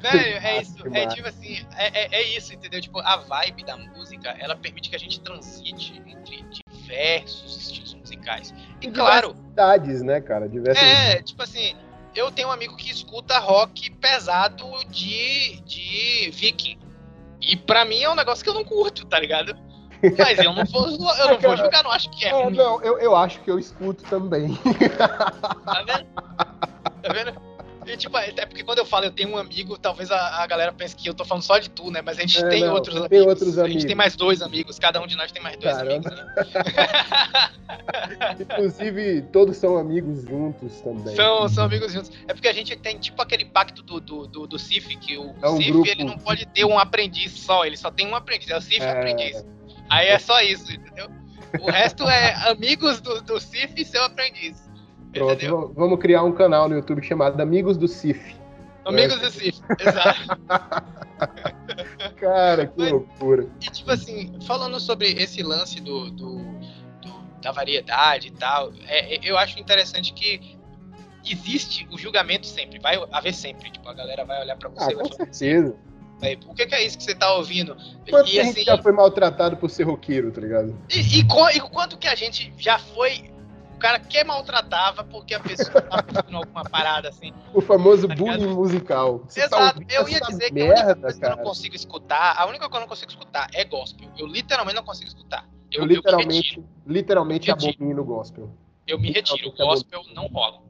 Velho, 0.00 0.18
é 0.18 0.62
isso. 0.62 0.76
É 0.92 1.06
tipo 1.06 1.28
assim, 1.28 1.66
é, 1.76 2.16
é, 2.16 2.22
isso, 2.36 2.54
entendeu? 2.54 2.80
Tipo, 2.80 2.98
a 3.00 3.16
vibe 3.16 3.64
da 3.64 3.76
música, 3.76 4.34
ela 4.38 4.56
permite 4.56 4.88
que 4.88 4.96
a 4.96 4.98
gente 4.98 5.20
transite 5.20 6.02
entre 6.06 6.44
diversos 6.44 7.56
estilos 7.58 7.94
musicais. 7.94 8.54
E, 8.80 8.86
e 8.86 8.90
claro. 8.90 9.34
Diversidades, 9.34 10.02
né, 10.02 10.20
cara? 10.20 10.48
Diversas... 10.48 10.82
É, 10.82 11.22
tipo 11.22 11.42
assim, 11.42 11.74
eu 12.14 12.30
tenho 12.30 12.48
um 12.48 12.52
amigo 12.52 12.74
que 12.76 12.90
escuta 12.90 13.38
rock 13.38 13.90
pesado 13.96 14.66
de, 14.88 15.60
de 15.60 16.30
viking. 16.32 16.78
E 17.40 17.56
pra 17.56 17.84
mim 17.84 18.02
é 18.02 18.10
um 18.10 18.14
negócio 18.14 18.42
que 18.42 18.50
eu 18.50 18.54
não 18.54 18.64
curto, 18.64 19.06
tá 19.06 19.18
ligado? 19.18 19.56
Mas 20.18 20.38
eu 20.38 20.52
não 20.52 20.64
vou, 20.64 20.88
eu 20.88 21.28
não 21.28 21.38
vou 21.38 21.56
julgar, 21.56 21.84
não 21.84 21.90
acho 21.90 22.10
que 22.10 22.24
é. 22.24 22.28
é 22.28 22.50
não, 22.50 22.82
eu, 22.82 22.98
eu 22.98 23.14
acho 23.14 23.40
que 23.40 23.50
eu 23.50 23.58
escuto 23.58 24.02
também. 24.04 24.56
Tá 25.66 25.82
vendo? 25.86 26.06
Tá 27.02 27.12
vendo? 27.12 27.50
E, 27.86 27.96
tipo, 27.96 28.16
é, 28.18 28.30
porque 28.46 28.62
quando 28.62 28.78
eu 28.78 28.84
falo 28.84 29.06
eu 29.06 29.10
tenho 29.10 29.30
um 29.30 29.38
amigo, 29.38 29.76
talvez 29.78 30.10
a, 30.10 30.42
a 30.42 30.46
galera 30.46 30.72
pense 30.72 30.94
que 30.94 31.08
eu 31.08 31.14
tô 31.14 31.24
falando 31.24 31.42
só 31.42 31.58
de 31.58 31.70
tu, 31.70 31.90
né? 31.90 32.02
Mas 32.02 32.18
a 32.18 32.20
gente 32.20 32.44
é, 32.44 32.48
tem, 32.48 32.64
não, 32.64 32.74
outros, 32.74 32.94
tem 32.94 33.04
amigos, 33.06 33.26
outros 33.26 33.58
amigos. 33.58 33.68
A 33.68 33.72
gente 33.72 33.86
tem 33.86 33.96
mais 33.96 34.14
dois 34.14 34.42
amigos, 34.42 34.78
cada 34.78 35.00
um 35.00 35.06
de 35.06 35.16
nós 35.16 35.32
tem 35.32 35.42
mais 35.42 35.56
dois 35.56 35.76
Caramba. 35.76 36.08
amigos. 36.08 36.52
Né? 36.54 36.66
Inclusive, 38.40 39.22
todos 39.32 39.56
são 39.56 39.76
amigos 39.76 40.22
juntos 40.22 40.80
também. 40.82 41.16
São, 41.16 41.48
são 41.48 41.64
amigos 41.64 41.92
juntos. 41.92 42.12
É 42.28 42.34
porque 42.34 42.48
a 42.48 42.52
gente 42.52 42.76
tem 42.76 42.98
tipo 42.98 43.20
aquele 43.20 43.46
pacto 43.46 43.82
do, 43.82 43.98
do, 43.98 44.26
do, 44.26 44.46
do 44.46 44.58
CIF, 44.58 44.96
que 44.96 45.16
o 45.16 45.34
é 45.42 45.48
um 45.48 45.56
CIF 45.56 45.72
grupo... 45.72 45.88
ele 45.88 46.04
não 46.04 46.18
pode 46.18 46.46
ter 46.46 46.64
um 46.64 46.78
aprendiz 46.78 47.32
só, 47.32 47.64
ele 47.64 47.76
só 47.76 47.90
tem 47.90 48.06
um 48.06 48.14
aprendiz, 48.14 48.50
é 48.50 48.56
o 48.56 48.60
CIF 48.60 48.82
é... 48.82 48.90
aprendiz. 48.90 49.44
Aí 49.90 50.08
é 50.08 50.18
só 50.18 50.40
isso, 50.40 50.72
entendeu? 50.72 51.08
O 51.60 51.70
resto 51.70 52.08
é 52.08 52.48
amigos 52.48 53.00
do, 53.00 53.20
do 53.22 53.40
CIF 53.40 53.74
e 53.76 53.84
seu 53.84 54.02
aprendiz. 54.04 54.70
Pronto, 55.12 55.32
entendeu? 55.32 55.72
vamos 55.74 55.98
criar 55.98 56.22
um 56.22 56.32
canal 56.32 56.68
no 56.68 56.76
YouTube 56.76 57.02
chamado 57.02 57.40
Amigos 57.40 57.76
do 57.76 57.88
CIF. 57.88 58.36
Amigos 58.84 59.18
do 59.20 59.30
CIF, 59.30 59.60
exato. 59.80 60.20
Cara, 62.16 62.66
que 62.66 62.78
Mas, 62.78 62.92
loucura. 62.92 63.48
E 63.60 63.70
tipo 63.70 63.90
assim, 63.90 64.38
falando 64.46 64.78
sobre 64.78 65.08
esse 65.12 65.42
lance 65.42 65.80
do, 65.80 66.10
do, 66.10 66.36
do 67.02 67.20
da 67.42 67.50
variedade 67.50 68.28
e 68.28 68.30
tal, 68.30 68.72
é, 68.86 69.16
é, 69.16 69.20
eu 69.22 69.36
acho 69.36 69.58
interessante 69.58 70.12
que 70.12 70.58
existe 71.28 71.86
o 71.90 71.98
julgamento 71.98 72.46
sempre, 72.46 72.78
vai 72.78 72.96
haver 73.12 73.34
sempre. 73.34 73.70
Tipo, 73.70 73.88
a 73.88 73.94
galera 73.94 74.24
vai 74.24 74.40
olhar 74.40 74.56
pra 74.56 74.68
você 74.68 74.92
ah, 74.92 74.96
com 74.96 75.12
certeza. 75.12 75.68
Assim, 75.70 75.89
o 76.46 76.54
que, 76.54 76.66
que, 76.66 76.74
é 76.74 76.84
isso 76.84 76.98
que 76.98 77.04
você 77.04 77.14
tá 77.14 77.32
ouvindo? 77.34 77.76
Quanto 78.08 78.30
e, 78.30 78.40
assim, 78.40 78.62
já 78.62 78.76
foi 78.78 78.92
maltratado 78.92 79.56
por 79.56 79.70
ser 79.70 79.84
roqueiro, 79.84 80.30
tá 80.30 80.40
ligado? 80.40 80.76
E, 80.90 81.18
e, 81.18 81.20
e 81.20 81.60
quanto 81.60 81.96
que 81.96 82.06
a 82.06 82.14
gente 82.14 82.52
já 82.58 82.78
foi 82.78 83.30
o 83.74 83.78
cara 83.78 83.98
que 83.98 84.22
maltratava 84.24 85.02
porque 85.04 85.34
a 85.34 85.40
pessoa 85.40 85.80
tava 85.80 86.04
fazendo 86.12 86.36
alguma 86.36 86.64
parada 86.64 87.08
assim. 87.08 87.32
O 87.54 87.60
famoso 87.60 88.06
tá 88.06 88.14
bullying 88.14 88.48
musical. 88.48 89.22
Você 89.26 89.48
tá 89.48 89.56
Exato. 89.56 89.80
Tá 89.80 89.94
eu 89.94 90.08
ia 90.08 90.20
dizer 90.20 90.52
merda, 90.52 90.74
que 90.74 90.80
a 90.80 90.84
única 90.84 91.00
coisa 91.00 91.20
cara. 91.20 91.32
que 91.34 91.40
eu 91.40 91.44
não 91.44 91.50
consigo 91.50 91.76
escutar, 91.76 92.34
a 92.36 92.46
única 92.46 92.68
coisa 92.68 92.70
que 92.70 92.76
eu 92.76 92.80
não 92.80 92.88
consigo 92.88 93.10
escutar 93.10 93.48
é 93.54 93.64
gospel. 93.64 94.08
Eu 94.18 94.26
literalmente 94.26 94.76
não 94.76 94.84
consigo 94.84 95.08
escutar. 95.08 95.48
Eu, 95.72 95.82
eu 95.82 95.86
literalmente, 95.86 96.58
eu 96.58 96.64
literalmente 96.86 97.50
abomino 97.50 98.04
gospel. 98.04 98.50
Eu 98.86 98.98
me 98.98 99.12
retiro. 99.12 99.48
O 99.48 99.52
gospel 99.52 100.02
não 100.14 100.26
rola. 100.26 100.69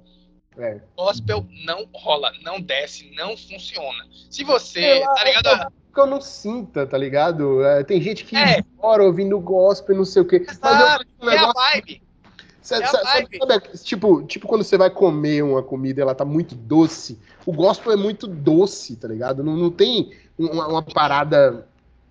É. 0.60 0.80
Gospel 0.96 1.46
não 1.64 1.88
rola, 1.94 2.32
não 2.42 2.60
desce, 2.60 3.10
não 3.16 3.36
funciona. 3.36 4.06
Se 4.28 4.44
você, 4.44 5.00
tá 5.00 5.24
ligado? 5.24 5.72
Que 5.92 6.00
eu 6.00 6.06
não 6.06 6.20
sinta, 6.20 6.86
tá 6.86 6.96
ligado? 6.96 7.64
É, 7.64 7.82
tem 7.82 8.00
gente 8.00 8.24
que 8.24 8.36
é. 8.36 8.62
chora 8.78 9.02
ouvindo 9.02 9.40
gospel, 9.40 9.96
não 9.96 10.04
sei 10.04 10.22
o 10.22 10.24
quê. 10.24 10.46
Exato, 10.48 11.06
Mas 11.20 11.34
eu, 11.34 11.40
é 11.40 11.44
a 11.44 11.52
vibe. 11.52 12.02
Sabe, 12.62 12.84
é 12.84 13.02
vibe. 13.02 13.38
Sabe, 13.38 13.78
tipo, 13.78 14.22
tipo, 14.24 14.46
quando 14.46 14.62
você 14.62 14.78
vai 14.78 14.90
comer 14.90 15.42
uma 15.42 15.62
comida 15.62 16.00
e 16.00 16.02
ela 16.02 16.14
tá 16.14 16.24
muito 16.24 16.54
doce, 16.54 17.18
o 17.44 17.52
gospel 17.52 17.92
é 17.92 17.96
muito 17.96 18.26
doce, 18.26 18.94
tá 18.96 19.08
ligado? 19.08 19.42
Não, 19.42 19.56
não 19.56 19.70
tem 19.70 20.12
uma, 20.38 20.68
uma 20.68 20.82
parada 20.82 21.66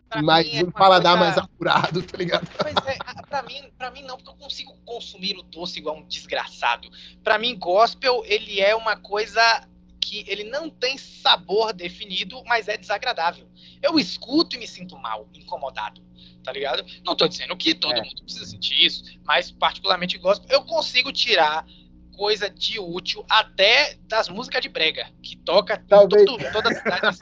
Pra 0.10 0.24
mais, 0.24 0.48
é 0.52 0.64
um 0.64 0.72
paladar 0.72 1.18
coisa... 1.18 1.26
mais 1.26 1.38
apurado, 1.38 2.02
tá 2.02 2.18
ligado? 2.18 2.48
Pois 2.58 2.74
é, 2.88 2.98
pra 3.30 3.44
mim, 3.44 3.72
pra 3.78 3.92
mim 3.92 4.04
não, 4.04 4.18
porque 4.18 4.30
eu 4.30 4.36
consigo 4.36 4.76
consumir 4.84 5.38
o 5.38 5.44
doce 5.44 5.80
igual 5.80 5.98
um 5.98 6.08
desgraçado. 6.08 6.90
Pra 7.24 7.38
mim, 7.38 7.58
gospel, 7.58 8.24
ele 8.26 8.60
é 8.60 8.76
uma 8.76 8.98
coisa 8.98 9.42
que 10.02 10.26
ele 10.28 10.46
não 10.46 10.70
tem 10.70 10.98
sabor 10.98 11.72
definido, 11.72 12.44
mas 12.46 12.68
é 12.68 12.76
desagradável. 12.76 13.48
Eu 13.82 14.00
escuto 14.00 14.56
e 14.56 14.60
me 14.60 14.68
sinto 14.68 14.98
mal, 14.98 15.30
incomodado, 15.34 16.02
tá 16.44 16.52
ligado? 16.52 16.84
Não 17.06 17.16
tô 17.16 17.28
dizendo 17.28 17.56
que 17.56 17.76
todo 17.76 17.94
é. 17.94 18.02
mundo 18.02 18.24
precisa 18.24 18.46
sentir 18.46 18.84
isso, 18.84 19.04
mas 19.24 19.52
particularmente 19.52 20.18
gosto. 20.18 20.46
Eu 20.50 20.64
consigo 20.64 21.12
tirar 21.12 21.66
coisa 22.20 22.50
de 22.50 22.78
útil 22.78 23.26
até 23.30 23.96
das 24.10 24.28
músicas 24.28 24.62
de 24.62 24.68
brega, 24.68 25.08
que 25.24 25.38
toca 25.38 25.82
Talvez. 25.88 26.26
toda 26.52 26.70
a 26.70 26.74
cidade. 26.74 27.18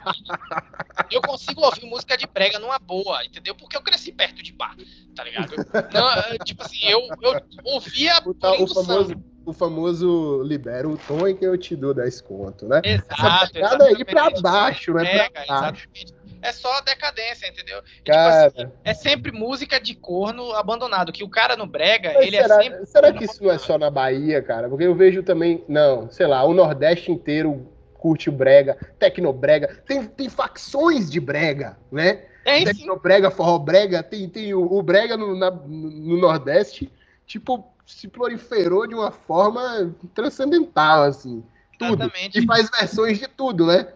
eu 1.08 1.22
consigo 1.22 1.60
ouvir 1.60 1.86
música 1.86 2.18
de 2.18 2.26
brega 2.26 2.58
numa 2.58 2.80
boa, 2.80 3.24
entendeu? 3.24 3.54
Porque 3.54 3.76
eu 3.76 3.80
cresci 3.80 4.10
perto 4.10 4.42
de 4.42 4.52
bar, 4.52 4.76
tá 5.14 5.22
ligado? 5.22 5.54
Não, 5.94 6.10
é, 6.10 6.38
tipo 6.38 6.64
assim, 6.64 6.80
eu, 6.82 6.98
eu 7.22 7.40
ouvia 7.62 8.20
o, 8.26 8.64
o 8.64 8.66
famoso 8.66 9.24
o 9.46 9.52
famoso 9.54 10.42
libera 10.42 10.86
o 10.86 10.98
tom 10.98 11.26
em 11.26 11.34
que 11.34 11.46
eu 11.46 11.56
te 11.56 11.74
dou 11.74 11.94
10 11.94 12.20
conto, 12.20 12.68
né? 12.68 12.82
Exato. 12.84 13.56
Essa 13.56 13.82
aí 13.82 14.04
pra 14.04 14.28
baixo, 14.42 14.92
né? 14.92 15.30
Pra 15.30 15.46
baixo. 15.46 15.88
Exatamente 15.94 16.17
é 16.42 16.52
só 16.52 16.80
decadência, 16.80 17.46
entendeu? 17.46 17.82
E, 18.00 18.10
cara... 18.10 18.50
Tipo 18.50 18.62
assim, 18.62 18.72
é 18.84 18.94
sempre 18.94 19.32
música 19.32 19.80
de 19.80 19.94
corno 19.94 20.52
abandonado, 20.52 21.12
que 21.12 21.24
o 21.24 21.28
cara 21.28 21.56
no 21.56 21.66
brega, 21.66 22.12
Mas 22.14 22.26
ele 22.26 22.36
é 22.36 22.42
será, 22.42 22.56
é 22.56 22.62
sempre. 22.62 22.86
Será 22.86 23.12
que 23.12 23.24
isso 23.24 23.42
não 23.42 23.50
é 23.50 23.58
só 23.58 23.78
na 23.78 23.90
Bahia, 23.90 24.42
cara? 24.42 24.68
Porque 24.68 24.84
eu 24.84 24.94
vejo 24.94 25.22
também, 25.22 25.64
não, 25.68 26.10
sei 26.10 26.26
lá, 26.26 26.44
o 26.44 26.54
Nordeste 26.54 27.10
inteiro 27.10 27.66
curte 27.94 28.28
o 28.28 28.32
brega, 28.32 28.78
tecnobrega, 28.98 29.82
tem, 29.86 30.06
tem 30.06 30.28
facções 30.28 31.10
de 31.10 31.18
brega, 31.18 31.76
né? 31.90 32.24
É, 32.44 32.64
Tecnobrega, 32.64 33.30
forró 33.30 33.58
brega, 33.58 34.02
tem, 34.02 34.26
tem 34.26 34.54
o, 34.54 34.72
o 34.72 34.82
brega 34.82 35.18
no, 35.18 35.36
na, 35.36 35.50
no 35.50 36.16
Nordeste, 36.16 36.90
tipo, 37.26 37.62
se 37.86 38.08
proliferou 38.08 38.86
de 38.86 38.94
uma 38.94 39.10
forma 39.10 39.94
transcendental, 40.14 41.02
assim. 41.02 41.44
Tudo. 41.78 42.04
Exatamente. 42.04 42.38
E 42.38 42.46
faz 42.46 42.70
versões 42.70 43.18
de 43.18 43.28
tudo, 43.28 43.66
né? 43.66 43.88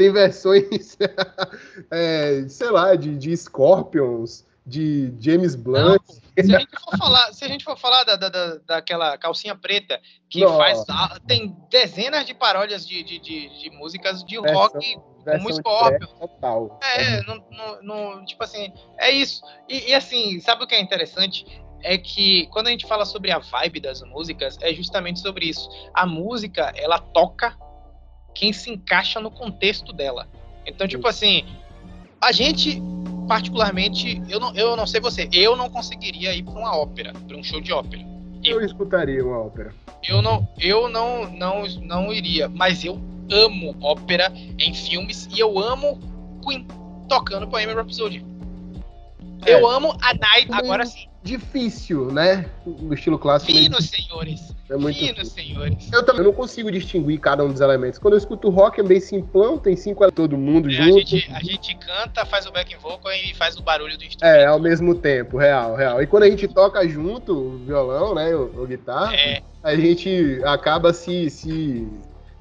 Tem 0.00 0.10
versões, 0.10 0.96
é, 1.92 2.48
sei 2.48 2.70
lá, 2.70 2.94
de, 2.94 3.18
de 3.18 3.36
Scorpions, 3.36 4.46
de 4.64 5.12
James 5.20 5.54
Blunt. 5.54 6.00
Não, 6.08 6.42
se 6.42 6.54
a 6.54 6.58
gente 6.58 6.80
for 6.80 6.96
falar, 6.96 7.32
se 7.34 7.44
a 7.44 7.48
gente 7.48 7.64
for 7.64 7.78
falar 7.78 8.04
da, 8.04 8.16
da, 8.16 8.54
daquela 8.66 9.18
calcinha 9.18 9.54
preta 9.54 10.00
que 10.30 10.40
faz. 10.46 10.82
Tem 11.26 11.54
dezenas 11.68 12.24
de 12.24 12.32
paródias 12.32 12.88
de, 12.88 13.02
de, 13.02 13.18
de, 13.18 13.60
de 13.60 13.70
músicas 13.76 14.24
de 14.24 14.40
versão, 14.40 14.58
rock 14.58 14.96
como 15.22 15.52
Scorpion. 15.52 16.06
Total. 16.18 16.80
É, 16.82 17.20
no, 17.24 17.34
no, 17.50 17.82
no, 17.82 18.24
tipo 18.24 18.42
assim, 18.42 18.72
é 18.98 19.10
isso. 19.10 19.42
E, 19.68 19.90
e 19.90 19.94
assim, 19.94 20.40
sabe 20.40 20.64
o 20.64 20.66
que 20.66 20.74
é 20.74 20.80
interessante? 20.80 21.44
é 21.82 21.96
que 21.96 22.46
quando 22.48 22.66
a 22.66 22.70
gente 22.70 22.86
fala 22.86 23.06
sobre 23.06 23.30
a 23.32 23.38
vibe 23.38 23.80
das 23.80 24.02
músicas, 24.02 24.58
é 24.60 24.70
justamente 24.74 25.18
sobre 25.18 25.46
isso. 25.46 25.66
A 25.94 26.04
música, 26.04 26.70
ela 26.76 26.98
toca 26.98 27.56
quem 28.34 28.52
se 28.52 28.70
encaixa 28.70 29.20
no 29.20 29.30
contexto 29.30 29.92
dela. 29.92 30.28
Então, 30.66 30.86
tipo 30.86 31.06
assim, 31.06 31.44
a 32.20 32.32
gente, 32.32 32.82
particularmente, 33.26 34.22
eu 34.28 34.38
não, 34.38 34.54
eu 34.54 34.76
não 34.76 34.86
sei 34.86 35.00
você, 35.00 35.28
eu 35.32 35.56
não 35.56 35.68
conseguiria 35.70 36.34
ir 36.34 36.42
para 36.42 36.54
uma 36.54 36.76
ópera, 36.76 37.12
para 37.12 37.36
um 37.36 37.42
show 37.42 37.60
de 37.60 37.72
ópera. 37.72 38.02
Eu, 38.42 38.60
eu 38.60 38.66
escutaria 38.66 39.24
uma 39.24 39.38
ópera. 39.38 39.74
Eu 40.06 40.22
não, 40.22 40.48
eu 40.58 40.88
não, 40.88 41.30
não, 41.30 41.66
não 41.82 42.12
iria, 42.12 42.48
mas 42.48 42.84
eu 42.84 43.00
amo 43.30 43.76
ópera 43.80 44.32
em 44.58 44.74
filmes 44.74 45.28
e 45.34 45.40
eu 45.40 45.58
amo 45.58 46.00
Queen 46.44 46.66
tocando 47.08 47.46
Bohemian 47.46 47.74
Rhapsody. 47.74 48.24
É. 49.44 49.54
Eu 49.54 49.68
amo 49.68 49.96
a 50.00 50.14
Night, 50.14 50.52
agora 50.52 50.86
sim 50.86 51.10
difícil, 51.22 52.10
né? 52.10 52.46
No 52.66 52.94
estilo 52.94 53.18
clássico. 53.18 53.52
Fino, 53.52 53.80
senhores. 53.80 54.54
É 54.70 54.76
muito 54.76 54.98
Fino, 54.98 55.24
senhores. 55.24 55.90
Eu 55.92 56.04
também 56.04 56.22
não 56.22 56.32
consigo 56.32 56.70
distinguir 56.70 57.18
cada 57.18 57.44
um 57.44 57.48
dos 57.48 57.60
elementos. 57.60 57.98
Quando 57.98 58.14
eu 58.14 58.18
escuto 58.18 58.48
rock 58.50 58.80
é 58.80 58.84
bem 58.84 59.00
simplão, 59.00 59.58
tem 59.58 59.74
cinco 59.74 60.08
todo 60.12 60.38
mundo 60.38 60.68
é, 60.68 60.72
junto. 60.72 60.96
A 60.96 61.00
gente, 61.00 61.32
a 61.32 61.40
gente 61.40 61.74
canta, 61.74 62.24
faz 62.24 62.46
o 62.46 62.52
backing 62.52 62.76
vocal 62.76 63.12
e 63.12 63.34
faz 63.34 63.56
o 63.56 63.62
barulho 63.62 63.98
do 63.98 64.04
instrumento. 64.04 64.36
É, 64.36 64.46
ao 64.46 64.60
mesmo 64.60 64.94
tempo, 64.94 65.36
real, 65.36 65.74
real. 65.74 66.00
E 66.00 66.06
quando 66.06 66.22
a 66.22 66.30
gente 66.30 66.46
toca 66.46 66.86
junto, 66.88 67.32
o 67.32 67.58
violão, 67.58 68.14
né, 68.14 68.32
o, 68.34 68.62
o 68.62 68.66
guitarra, 68.66 69.14
é. 69.16 69.42
a 69.60 69.74
gente 69.74 70.40
acaba 70.44 70.92
se, 70.92 71.28
se 71.28 71.88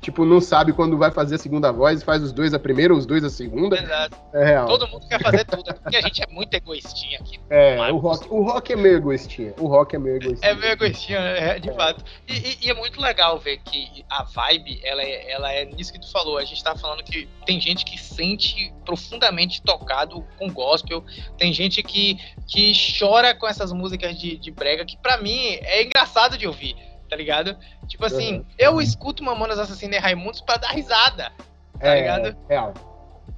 tipo, 0.01 0.25
não 0.25 0.39
sabe 0.39 0.73
quando 0.73 0.97
vai 0.97 1.11
fazer 1.11 1.35
a 1.35 1.37
segunda 1.37 1.71
voz, 1.71 2.03
faz 2.03 2.23
os 2.23 2.31
dois 2.31 2.53
a 2.53 2.59
primeira, 2.59 2.93
os 2.93 3.05
dois 3.05 3.23
a 3.23 3.29
segunda. 3.29 3.77
Exato. 3.77 4.17
É 4.33 4.45
real. 4.45 4.67
Todo 4.67 4.87
mundo 4.87 5.07
quer 5.07 5.21
fazer 5.21 5.45
tudo, 5.45 5.73
porque 5.73 5.97
a 5.97 6.01
gente 6.01 6.23
é 6.23 6.27
muito 6.27 6.53
egoístinha 6.53 7.19
aqui. 7.19 7.39
É, 7.49 7.91
o 7.91 7.97
rock, 7.97 8.27
o 8.29 8.41
rock 8.41 8.73
é 8.73 8.75
meio 8.75 8.97
egoístinha. 8.97 9.53
O 9.59 9.67
rock 9.67 9.95
é 9.95 9.99
meio 9.99 10.17
egoístinha. 10.17 10.51
É 10.51 10.55
meio 10.55 10.71
egoístinha, 10.71 11.19
é, 11.19 11.59
de 11.59 11.69
é. 11.69 11.73
fato. 11.73 12.03
E, 12.27 12.33
e, 12.33 12.57
e, 12.63 12.69
é 12.69 12.73
muito 12.73 13.01
legal 13.01 13.37
ver 13.39 13.57
que 13.57 14.05
a 14.09 14.23
vibe, 14.23 14.79
ela 14.83 15.01
é, 15.01 15.31
ela 15.31 15.51
é 15.51 15.65
nisso 15.65 15.91
que 15.91 15.99
tu 15.99 16.11
falou. 16.11 16.37
A 16.37 16.45
gente 16.45 16.63
tá 16.63 16.75
falando 16.75 17.03
que 17.03 17.27
tem 17.45 17.59
gente 17.59 17.83
que 17.83 17.99
sente 17.99 18.73
profundamente 18.85 19.61
tocado 19.61 20.25
com 20.37 20.51
gospel, 20.51 21.03
tem 21.37 21.53
gente 21.53 21.83
que, 21.83 22.17
que 22.47 22.73
chora 22.97 23.35
com 23.35 23.47
essas 23.47 23.71
músicas 23.71 24.17
de, 24.17 24.37
de 24.37 24.51
brega, 24.51 24.85
que 24.85 24.97
para 24.97 25.17
mim 25.17 25.37
é 25.61 25.83
engraçado 25.83 26.37
de 26.37 26.47
ouvir 26.47 26.75
tá 27.09 27.15
ligado? 27.15 27.57
Tipo 27.87 28.05
assim, 28.05 28.37
uhum. 28.37 28.45
eu 28.57 28.79
escuto 28.79 29.23
Mamonas 29.23 29.59
Assassinas 29.59 29.97
e 29.97 29.99
Raimundos 29.99 30.41
pra 30.41 30.57
dar 30.57 30.69
risada, 30.69 31.31
tá 31.79 31.87
é, 31.87 32.01
ligado? 32.01 32.37
Real. 32.47 32.73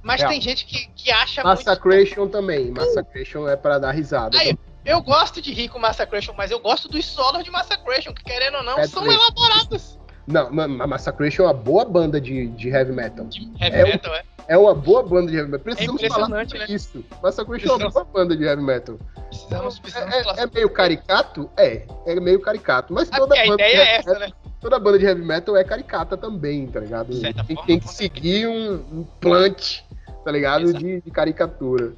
Mas 0.02 0.20
real. 0.20 0.32
tem 0.32 0.40
gente 0.40 0.66
que, 0.66 0.88
que 0.94 1.10
acha 1.10 1.42
Massacration 1.42 2.20
muito... 2.20 2.32
também. 2.32 2.70
Massacration 2.70 3.48
é 3.48 3.56
pra 3.56 3.78
dar 3.78 3.92
risada. 3.92 4.38
Aí, 4.38 4.56
eu 4.84 5.00
gosto 5.00 5.40
de 5.40 5.52
rir 5.52 5.68
com 5.68 5.78
Massacration, 5.78 6.34
mas 6.36 6.50
eu 6.50 6.58
gosto 6.58 6.88
dos 6.88 7.06
solos 7.06 7.44
de 7.44 7.50
Massacration, 7.50 8.12
que 8.12 8.22
querendo 8.24 8.58
ou 8.58 8.62
não, 8.64 8.78
é 8.78 8.86
são 8.86 9.06
elaborados. 9.06 9.98
Não, 10.26 10.50
Massacration 10.52 11.44
é 11.44 11.46
uma 11.46 11.54
boa 11.54 11.84
banda 11.84 12.20
de, 12.20 12.48
de 12.48 12.68
heavy 12.68 12.92
metal. 12.92 13.26
De 13.26 13.40
heavy 13.60 13.76
é 13.76 13.84
metal, 13.84 14.12
um, 14.12 14.16
é? 14.16 14.22
É 14.48 14.56
uma 14.56 14.74
boa 14.74 15.02
banda 15.02 15.30
de 15.30 15.36
heavy 15.36 15.50
metal. 15.50 15.64
Precisamos 15.64 16.02
é 16.02 16.08
falar 16.08 16.48
sobre 16.48 16.58
né? 16.58 16.66
isso. 16.68 17.04
Massacration 17.22 17.72
é 17.72 17.76
uma 17.76 17.90
boa 17.90 18.04
banda 18.04 18.36
de 18.36 18.44
heavy 18.44 18.62
metal. 18.62 18.98
Precisamos, 19.28 19.78
precisamos 19.78 20.14
é, 20.14 20.42
é, 20.42 20.46
meio 20.52 20.70
caricato? 20.70 21.50
É, 21.56 21.86
é 22.06 22.20
meio 22.20 22.40
caricato. 22.40 22.92
Mas 22.92 23.08
toda 23.08 23.40
a, 23.40 23.46
banda. 23.46 23.62
É 23.62 23.96
essa, 23.96 24.18
né? 24.18 24.32
Toda 24.60 24.78
banda 24.78 24.98
de 24.98 25.06
heavy 25.06 25.22
metal 25.22 25.56
é 25.56 25.64
caricata 25.64 26.16
também, 26.16 26.66
tá 26.66 26.80
ligado? 26.80 27.12
Tem, 27.20 27.56
tem 27.66 27.80
que 27.80 27.88
seguir 27.88 28.46
um, 28.46 28.74
um 28.92 29.04
plant, 29.20 29.80
tá 30.24 30.30
ligado? 30.30 30.72
De, 30.72 31.00
de, 31.00 31.10
caricatura. 31.10 31.94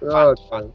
Fato, 0.00 0.42
ah, 0.42 0.48
fato. 0.48 0.74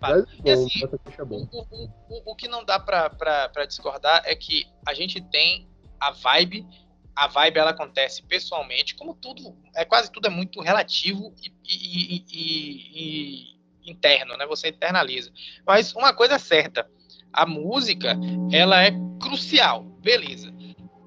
Mas, 0.00 0.24
bom, 0.24 0.42
e 0.44 0.50
assim, 0.50 0.84
é 1.18 1.24
bom. 1.24 1.48
O, 1.50 1.60
o, 1.60 1.84
o, 2.10 2.32
o 2.32 2.34
que 2.34 2.48
não 2.48 2.64
dá 2.64 2.78
pra, 2.78 3.08
pra, 3.08 3.48
pra 3.48 3.64
discordar 3.64 4.22
é 4.26 4.34
que 4.34 4.66
a 4.86 4.92
gente 4.92 5.22
tem 5.22 5.66
a 5.98 6.10
vibe 6.10 6.66
a 7.14 7.28
vibe 7.28 7.58
ela 7.58 7.70
acontece 7.70 8.22
pessoalmente, 8.22 8.94
como 8.94 9.14
tudo, 9.14 9.56
é 9.74 9.84
quase 9.84 10.10
tudo 10.10 10.26
é 10.26 10.30
muito 10.30 10.60
relativo 10.60 11.32
e, 11.42 11.52
e, 11.64 12.24
e, 12.32 13.54
e, 13.84 13.90
interno, 13.90 14.36
né? 14.36 14.46
Você 14.46 14.68
internaliza. 14.68 15.30
Mas 15.66 15.94
uma 15.94 16.12
coisa 16.12 16.34
é 16.34 16.38
certa, 16.38 16.88
a 17.32 17.46
música 17.46 18.16
ela 18.50 18.82
é 18.82 18.92
crucial, 19.20 19.84
beleza. 20.00 20.52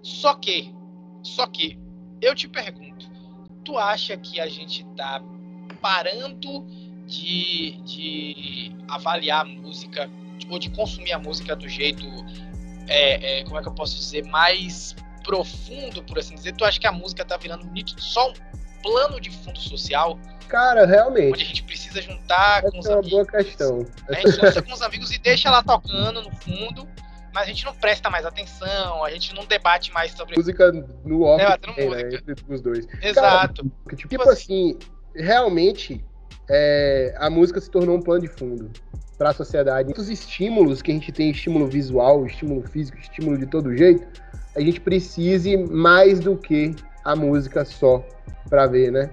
Só 0.02 0.36
que, 0.36 0.74
só 1.24 1.46
que 1.48 1.78
eu 2.22 2.34
te 2.34 2.48
pergunto, 2.48 3.10
tu 3.66 3.78
acha 3.78 4.16
que 4.18 4.40
a 4.40 4.48
gente 4.48 4.86
tá 4.96 5.22
parando 5.82 6.66
de, 7.06 7.82
de 7.84 8.76
avaliar 8.88 9.42
a 9.42 9.46
música 9.46 10.10
ou 10.50 10.58
de 10.58 10.70
consumir 10.72 11.12
a 11.12 11.20
música 11.20 11.56
do 11.56 11.68
jeito, 11.68 12.06
é, 12.88 13.40
é, 13.40 13.44
como 13.44 13.58
é 13.58 13.62
que 13.62 13.68
eu 13.68 13.74
posso 13.74 13.98
dizer, 13.98 14.26
mais 14.26 14.96
profundo, 15.28 16.02
por 16.04 16.18
assim 16.18 16.36
dizer, 16.36 16.56
tu 16.56 16.64
acha 16.64 16.80
que 16.80 16.88
a 16.88 16.92
música 16.92 17.26
tá 17.26 17.36
virando 17.36 17.70
só 17.98 18.30
um 18.30 18.34
plano 18.82 19.20
de 19.20 19.30
fundo 19.30 19.60
social? 19.60 20.18
Cara, 20.48 20.86
realmente. 20.86 21.34
Onde 21.34 21.44
a 21.44 21.48
gente 21.48 21.64
precisa 21.64 22.02
juntar 22.02 22.60
Essa 22.60 22.72
com 22.72 22.80
os 22.80 22.86
é 22.86 22.90
uma 22.90 23.00
amigos. 23.00 23.12
boa 23.12 23.26
questão. 23.26 23.86
A 24.08 24.14
gente 24.14 24.32
junta 24.32 24.62
com 24.62 24.74
os 24.74 24.82
amigos 24.82 25.12
e 25.12 25.20
deixa 25.20 25.50
ela 25.50 25.62
tocando 25.62 26.22
no 26.22 26.32
fundo, 26.38 26.88
mas 27.34 27.44
a 27.44 27.48
gente 27.48 27.66
não 27.66 27.76
presta 27.76 28.10
mais 28.10 28.26
atenção, 28.26 29.04
a 29.04 29.12
gente 29.12 29.36
não 29.36 29.46
debate 29.46 29.92
mais 29.92 30.14
sobre. 30.14 30.38
Música 30.38 30.72
no 31.04 31.24
off, 31.24 31.44
é, 31.44 31.90
né, 31.90 32.20
entre 32.26 32.46
os 32.48 32.62
dois. 32.62 32.88
Exato. 33.02 33.64
Cara, 33.66 33.96
tipo, 33.98 34.08
tipo 34.08 34.30
assim, 34.30 34.78
realmente, 35.14 36.02
é, 36.50 37.14
a 37.18 37.30
música 37.30 37.60
se 37.60 37.70
tornou 37.70 37.98
um 37.98 38.02
plano 38.02 38.22
de 38.22 38.30
fundo 38.30 38.72
para 39.18 39.32
a 39.32 39.34
sociedade. 39.34 39.86
Muitos 39.86 40.10
estímulos 40.10 40.82
que 40.82 40.92
a 40.92 40.94
gente 40.94 41.12
tem, 41.12 41.32
estímulo 41.32 41.68
visual, 41.68 42.26
estímulo 42.26 42.62
físico, 42.70 42.98
estímulo 43.00 43.38
de 43.38 43.48
todo 43.48 43.76
jeito, 43.76 44.08
a 44.58 44.62
gente 44.62 44.82
precise 44.82 45.56
mais 45.56 46.20
do 46.20 46.36
que 46.36 46.76
a 47.06 47.16
música 47.16 47.64
só 47.64 48.04
para 48.50 48.66
ver, 48.66 48.92
né? 48.92 49.12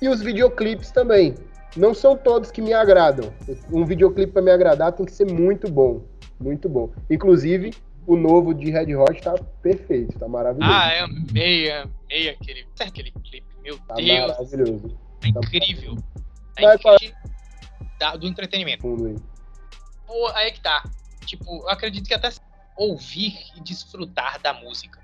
E 0.00 0.08
os 0.08 0.20
videoclipes 0.20 0.90
também. 0.90 1.34
Não 1.74 1.94
são 1.94 2.16
todos 2.16 2.50
que 2.50 2.60
me 2.60 2.74
agradam. 2.74 3.32
Um 3.72 3.84
videoclipe 3.84 4.32
para 4.32 4.42
me 4.42 4.50
agradar 4.50 4.92
tem 4.92 5.06
que 5.06 5.12
ser 5.12 5.30
muito 5.30 5.70
bom, 5.70 6.04
muito 6.38 6.68
bom. 6.68 6.92
Inclusive, 7.08 7.72
o 8.06 8.14
novo 8.14 8.52
de 8.52 8.70
Red 8.70 8.94
Hot 8.94 9.22
tá 9.22 9.34
perfeito, 9.62 10.18
tá 10.18 10.28
maravilhoso. 10.28 10.70
Ah, 10.70 10.92
é 10.92 11.06
meia, 11.32 11.88
meia 12.08 12.32
aquele, 12.32 12.66
aquele 12.78 13.10
clipe. 13.10 13.46
Meu 13.62 13.78
tá 13.78 13.94
Deus. 13.94 14.28
Maravilhoso. 14.28 14.98
Tá 15.20 15.28
incrível. 15.28 15.96
Tá 16.54 16.74
incrível. 16.74 17.16
Da, 17.98 18.16
do 18.16 18.26
entretenimento. 18.26 18.82
Pô, 20.06 20.28
aí 20.34 20.52
que 20.52 20.60
tá. 20.60 20.82
Tipo, 21.24 21.62
eu 21.62 21.68
acredito 21.70 22.06
que 22.06 22.14
até 22.14 22.30
ouvir 22.78 23.36
e 23.56 23.60
desfrutar 23.60 24.40
da 24.40 24.54
música 24.54 25.00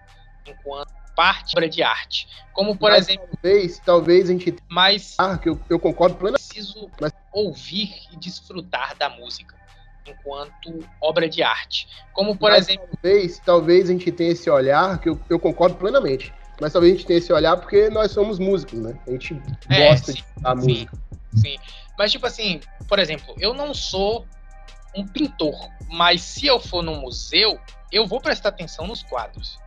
enquanto 0.47 0.95
parte 1.15 1.69
de 1.69 1.83
arte. 1.83 2.29
Como, 2.53 2.77
por 2.77 2.91
mas, 2.91 3.09
exemplo. 3.09 3.29
Talvez, 3.43 3.79
talvez 3.85 4.29
a 4.29 4.33
gente. 4.33 4.57
Mas. 4.69 5.15
Ah, 5.19 5.37
que 5.37 5.49
eu, 5.49 5.61
eu 5.69 5.79
concordo 5.79 6.17
plenamente. 6.17 6.49
Preciso 6.49 6.91
mas... 7.01 7.13
ouvir 7.33 7.95
e 8.13 8.17
desfrutar 8.17 8.97
da 8.97 9.09
música 9.09 9.55
enquanto 10.07 10.87
obra 11.01 11.29
de 11.29 11.43
arte. 11.43 11.89
Como, 12.13 12.37
por 12.37 12.51
mas, 12.51 12.69
exemplo. 12.69 12.89
Talvez, 13.01 13.39
talvez 13.45 13.89
a 13.89 13.93
gente 13.93 14.13
tenha 14.13 14.33
esse 14.33 14.51
olhar, 14.51 14.99
que 14.99 15.09
eu, 15.09 15.21
eu 15.29 15.39
concordo 15.39 15.77
plenamente. 15.77 16.33
Mas 16.61 16.73
talvez 16.73 16.93
a 16.93 16.97
gente 16.97 17.07
tenha 17.07 17.19
esse 17.19 17.33
olhar 17.33 17.57
porque 17.57 17.91
nós 17.91 18.13
somos 18.13 18.39
músicos, 18.39 18.79
né? 18.79 18.97
A 19.07 19.11
gente 19.11 19.41
é, 19.69 19.89
gosta 19.89 20.13
sim, 20.13 20.19
de 20.19 20.43
da 20.43 20.55
música. 20.55 20.99
Sim. 21.35 21.57
Mas, 21.99 22.13
tipo 22.13 22.27
assim, 22.27 22.61
por 22.89 22.99
exemplo, 22.99 23.35
eu 23.39 23.55
não 23.55 23.75
sou 23.75 24.27
um 24.97 25.07
pintor, 25.07 25.69
mas 25.89 26.23
se 26.23 26.47
eu 26.47 26.61
for 26.61 26.83
num 26.83 27.01
museu, 27.01 27.59
eu 27.91 28.07
vou 28.07 28.21
prestar 28.21 28.51
atenção 28.51 28.87
nos 28.87 29.03
quadros. 29.03 29.59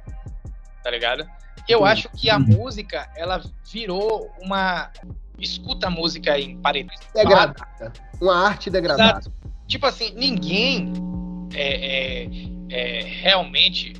Tá 0.83 0.91
ligado? 0.91 1.27
Eu 1.67 1.85
acho 1.85 2.09
que 2.09 2.29
a 2.29 2.39
música, 2.39 3.09
ela 3.15 3.41
virou 3.71 4.31
uma. 4.39 4.91
Escuta 5.37 5.87
a 5.87 5.89
música 5.89 6.39
em 6.39 6.57
paredes. 6.59 6.97
Degradada. 7.13 7.93
Uma 8.19 8.47
arte 8.47 8.69
degradada. 8.69 9.19
Exato. 9.19 9.33
Tipo 9.67 9.85
assim, 9.85 10.11
ninguém 10.15 10.93
é, 11.53 12.23
é, 12.23 12.29
é, 12.69 13.03
realmente 13.03 13.93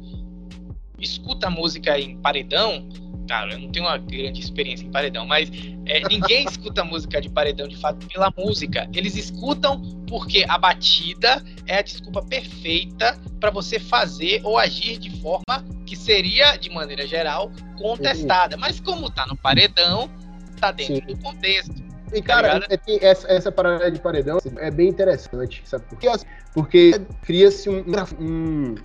escuta 0.98 1.48
a 1.48 1.50
música 1.50 2.00
em 2.00 2.18
paredão 2.20 2.88
cara, 3.28 3.54
eu 3.54 3.60
não 3.60 3.72
tenho 3.72 3.86
uma 3.86 3.98
grande 3.98 4.40
experiência 4.40 4.86
em 4.86 4.92
paredão, 4.92 5.26
mas 5.26 5.52
é, 5.86 6.08
ninguém 6.08 6.46
escuta 6.50 6.84
música 6.84 7.22
de 7.22 7.30
paredão 7.30 7.68
de 7.68 7.78
fato 7.78 8.08
pela 8.08 8.34
música. 8.36 8.90
Eles 8.94 9.16
escutam 9.16 9.82
porque 10.08 10.46
a 10.48 10.58
batida 10.58 11.44
é 11.68 11.78
a 11.78 11.82
desculpa 11.82 12.24
perfeita 12.24 13.20
para 13.40 13.52
você 13.52 13.80
fazer 13.80 14.42
ou 14.44 14.58
agir 14.58 14.98
de 14.98 15.22
forma 15.22 15.66
que 15.86 15.96
seria, 15.96 16.56
de 16.58 16.70
maneira 16.70 17.06
geral, 17.06 17.52
contestada. 17.78 18.58
Mas 18.58 18.80
como 18.80 19.12
tá 19.12 19.26
no 19.28 19.36
paredão, 19.36 20.10
tá 20.60 20.72
dentro 20.72 20.96
Sim. 20.96 21.02
do 21.02 21.18
contexto. 21.20 21.88
E, 22.14 22.22
tá 22.22 22.42
cara, 22.42 22.62
tá 22.62 22.78
essa, 23.02 23.28
essa 23.32 23.52
parada 23.52 23.92
de 23.92 24.00
paredão 24.00 24.40
é 24.58 24.72
bem 24.72 24.88
interessante, 24.88 25.62
sabe 25.66 25.84
por 25.90 26.00
quê? 26.00 26.08
Porque 26.54 26.92
cria-se 27.24 27.70
um, 27.70 27.84
um 28.20 28.76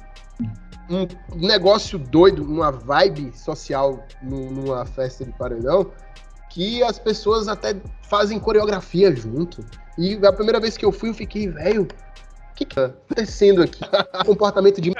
um 0.92 1.46
negócio 1.46 1.98
doido, 1.98 2.44
uma 2.44 2.70
vibe 2.70 3.32
social 3.36 4.04
numa 4.20 4.84
festa 4.84 5.24
de 5.24 5.32
paredão, 5.32 5.90
que 6.50 6.82
as 6.82 6.98
pessoas 6.98 7.48
até 7.48 7.74
fazem 8.02 8.38
coreografia 8.38 9.14
junto. 9.14 9.64
E 9.96 10.14
a 10.24 10.32
primeira 10.32 10.60
vez 10.60 10.76
que 10.76 10.84
eu 10.84 10.92
fui, 10.92 11.10
eu 11.10 11.14
fiquei, 11.14 11.48
velho, 11.48 11.82
o 11.82 12.54
que, 12.54 12.66
que 12.66 12.74
tá 12.74 12.86
acontecendo 12.86 13.62
aqui? 13.62 13.80
Comportamento 14.26 14.80
de. 14.80 14.92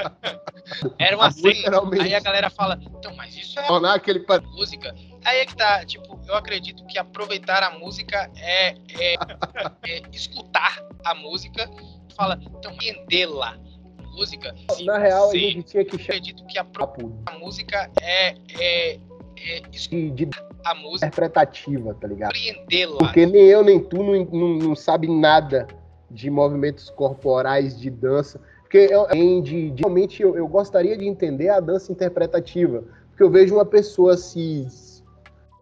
Era 0.99 1.17
uma 1.17 1.31
cena. 1.31 1.83
Aí 2.01 2.15
a 2.15 2.21
galera 2.21 2.49
fala, 2.49 2.79
então, 2.81 3.15
mas 3.15 3.37
isso 3.37 3.61
é 3.61 3.67
Tornar 3.67 3.95
aquele 3.95 4.25
música. 4.53 4.95
Aí 5.25 5.41
é 5.41 5.47
que 5.47 5.55
tá, 5.55 5.85
tipo, 5.85 6.19
eu 6.27 6.35
acredito 6.35 6.85
que 6.87 6.99
aproveitar 6.99 7.63
a 7.63 7.79
música 7.79 8.31
é, 8.37 8.71
é, 8.99 9.15
é 9.87 10.03
escutar 10.13 10.83
a 11.05 11.15
música, 11.15 11.69
fala, 12.17 12.39
então, 12.43 12.73
entendê-la 12.73 13.59
música. 14.13 14.55
Na 14.85 14.99
real, 14.99 15.31
a 15.31 15.37
gente 15.37 15.63
tinha 15.63 15.85
que 15.85 15.97
acredito 15.97 16.45
que 16.47 16.59
a, 16.59 16.67
a 17.27 17.39
música 17.39 17.91
é, 18.01 18.35
é, 18.59 18.95
é 18.95 19.61
de, 19.71 20.29
a 20.65 20.75
música 20.75 21.07
interpretativa, 21.07 21.95
tá 21.95 22.07
ligado? 22.07 22.33
Porque 22.99 23.27
nem 23.27 23.43
eu 23.43 23.65
nem 23.65 23.81
tu 23.83 24.03
não, 24.03 24.25
não, 24.25 24.49
não 24.59 24.77
sabe 24.77 25.09
nada 25.09 25.67
de 26.11 26.31
movimentos 26.31 26.91
corporais, 26.91 27.79
de 27.79 27.91
dança. 27.91 28.41
Porque 28.61 28.89
eu, 28.91 29.07
de, 29.43 29.71
de, 29.71 29.83
realmente 29.83 30.23
eu, 30.23 30.37
eu 30.37 30.47
gostaria 30.47 30.97
de 30.97 31.07
entender 31.07 31.49
a 31.49 31.61
dança 31.61 31.91
interpretativa. 31.91 32.85
Porque 33.09 33.23
eu 33.23 33.31
vejo 33.31 33.55
uma 33.55 33.67
pessoa 33.67 34.17
se. 34.17 34.67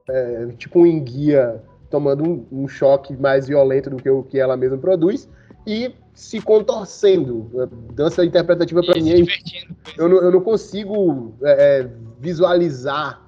É, 0.09 0.47
tipo 0.59 0.81
um 0.81 0.87
enguia 0.87 1.63
tomando 1.89 2.25
um, 2.25 2.47
um, 2.51 2.69
choque 2.69 3.17
mais 3.17 3.49
violento 3.49 3.91
do 3.91 3.97
que 3.97 4.09
o 4.09 4.23
que 4.23 4.39
ela 4.39 4.57
mesma 4.57 4.79
produz 4.79 5.29
e 5.67 5.95
se 6.15 6.41
contorcendo. 6.41 7.51
Dança 7.93 8.25
interpretativa 8.25 8.83
para 8.83 9.01
mim, 9.01 9.11
é 9.11 9.25
eu 9.97 10.09
não, 10.09 10.17
eu 10.19 10.31
não 10.33 10.41
consigo 10.41 11.35
é, 11.43 11.81
é, 11.81 11.91
visualizar 12.19 13.21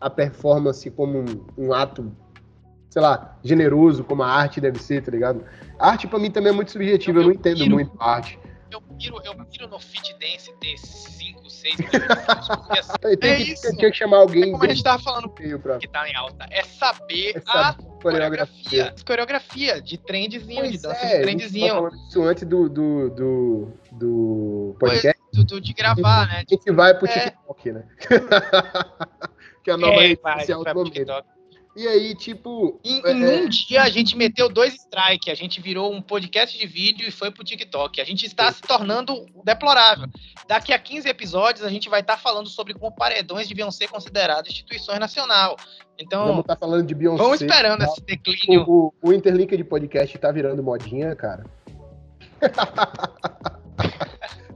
a 0.00 0.08
performance 0.08 0.90
como 0.90 1.18
um, 1.18 1.44
um, 1.66 1.72
ato, 1.72 2.10
sei 2.88 3.02
lá, 3.02 3.38
generoso, 3.44 4.02
como 4.02 4.22
a 4.22 4.28
arte 4.28 4.60
deve 4.60 4.82
ser, 4.82 5.02
tá 5.02 5.10
ligado? 5.10 5.44
A 5.78 5.90
arte 5.90 6.06
para 6.06 6.18
mim 6.18 6.30
também 6.30 6.52
é 6.52 6.56
muito 6.56 6.70
subjetiva, 6.70 7.18
eu, 7.18 7.22
eu 7.22 7.28
não 7.28 7.34
entendo 7.34 7.68
muito 7.68 7.92
a 7.98 8.14
arte. 8.14 8.38
Eu 8.70 8.80
piro, 8.80 9.20
eu 9.24 9.34
piro 9.46 9.68
no 9.68 9.80
fit 9.80 10.14
dance 10.14 10.52
ter 10.60 10.78
5, 10.78 11.50
6 11.50 11.76
porque 12.60 12.78
assim, 12.78 12.92
é 13.02 13.16
que, 13.16 13.52
isso. 13.52 13.76
Tinha 13.76 13.90
que 13.90 13.96
chamar 13.96 14.18
alguém. 14.18 14.44
É 14.44 14.50
como 14.52 14.64
a 14.64 14.68
gente 14.68 14.82
tava 14.82 15.02
falando 15.02 15.28
pra... 15.28 15.78
que 15.78 15.88
tá 15.88 16.08
em 16.08 16.14
alta, 16.14 16.46
é 16.50 16.62
saber 16.62 17.36
é 17.36 17.42
a 17.46 17.74
coreografia. 18.00 18.94
Coreografia 19.04 19.82
de 19.82 19.98
trendzinho, 19.98 20.60
pois 20.60 20.72
de 20.72 20.78
dança 20.78 21.04
é, 21.04 21.16
de 21.16 21.22
trendzinho. 21.22 21.88
Isso 22.08 22.22
antes 22.22 22.44
do, 22.46 22.68
do, 22.68 23.10
do, 23.10 23.72
do 23.92 24.76
podcast. 24.78 25.20
Do, 25.32 25.44
do, 25.44 25.60
de 25.60 25.72
gravar, 25.72 26.28
né? 26.28 26.44
A 26.48 26.54
gente 26.54 26.70
vai 26.70 26.96
pro 26.96 27.08
é. 27.08 27.30
TikTok, 27.30 27.72
né? 27.72 27.84
que 29.62 29.70
é 29.70 29.74
a 29.74 29.76
nova 29.76 29.94
é, 29.94 30.08
rede 30.08 30.20
social 30.20 30.64
do 30.64 30.74
momento. 30.74 31.39
E 31.76 31.86
aí, 31.86 32.14
tipo. 32.16 32.80
Em, 32.84 33.00
é... 33.04 33.12
em, 33.12 33.44
um 33.44 33.48
dia 33.48 33.82
a 33.82 33.88
gente 33.88 34.16
meteu 34.16 34.48
dois 34.48 34.74
strikes, 34.74 35.28
a 35.32 35.34
gente 35.34 35.60
virou 35.60 35.92
um 35.92 36.02
podcast 36.02 36.58
de 36.58 36.66
vídeo 36.66 37.06
e 37.06 37.12
foi 37.12 37.30
pro 37.30 37.44
TikTok. 37.44 38.00
A 38.00 38.04
gente 38.04 38.26
está 38.26 38.50
se 38.52 38.60
tornando 38.60 39.24
deplorável. 39.44 40.08
Daqui 40.48 40.72
a 40.72 40.78
15 40.78 41.08
episódios 41.08 41.64
a 41.64 41.68
gente 41.68 41.88
vai 41.88 42.00
estar 42.00 42.16
tá 42.16 42.20
falando 42.20 42.48
sobre 42.48 42.74
como 42.74 42.92
paredões 42.94 43.46
deviam 43.46 43.70
ser 43.70 43.88
considerados 43.88 44.50
instituições 44.50 44.98
nacional. 44.98 45.56
Então. 45.98 46.26
Vamos 46.26 46.40
estar 46.40 46.56
tá 46.56 46.60
falando 46.60 46.86
de 46.86 46.94
Beyoncé. 46.94 47.22
Vamos 47.22 47.40
esperando 47.40 47.84
esse 47.84 48.00
declínio. 48.00 48.64
O, 48.66 48.92
o, 49.02 49.10
o 49.10 49.12
Interlink 49.12 49.56
de 49.56 49.64
podcast 49.64 50.18
tá 50.18 50.32
virando 50.32 50.62
modinha, 50.62 51.14
cara. 51.14 51.44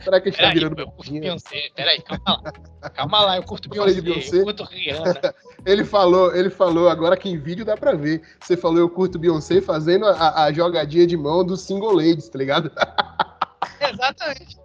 Será 0.03 0.21
que 0.21 0.29
a 0.29 0.33
gente 0.33 0.41
tá 0.41 0.51
virando 0.51 0.81
eu 0.81 0.87
curto 0.91 1.13
Beyoncé. 1.13 1.71
Peraí, 1.75 2.03
calma 2.03 2.43
lá. 2.43 2.91
Calma 2.91 3.21
lá, 3.23 3.37
eu 3.37 3.43
curto 3.43 3.69
Beyoncé, 3.69 4.01
Beyoncé, 4.03 4.37
eu 4.37 4.45
curto 4.45 4.65
Rihanna. 4.65 5.15
ele 5.67 5.85
falou, 5.85 6.35
ele 6.35 6.51
falou, 6.51 6.89
agora 6.89 7.17
que 7.17 7.29
em 7.29 7.39
vídeo 7.39 7.65
dá 7.65 7.77
pra 7.77 7.93
ver. 7.93 8.23
Você 8.41 8.57
falou 8.57 8.79
eu 8.79 8.89
curto 8.89 9.19
Beyoncé 9.19 9.61
fazendo 9.61 10.07
a, 10.07 10.45
a 10.45 10.53
jogadinha 10.53 11.07
de 11.07 11.17
mão 11.17 11.45
do 11.45 11.57
single 11.57 11.93
ladies, 11.93 12.29
tá 12.29 12.39
ligado? 12.39 12.71
Exatamente. 13.81 14.59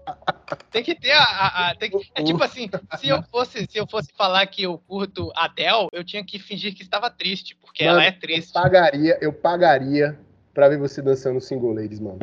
Tem 0.72 0.84
que 0.84 0.96
ter 0.96 1.12
a. 1.12 1.24
a, 1.24 1.70
a 1.70 1.76
tem 1.76 1.90
que, 1.90 2.12
é 2.16 2.24
tipo 2.24 2.44
assim, 2.44 2.70
se 2.98 3.08
eu, 3.08 3.22
fosse, 3.24 3.68
se 3.70 3.78
eu 3.78 3.88
fosse 3.88 4.10
falar 4.16 4.46
que 4.48 4.64
eu 4.64 4.78
curto 4.78 5.32
Adele, 5.36 5.88
eu 5.92 6.04
tinha 6.04 6.24
que 6.24 6.40
fingir 6.40 6.76
que 6.76 6.82
estava 6.82 7.10
triste, 7.10 7.56
porque 7.56 7.86
mano, 7.86 8.00
ela 8.00 8.08
é 8.08 8.12
triste. 8.12 8.56
Eu 8.56 8.62
pagaria, 8.62 9.18
eu 9.22 9.34
pagaria 9.34 10.20
pra 10.54 10.70
ver 10.70 10.78
você 10.78 11.02
dançando 11.02 11.40
single 11.40 11.74
ladies, 11.74 12.00
mano. 12.00 12.20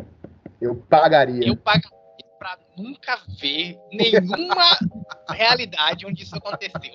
Eu 0.61 0.75
pagaria. 0.75 1.47
Eu 1.47 1.55
pagaria 1.55 1.97
para 2.39 2.57
nunca 2.77 3.19
ver 3.39 3.77
nenhuma 3.91 4.77
realidade 5.29 6.05
onde 6.05 6.23
isso 6.23 6.35
aconteceu. 6.35 6.93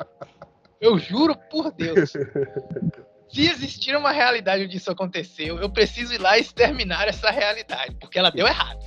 Eu 0.82 0.98
juro 0.98 1.36
por 1.48 1.70
Deus. 1.70 2.12
Se 3.30 3.48
existir 3.48 3.96
uma 3.96 4.10
realidade 4.10 4.64
onde 4.64 4.76
isso 4.76 4.90
aconteceu, 4.90 5.58
eu 5.58 5.70
preciso 5.70 6.12
ir 6.12 6.18
lá 6.18 6.36
e 6.36 6.42
exterminar 6.42 7.08
essa 7.08 7.30
realidade, 7.30 7.96
porque 7.98 8.18
ela 8.18 8.30
deu 8.30 8.46
errado. 8.46 8.80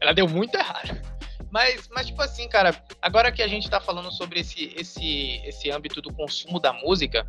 Ela 0.00 0.14
deu 0.14 0.26
muito 0.26 0.54
errado. 0.54 0.96
Mas, 1.54 1.88
mas, 1.94 2.06
tipo 2.06 2.20
assim, 2.20 2.48
cara, 2.48 2.74
agora 3.00 3.30
que 3.30 3.40
a 3.40 3.46
gente 3.46 3.70
tá 3.70 3.80
falando 3.80 4.10
sobre 4.10 4.40
esse, 4.40 4.74
esse, 4.76 5.40
esse 5.44 5.70
âmbito 5.70 6.02
do 6.02 6.12
consumo 6.12 6.58
da 6.58 6.72
música, 6.72 7.24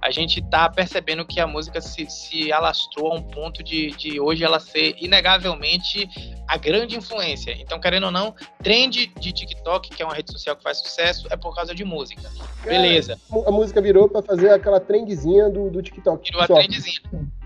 a 0.00 0.12
gente 0.12 0.40
tá 0.48 0.70
percebendo 0.70 1.26
que 1.26 1.40
a 1.40 1.46
música 1.48 1.80
se, 1.80 2.08
se 2.08 2.52
alastrou 2.52 3.10
a 3.10 3.16
um 3.16 3.22
ponto 3.22 3.64
de, 3.64 3.90
de 3.96 4.20
hoje 4.20 4.44
ela 4.44 4.60
ser 4.60 4.94
inegavelmente 5.00 6.08
a 6.46 6.56
grande 6.56 6.96
influência. 6.96 7.50
Então, 7.58 7.80
querendo 7.80 8.04
ou 8.04 8.12
não, 8.12 8.32
trend 8.62 9.08
de 9.18 9.32
TikTok, 9.32 9.90
que 9.90 10.00
é 10.04 10.06
uma 10.06 10.14
rede 10.14 10.30
social 10.30 10.54
que 10.54 10.62
faz 10.62 10.78
sucesso, 10.78 11.26
é 11.28 11.36
por 11.36 11.52
causa 11.52 11.74
de 11.74 11.84
música. 11.84 12.30
Beleza. 12.62 13.18
A 13.44 13.50
música 13.50 13.82
virou 13.82 14.08
para 14.08 14.22
fazer 14.22 14.50
aquela 14.50 14.78
trendzinha 14.78 15.50
do, 15.50 15.68
do 15.68 15.82
TikTok. 15.82 16.30
Virou 16.30 16.44
a 16.44 16.46
trendzinha. 16.46 17.00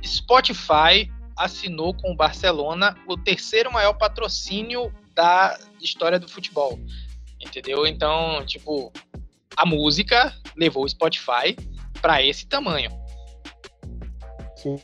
Spotify 0.05 1.11
assinou 1.35 1.95
com 1.95 2.13
o 2.13 2.17
Barcelona 2.17 2.95
o 3.07 3.17
terceiro 3.17 3.73
maior 3.73 3.95
patrocínio 3.95 4.93
da 5.19 5.59
história 5.83 6.17
do 6.17 6.29
futebol. 6.29 6.79
Entendeu? 7.41 7.85
Então, 7.89 8.47
tipo, 8.47 8.93
a 9.57 9.67
música 9.67 10.33
levou 10.57 10.85
o 10.85 10.89
Spotify 10.89 11.57
para 12.01 12.23
esse 12.23 12.47
tamanho. 12.47 12.91
Sim. 14.55 14.77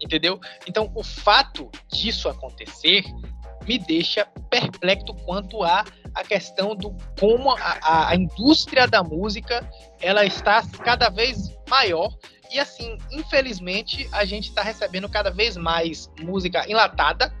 Entendeu? 0.00 0.40
Então, 0.66 0.90
o 0.94 1.04
fato 1.04 1.70
disso 1.92 2.30
acontecer 2.30 3.04
me 3.68 3.78
deixa 3.78 4.24
perplexo 4.48 5.12
quanto 5.26 5.62
a 5.62 5.84
a 6.12 6.24
questão 6.24 6.74
do 6.74 6.96
como 7.20 7.52
a, 7.52 8.08
a 8.08 8.16
indústria 8.16 8.88
da 8.88 9.00
música 9.00 9.64
ela 10.00 10.24
está 10.24 10.66
cada 10.82 11.08
vez 11.08 11.56
maior 11.68 12.12
e 12.50 12.58
assim, 12.58 12.98
infelizmente, 13.12 14.08
a 14.10 14.24
gente 14.24 14.48
está 14.48 14.60
recebendo 14.60 15.08
cada 15.08 15.30
vez 15.30 15.56
mais 15.56 16.10
música 16.18 16.68
enlatada 16.68 17.32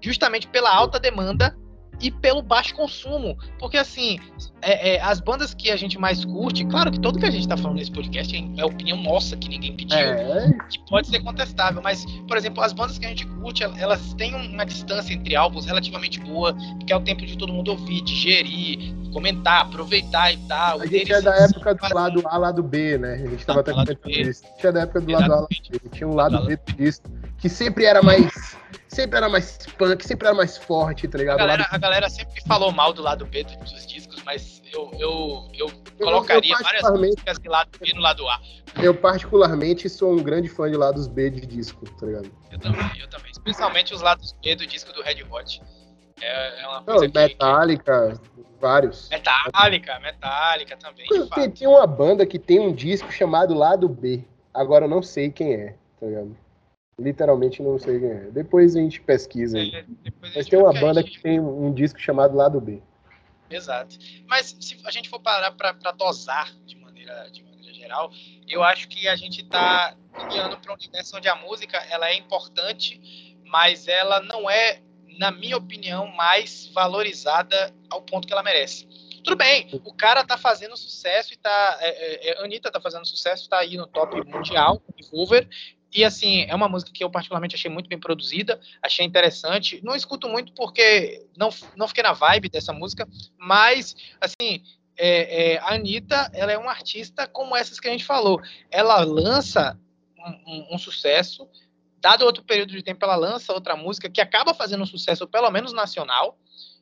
justamente 0.00 0.46
pela 0.48 0.74
alta 0.74 0.98
demanda 0.98 1.56
e 2.00 2.10
pelo 2.10 2.42
baixo 2.42 2.74
consumo. 2.74 3.36
Porque, 3.58 3.76
assim, 3.76 4.18
é, 4.62 4.94
é, 4.94 5.00
as 5.02 5.20
bandas 5.20 5.54
que 5.54 5.70
a 5.70 5.76
gente 5.76 5.98
mais 5.98 6.24
curte, 6.24 6.64
claro 6.64 6.90
que 6.90 6.98
tudo 6.98 7.18
que 7.18 7.26
a 7.26 7.30
gente 7.30 7.46
tá 7.46 7.56
falando 7.56 7.76
nesse 7.76 7.92
podcast 7.92 8.34
é, 8.56 8.64
opinião 8.64 8.96
nossa, 9.02 9.36
que 9.36 9.48
ninguém 9.48 9.76
pediu, 9.76 9.98
é. 9.98 10.50
que 10.68 10.78
pode 10.88 11.08
ser 11.08 11.20
contestável, 11.20 11.82
mas, 11.82 12.04
por 12.26 12.36
exemplo, 12.36 12.62
as 12.62 12.72
bandas 12.72 12.98
que 12.98 13.04
a 13.04 13.08
gente 13.10 13.26
curte, 13.26 13.62
elas 13.62 14.14
têm 14.14 14.34
uma 14.34 14.64
distância 14.64 15.12
entre 15.12 15.36
álbuns 15.36 15.66
relativamente 15.66 16.18
boa, 16.20 16.56
que 16.86 16.92
é 16.92 16.96
o 16.96 17.00
tempo 17.00 17.24
de 17.24 17.36
todo 17.36 17.52
mundo 17.52 17.72
ouvir, 17.72 18.00
digerir, 18.02 18.94
comentar, 19.12 19.62
aproveitar 19.62 20.32
e 20.32 20.38
tal. 20.48 20.80
A 20.80 20.86
gente 20.86 21.12
é 21.12 21.20
da 21.20 21.34
época 21.36 21.74
do 21.74 21.94
lado 21.94 22.22
A, 22.26 22.38
lado 22.38 22.62
B, 22.62 22.96
né? 22.96 23.14
A 23.14 23.28
gente 23.28 23.44
tava 23.44 23.60
até 23.60 23.72
comentando 23.72 24.10
isso. 24.10 24.44
A 24.44 24.48
gente 24.48 24.66
é 24.66 24.72
da 24.72 24.80
época 24.80 25.00
do 25.00 25.12
lado 25.12 25.32
A, 25.32 25.36
lado 25.36 25.48
B. 25.48 25.80
Tinha 25.90 26.08
um 26.08 26.14
lado 26.14 26.46
B 26.46 26.56
do 26.56 26.72
disco, 26.72 27.10
que 27.40 27.48
sempre 27.48 27.84
era 27.84 28.02
mais 28.02 28.56
sempre 28.88 29.16
era 29.16 29.28
mais 29.28 29.56
punk, 29.78 30.04
sempre 30.04 30.26
era 30.26 30.36
mais 30.36 30.56
forte, 30.56 31.08
tá 31.08 31.16
ligado? 31.16 31.36
A 31.36 31.46
galera, 31.46 31.66
a 31.70 31.78
galera 31.78 32.10
sempre 32.10 32.42
falou 32.46 32.72
mal 32.72 32.92
do 32.92 33.02
lado 33.02 33.24
B 33.24 33.44
dos 33.44 33.86
discos, 33.86 34.22
mas 34.24 34.60
eu, 34.72 34.90
eu, 34.98 35.48
eu 35.54 35.70
colocaria 35.98 36.54
eu, 36.54 36.62
várias 36.62 36.90
músicas 36.90 37.38
de 37.38 37.48
lado 37.48 37.70
B 37.78 37.92
no 37.94 38.00
lado 38.00 38.28
A. 38.28 38.40
Eu, 38.82 38.94
particularmente, 38.94 39.88
sou 39.88 40.12
um 40.12 40.22
grande 40.22 40.48
fã 40.48 40.70
de 40.70 40.76
lados 40.76 41.06
B 41.06 41.30
de 41.30 41.46
disco, 41.46 41.84
tá 41.98 42.06
ligado? 42.06 42.30
Eu 42.50 42.58
também, 42.58 42.90
eu 42.98 43.08
também. 43.08 43.30
Especialmente 43.30 43.94
os 43.94 44.02
lados 44.02 44.34
B 44.42 44.56
do 44.56 44.66
disco 44.66 44.92
do 44.92 45.02
Red 45.02 45.24
Hot. 45.30 45.62
É, 46.20 46.62
é 46.62 46.66
uma 46.66 46.82
coisa 46.82 47.04
Não, 47.04 47.10
que, 47.10 47.18
Metallica, 47.18 48.20
que... 48.22 48.44
vários. 48.60 49.08
Metallica, 49.08 50.00
Metallica 50.00 50.76
também. 50.76 51.06
Tem, 51.34 51.50
tem 51.50 51.68
uma 51.68 51.86
banda 51.86 52.26
que 52.26 52.38
tem 52.38 52.60
um 52.60 52.72
disco 52.72 53.10
chamado 53.10 53.54
Lado 53.54 53.88
B. 53.88 54.24
Agora 54.52 54.84
eu 54.84 54.88
não 54.88 55.02
sei 55.02 55.30
quem 55.30 55.54
é, 55.54 55.76
tá 55.98 56.06
ligado? 56.06 56.36
Literalmente 57.00 57.62
não 57.62 57.78
sei 57.78 57.98
quem 57.98 58.10
é. 58.10 58.30
Depois 58.30 58.76
a 58.76 58.80
gente 58.80 59.00
pesquisa. 59.00 59.58
É, 59.58 59.84
Mas 60.34 60.46
tem 60.46 60.58
uma 60.58 60.72
banda 60.72 61.00
gente... 61.00 61.12
que 61.12 61.22
tem 61.22 61.40
um 61.40 61.72
disco 61.72 61.98
chamado 61.98 62.36
Lado 62.36 62.60
B. 62.60 62.82
Exato. 63.50 63.96
Mas 64.26 64.56
se 64.60 64.78
a 64.84 64.90
gente 64.90 65.08
for 65.08 65.18
parar 65.18 65.50
para 65.52 65.92
dosar 65.92 66.54
de 66.64 66.76
maneira, 66.76 67.28
de 67.30 67.42
maneira 67.42 67.74
geral, 67.74 68.12
eu 68.46 68.62
acho 68.62 68.88
que 68.88 69.08
a 69.08 69.16
gente 69.16 69.40
está 69.42 69.96
guiando 70.28 70.58
para 70.58 70.72
um 70.72 70.74
universo 70.74 71.16
onde 71.16 71.28
a 71.28 71.34
música 71.34 71.78
ela 71.90 72.08
é 72.08 72.14
importante, 72.14 73.00
mas 73.46 73.88
ela 73.88 74.20
não 74.20 74.48
é, 74.48 74.80
na 75.18 75.30
minha 75.30 75.56
opinião, 75.56 76.06
mais 76.06 76.70
valorizada 76.72 77.74
ao 77.88 78.02
ponto 78.02 78.26
que 78.26 78.32
ela 78.32 78.42
merece. 78.42 78.86
Tudo 79.24 79.36
bem, 79.36 79.68
o 79.84 79.92
cara 79.92 80.24
tá 80.24 80.38
fazendo 80.38 80.76
sucesso 80.76 81.34
e 81.34 81.36
tá. 81.36 81.78
É, 81.80 81.88
é, 81.88 82.30
é 82.30 82.44
Anitta 82.44 82.70
tá 82.70 82.80
fazendo 82.80 83.06
sucesso, 83.06 83.48
tá 83.48 83.58
aí 83.58 83.76
no 83.76 83.86
top 83.86 84.16
mundial, 84.24 84.80
Hoover, 85.12 85.46
e 85.92 86.04
assim, 86.04 86.42
é 86.42 86.54
uma 86.54 86.68
música 86.68 86.92
que 86.92 87.02
eu 87.02 87.10
particularmente 87.10 87.56
achei 87.56 87.70
muito 87.70 87.88
bem 87.88 87.98
produzida, 87.98 88.60
achei 88.80 89.04
interessante. 89.04 89.80
Não 89.82 89.94
escuto 89.96 90.28
muito 90.28 90.52
porque 90.52 91.26
não, 91.36 91.50
não 91.76 91.88
fiquei 91.88 92.02
na 92.02 92.12
vibe 92.12 92.48
dessa 92.48 92.72
música, 92.72 93.08
mas 93.36 93.96
assim, 94.20 94.62
é, 94.96 95.54
é, 95.54 95.58
a 95.58 95.74
Anitta, 95.74 96.30
ela 96.32 96.52
é 96.52 96.58
uma 96.58 96.70
artista 96.70 97.26
como 97.26 97.56
essas 97.56 97.80
que 97.80 97.88
a 97.88 97.90
gente 97.90 98.04
falou. 98.04 98.40
Ela 98.70 99.02
lança 99.02 99.78
um, 100.18 100.52
um, 100.52 100.74
um 100.74 100.78
sucesso, 100.78 101.48
dado 102.00 102.24
outro 102.24 102.44
período 102.44 102.70
de 102.72 102.82
tempo, 102.82 103.04
ela 103.04 103.16
lança 103.16 103.52
outra 103.52 103.74
música 103.74 104.08
que 104.08 104.20
acaba 104.20 104.54
fazendo 104.54 104.82
um 104.82 104.86
sucesso, 104.86 105.26
pelo 105.26 105.50
menos 105.50 105.72
nacional, 105.72 106.38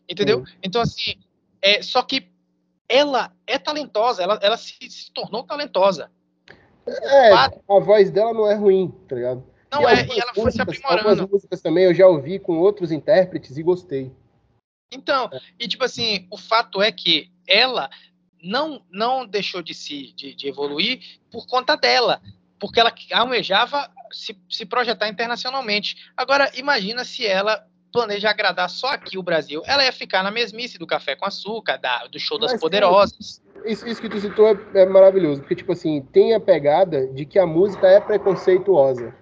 entendeu? 0.08 0.40
Uhum. 0.40 0.46
Então, 0.62 0.82
assim, 0.82 1.14
é, 1.62 1.80
só 1.80 2.02
que 2.02 2.28
ela 2.88 3.32
é 3.46 3.58
talentosa, 3.58 4.22
ela, 4.22 4.38
ela 4.42 4.56
se, 4.56 4.74
se 4.90 5.12
tornou 5.12 5.44
talentosa. 5.44 6.10
É, 7.02 7.32
a 7.32 7.80
voz 7.80 8.10
dela 8.10 8.32
não 8.32 8.50
é 8.50 8.54
ruim, 8.54 8.92
tá 9.08 9.16
ligado? 9.16 9.44
Não 9.70 9.82
e 9.82 9.86
é, 9.86 10.06
e 10.06 10.20
ela 10.20 10.34
foi 10.34 10.50
se 10.50 10.60
aprimorando. 10.60 11.08
Algumas 11.08 11.30
músicas 11.30 11.60
também 11.60 11.84
eu 11.84 11.94
já 11.94 12.06
ouvi 12.06 12.38
com 12.38 12.58
outros 12.58 12.90
intérpretes 12.90 13.56
e 13.56 13.62
gostei. 13.62 14.10
Então, 14.92 15.28
é. 15.32 15.40
e 15.58 15.68
tipo 15.68 15.84
assim, 15.84 16.26
o 16.30 16.38
fato 16.38 16.80
é 16.80 16.90
que 16.90 17.30
ela 17.46 17.90
não 18.42 18.82
não 18.90 19.26
deixou 19.26 19.60
de 19.60 19.74
se 19.74 20.12
de, 20.12 20.34
de 20.34 20.48
evoluir 20.48 21.00
por 21.30 21.46
conta 21.46 21.76
dela, 21.76 22.22
porque 22.58 22.80
ela 22.80 22.94
almejava 23.12 23.90
se, 24.10 24.36
se 24.48 24.64
projetar 24.64 25.08
internacionalmente. 25.08 26.10
Agora, 26.16 26.50
imagina 26.54 27.04
se 27.04 27.26
ela 27.26 27.66
planeja 27.92 28.30
agradar 28.30 28.68
só 28.70 28.88
aqui 28.88 29.18
o 29.18 29.22
Brasil. 29.22 29.62
Ela 29.66 29.84
ia 29.84 29.92
ficar 29.92 30.22
na 30.22 30.30
mesmice 30.30 30.78
do 30.78 30.86
café 30.86 31.16
com 31.16 31.24
açúcar, 31.24 31.76
da, 31.76 32.06
do 32.06 32.18
show 32.18 32.38
das 32.38 32.52
Mas, 32.52 32.60
poderosas. 32.60 33.42
Isso, 33.64 33.86
isso 33.86 34.00
que 34.00 34.08
tu 34.08 34.20
citou 34.20 34.48
é, 34.48 34.58
é, 34.74 34.86
maravilhoso, 34.86 35.40
porque, 35.40 35.56
tipo 35.56 35.72
assim, 35.72 36.00
tem 36.12 36.34
a 36.34 36.40
pegada 36.40 37.06
de 37.08 37.24
que 37.24 37.38
a 37.38 37.46
música 37.46 37.86
é 37.88 38.00
preconceituosa. 38.00 39.14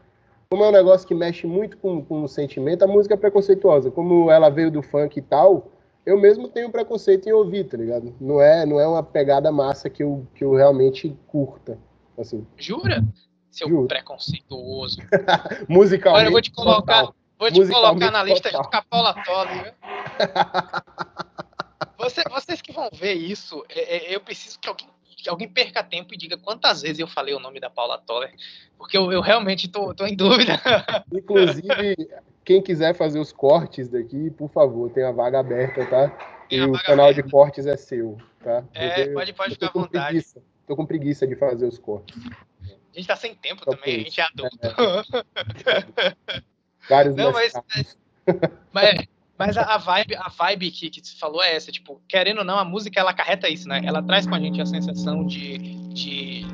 Como 0.48 0.62
é 0.62 0.68
um 0.68 0.72
negócio 0.72 1.06
que 1.06 1.14
mexe 1.14 1.46
muito 1.46 1.76
com, 1.78 2.04
com 2.04 2.22
o 2.22 2.28
sentimento, 2.28 2.84
a 2.84 2.86
música 2.86 3.14
é 3.14 3.16
preconceituosa. 3.16 3.90
Como 3.90 4.30
ela 4.30 4.48
veio 4.48 4.70
do 4.70 4.82
funk 4.82 5.18
e 5.18 5.22
tal, 5.22 5.72
eu 6.04 6.20
mesmo 6.20 6.48
tenho 6.48 6.70
preconceito 6.70 7.28
em 7.28 7.32
ouvir, 7.32 7.64
tá 7.64 7.76
ligado? 7.76 8.14
Não 8.20 8.40
é, 8.40 8.64
não 8.64 8.78
é 8.78 8.86
uma 8.86 9.02
pegada 9.02 9.50
massa 9.50 9.90
que 9.90 10.04
eu, 10.04 10.24
que 10.34 10.44
eu 10.44 10.54
realmente 10.54 11.16
curta. 11.26 11.78
Assim. 12.16 12.46
Jura? 12.56 13.04
Seu 13.50 13.68
Juro. 13.68 13.88
preconceituoso. 13.88 14.98
Musicalmente. 15.68 16.08
Agora 16.08 16.28
eu 16.28 16.32
vou 16.32 16.40
te 16.40 16.52
colocar, 16.52 17.08
vou 17.38 17.50
te 17.50 17.66
colocar 17.68 18.10
na 18.10 18.22
lista 18.22 18.50
junto 18.50 18.68
com 18.68 18.76
a 18.76 18.82
Paula 18.82 19.14
Tolle, 19.24 19.62
viu? 19.62 19.72
Você, 21.98 22.22
vocês 22.30 22.60
que 22.60 22.72
vão 22.72 22.88
ver 22.92 23.14
isso, 23.14 23.64
é, 23.68 23.96
é, 23.96 24.14
eu 24.14 24.20
preciso 24.20 24.58
que 24.58 24.68
alguém, 24.68 24.88
que 25.16 25.28
alguém 25.28 25.48
perca 25.48 25.82
tempo 25.82 26.12
e 26.12 26.16
diga 26.16 26.36
quantas 26.36 26.82
vezes 26.82 26.98
eu 26.98 27.08
falei 27.08 27.34
o 27.34 27.40
nome 27.40 27.58
da 27.58 27.70
Paula 27.70 27.98
Toller, 27.98 28.32
porque 28.76 28.96
eu, 28.96 29.10
eu 29.10 29.20
realmente 29.20 29.66
tô, 29.66 29.94
tô 29.94 30.06
em 30.06 30.14
dúvida. 30.14 30.60
Inclusive, 31.12 31.96
quem 32.44 32.62
quiser 32.62 32.94
fazer 32.94 33.18
os 33.18 33.32
cortes 33.32 33.88
daqui, 33.88 34.30
por 34.30 34.50
favor, 34.50 34.90
tem 34.90 35.04
a 35.04 35.10
vaga 35.10 35.40
aberta, 35.40 35.86
tá? 35.86 36.44
E 36.50 36.60
o 36.60 36.72
canal 36.72 37.06
aberta. 37.06 37.22
de 37.22 37.30
cortes 37.30 37.66
é 37.66 37.76
seu, 37.76 38.18
tá? 38.44 38.62
É, 38.74 39.08
pode, 39.08 39.32
pode 39.32 39.54
ficar 39.54 39.68
à 39.68 39.72
vontade. 39.72 40.06
Preguiça, 40.06 40.42
tô 40.66 40.76
com 40.76 40.86
preguiça 40.86 41.26
de 41.26 41.34
fazer 41.34 41.66
os 41.66 41.78
cortes. 41.78 42.14
A 42.62 42.98
gente 42.98 43.06
tá 43.06 43.16
sem 43.16 43.34
tempo 43.34 43.64
Só 43.64 43.70
também, 43.70 43.96
a 43.96 43.98
gente 43.98 44.20
é 44.20 44.24
adulto. 44.24 44.58
É. 44.62 46.42
Vários 46.88 47.14
Não, 47.14 47.32
mas, 47.32 47.52
mas, 48.72 49.06
mas 49.38 49.56
a, 49.56 49.76
vibe, 49.76 50.16
a 50.16 50.28
vibe 50.28 50.70
que, 50.70 50.90
que 50.90 51.06
você 51.06 51.16
falou 51.16 51.42
é 51.42 51.54
essa, 51.54 51.70
tipo, 51.70 52.00
querendo 52.08 52.38
ou 52.38 52.44
não, 52.44 52.58
a 52.58 52.64
música 52.64 53.00
ela 53.00 53.10
acarreta 53.10 53.48
isso, 53.48 53.68
né? 53.68 53.80
Ela 53.84 54.02
traz 54.02 54.26
com 54.26 54.34
a 54.34 54.40
gente 54.40 54.60
a 54.60 54.66
sensação 54.66 55.26
de, 55.26 55.58
de 55.92 56.46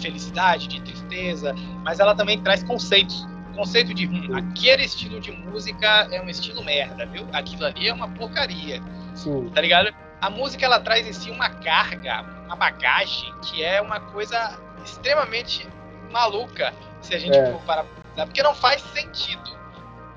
felicidade, 0.00 0.68
de 0.68 0.80
tristeza, 0.82 1.54
mas 1.82 2.00
ela 2.00 2.14
também 2.14 2.40
traz 2.42 2.62
conceitos. 2.62 3.26
Conceito 3.54 3.94
de 3.94 4.06
hum, 4.06 4.36
aquele 4.36 4.84
estilo 4.84 5.18
de 5.18 5.32
música 5.32 6.08
é 6.12 6.20
um 6.20 6.28
estilo 6.28 6.62
merda, 6.62 7.06
viu? 7.06 7.26
Aquilo 7.32 7.64
ali 7.64 7.88
é 7.88 7.92
uma 7.92 8.08
porcaria. 8.08 8.82
Sim. 9.14 9.48
Tá 9.54 9.62
ligado? 9.62 9.94
A 10.20 10.28
música 10.28 10.66
ela 10.66 10.78
traz 10.78 11.06
em 11.06 11.12
si 11.12 11.30
uma 11.30 11.48
carga, 11.48 12.22
uma 12.44 12.56
bagagem 12.56 13.32
que 13.40 13.62
é 13.62 13.80
uma 13.80 13.98
coisa 13.98 14.58
extremamente 14.84 15.66
maluca 16.10 16.74
se 17.00 17.14
a 17.14 17.18
gente 17.18 17.36
é. 17.36 17.50
for 17.50 17.62
parar 17.62 17.86
porque 18.24 18.42
não 18.42 18.54
faz 18.54 18.80
sentido. 18.82 19.55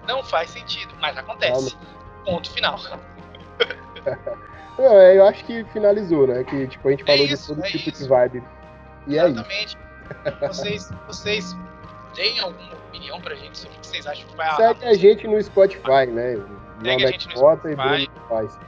Não 0.10 0.24
faz 0.24 0.50
sentido, 0.50 0.92
mas 1.00 1.16
acontece. 1.16 1.78
Ponto 2.26 2.50
final. 2.50 2.80
Não, 4.76 5.00
é, 5.00 5.18
eu 5.18 5.28
acho 5.28 5.46
que 5.46 5.64
finalizou, 5.66 6.26
né? 6.26 6.44
Que 6.46 6.66
tipo, 6.66 6.88
a 6.88 6.92
gente 6.92 7.04
falou 7.04 7.22
é 7.22 7.26
isso, 7.26 7.54
de 7.54 7.62
todo 7.62 7.66
é 7.66 7.70
tipo 7.70 7.90
isso. 7.90 8.04
de 8.04 8.10
vibe. 8.10 8.44
E 9.06 9.18
Exatamente. 9.18 9.78
é. 10.26 10.48
Vocês, 10.48 10.92
vocês 11.06 11.56
têm 12.16 12.40
alguma 12.40 12.74
opinião 12.74 13.22
pra 13.22 13.36
gente 13.36 13.60
sobre 13.60 13.78
o 13.78 13.80
que 13.82 13.86
vocês 13.86 14.08
acham 14.08 14.28
que 14.28 14.36
vai 14.36 14.56
Segue 14.56 14.86
a, 14.86 14.90
a 14.90 14.94
gente 14.96 15.28
no 15.28 15.44
Spotify, 15.44 16.08
né? 16.08 16.38
Segue 16.82 17.06
a 17.06 17.12
gente 17.12 17.28
no 17.28 17.36
Spotify. 17.36 18.04
E 18.04 18.30
faz. 18.30 18.60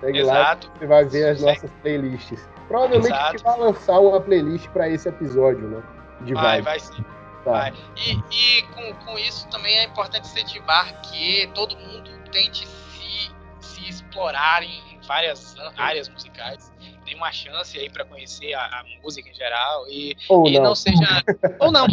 Segue 0.00 0.18
Exato. 0.18 0.66
lá 0.66 0.74
você 0.76 0.86
vai 0.86 1.04
ver 1.04 1.28
as 1.28 1.38
Segue. 1.38 1.52
nossas 1.52 1.70
playlists. 1.82 2.48
Provavelmente 2.66 3.06
Exato. 3.06 3.22
a 3.22 3.30
gente 3.30 3.44
vai 3.44 3.58
lançar 3.60 4.00
uma 4.00 4.20
playlist 4.20 4.68
para 4.70 4.88
esse 4.88 5.08
episódio, 5.08 5.68
né? 5.68 5.82
De 6.22 6.34
vai, 6.34 6.62
vibe. 6.62 6.64
vai 6.64 6.80
sim. 6.80 7.04
Tá. 7.44 7.72
E, 7.96 8.12
e 8.12 8.62
com, 8.74 8.94
com 9.04 9.18
isso 9.18 9.48
também 9.48 9.78
é 9.78 9.84
importante 9.84 10.26
incentivar 10.26 11.00
que 11.02 11.48
todo 11.54 11.76
mundo 11.76 12.10
tente 12.30 12.66
explorar 13.88 14.62
em 14.62 14.98
várias 15.06 15.54
áreas 15.76 16.08
musicais. 16.08 16.72
Tem 17.04 17.16
uma 17.16 17.32
chance 17.32 17.78
aí 17.78 17.90
para 17.90 18.04
conhecer 18.04 18.54
a, 18.54 18.60
a, 18.60 18.84
música 19.02 19.28
em 19.28 19.34
geral 19.34 19.88
e, 19.88 20.16
ou 20.28 20.46
e 20.46 20.54
não. 20.54 20.64
não 20.64 20.74
seja. 20.74 21.24
ou 21.58 21.72
não. 21.72 21.86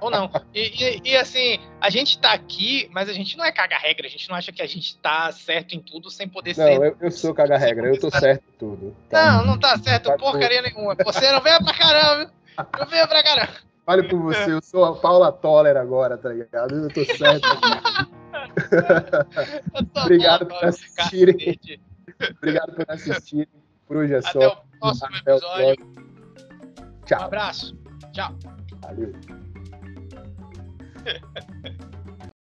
Ou 0.00 0.10
não. 0.10 0.30
E, 0.52 0.60
e, 0.60 1.10
e, 1.10 1.16
assim, 1.16 1.60
a 1.80 1.88
gente 1.88 2.18
tá 2.18 2.32
aqui, 2.32 2.88
mas 2.90 3.08
a 3.08 3.12
gente 3.12 3.36
não 3.36 3.44
é 3.44 3.52
caga-regra, 3.52 4.08
a 4.08 4.10
gente 4.10 4.28
não 4.28 4.34
acha 4.34 4.50
que 4.50 4.60
a 4.60 4.66
gente 4.66 4.96
tá 4.98 5.30
certo 5.30 5.74
em 5.74 5.80
tudo 5.80 6.10
sem 6.10 6.28
poder 6.28 6.56
não, 6.56 6.66
ser. 6.66 6.78
Não, 6.78 6.84
eu, 6.84 6.96
eu 7.00 7.10
sou 7.12 7.32
caga-regra, 7.32 7.88
eu 7.88 8.00
tô 8.00 8.10
certo 8.10 8.42
em 8.48 8.58
tudo. 8.58 8.96
Tá? 9.08 9.36
Não, 9.36 9.46
não 9.46 9.58
tá 9.58 9.78
certo 9.78 10.06
tá 10.06 10.16
porcaria 10.16 10.62
tudo. 10.62 10.74
nenhuma. 10.74 10.96
Você 11.04 11.30
não 11.30 11.40
venha 11.40 11.62
pra 11.62 11.74
caramba, 11.74 12.32
não 12.78 12.86
venha 12.86 13.06
pra 13.06 13.22
caramba. 13.22 13.67
Olha 13.88 14.06
por 14.06 14.20
você, 14.20 14.52
eu 14.52 14.60
sou 14.60 14.84
a 14.84 14.94
Paula 14.96 15.32
Toller 15.32 15.74
agora, 15.74 16.18
tá 16.18 16.28
ligado? 16.28 16.74
Eu 16.74 16.88
tô 16.92 17.02
certo. 17.06 17.48
Obrigado 20.04 20.44
por 20.44 20.62
assistirem. 20.62 21.58
Obrigado 22.36 22.74
por 22.74 22.84
assistirem. 22.86 23.48
Por 23.86 23.96
hoje 23.96 24.12
é 24.12 24.20
só. 24.20 24.28
Até 24.28 24.48
o 24.48 24.56
próximo 24.78 25.16
Até 25.16 25.32
episódio. 25.32 25.86
O 25.86 27.04
Tchau. 27.06 27.20
Um 27.20 27.24
abraço. 27.24 27.78
Tchau. 28.12 28.34
Valeu. 28.82 29.14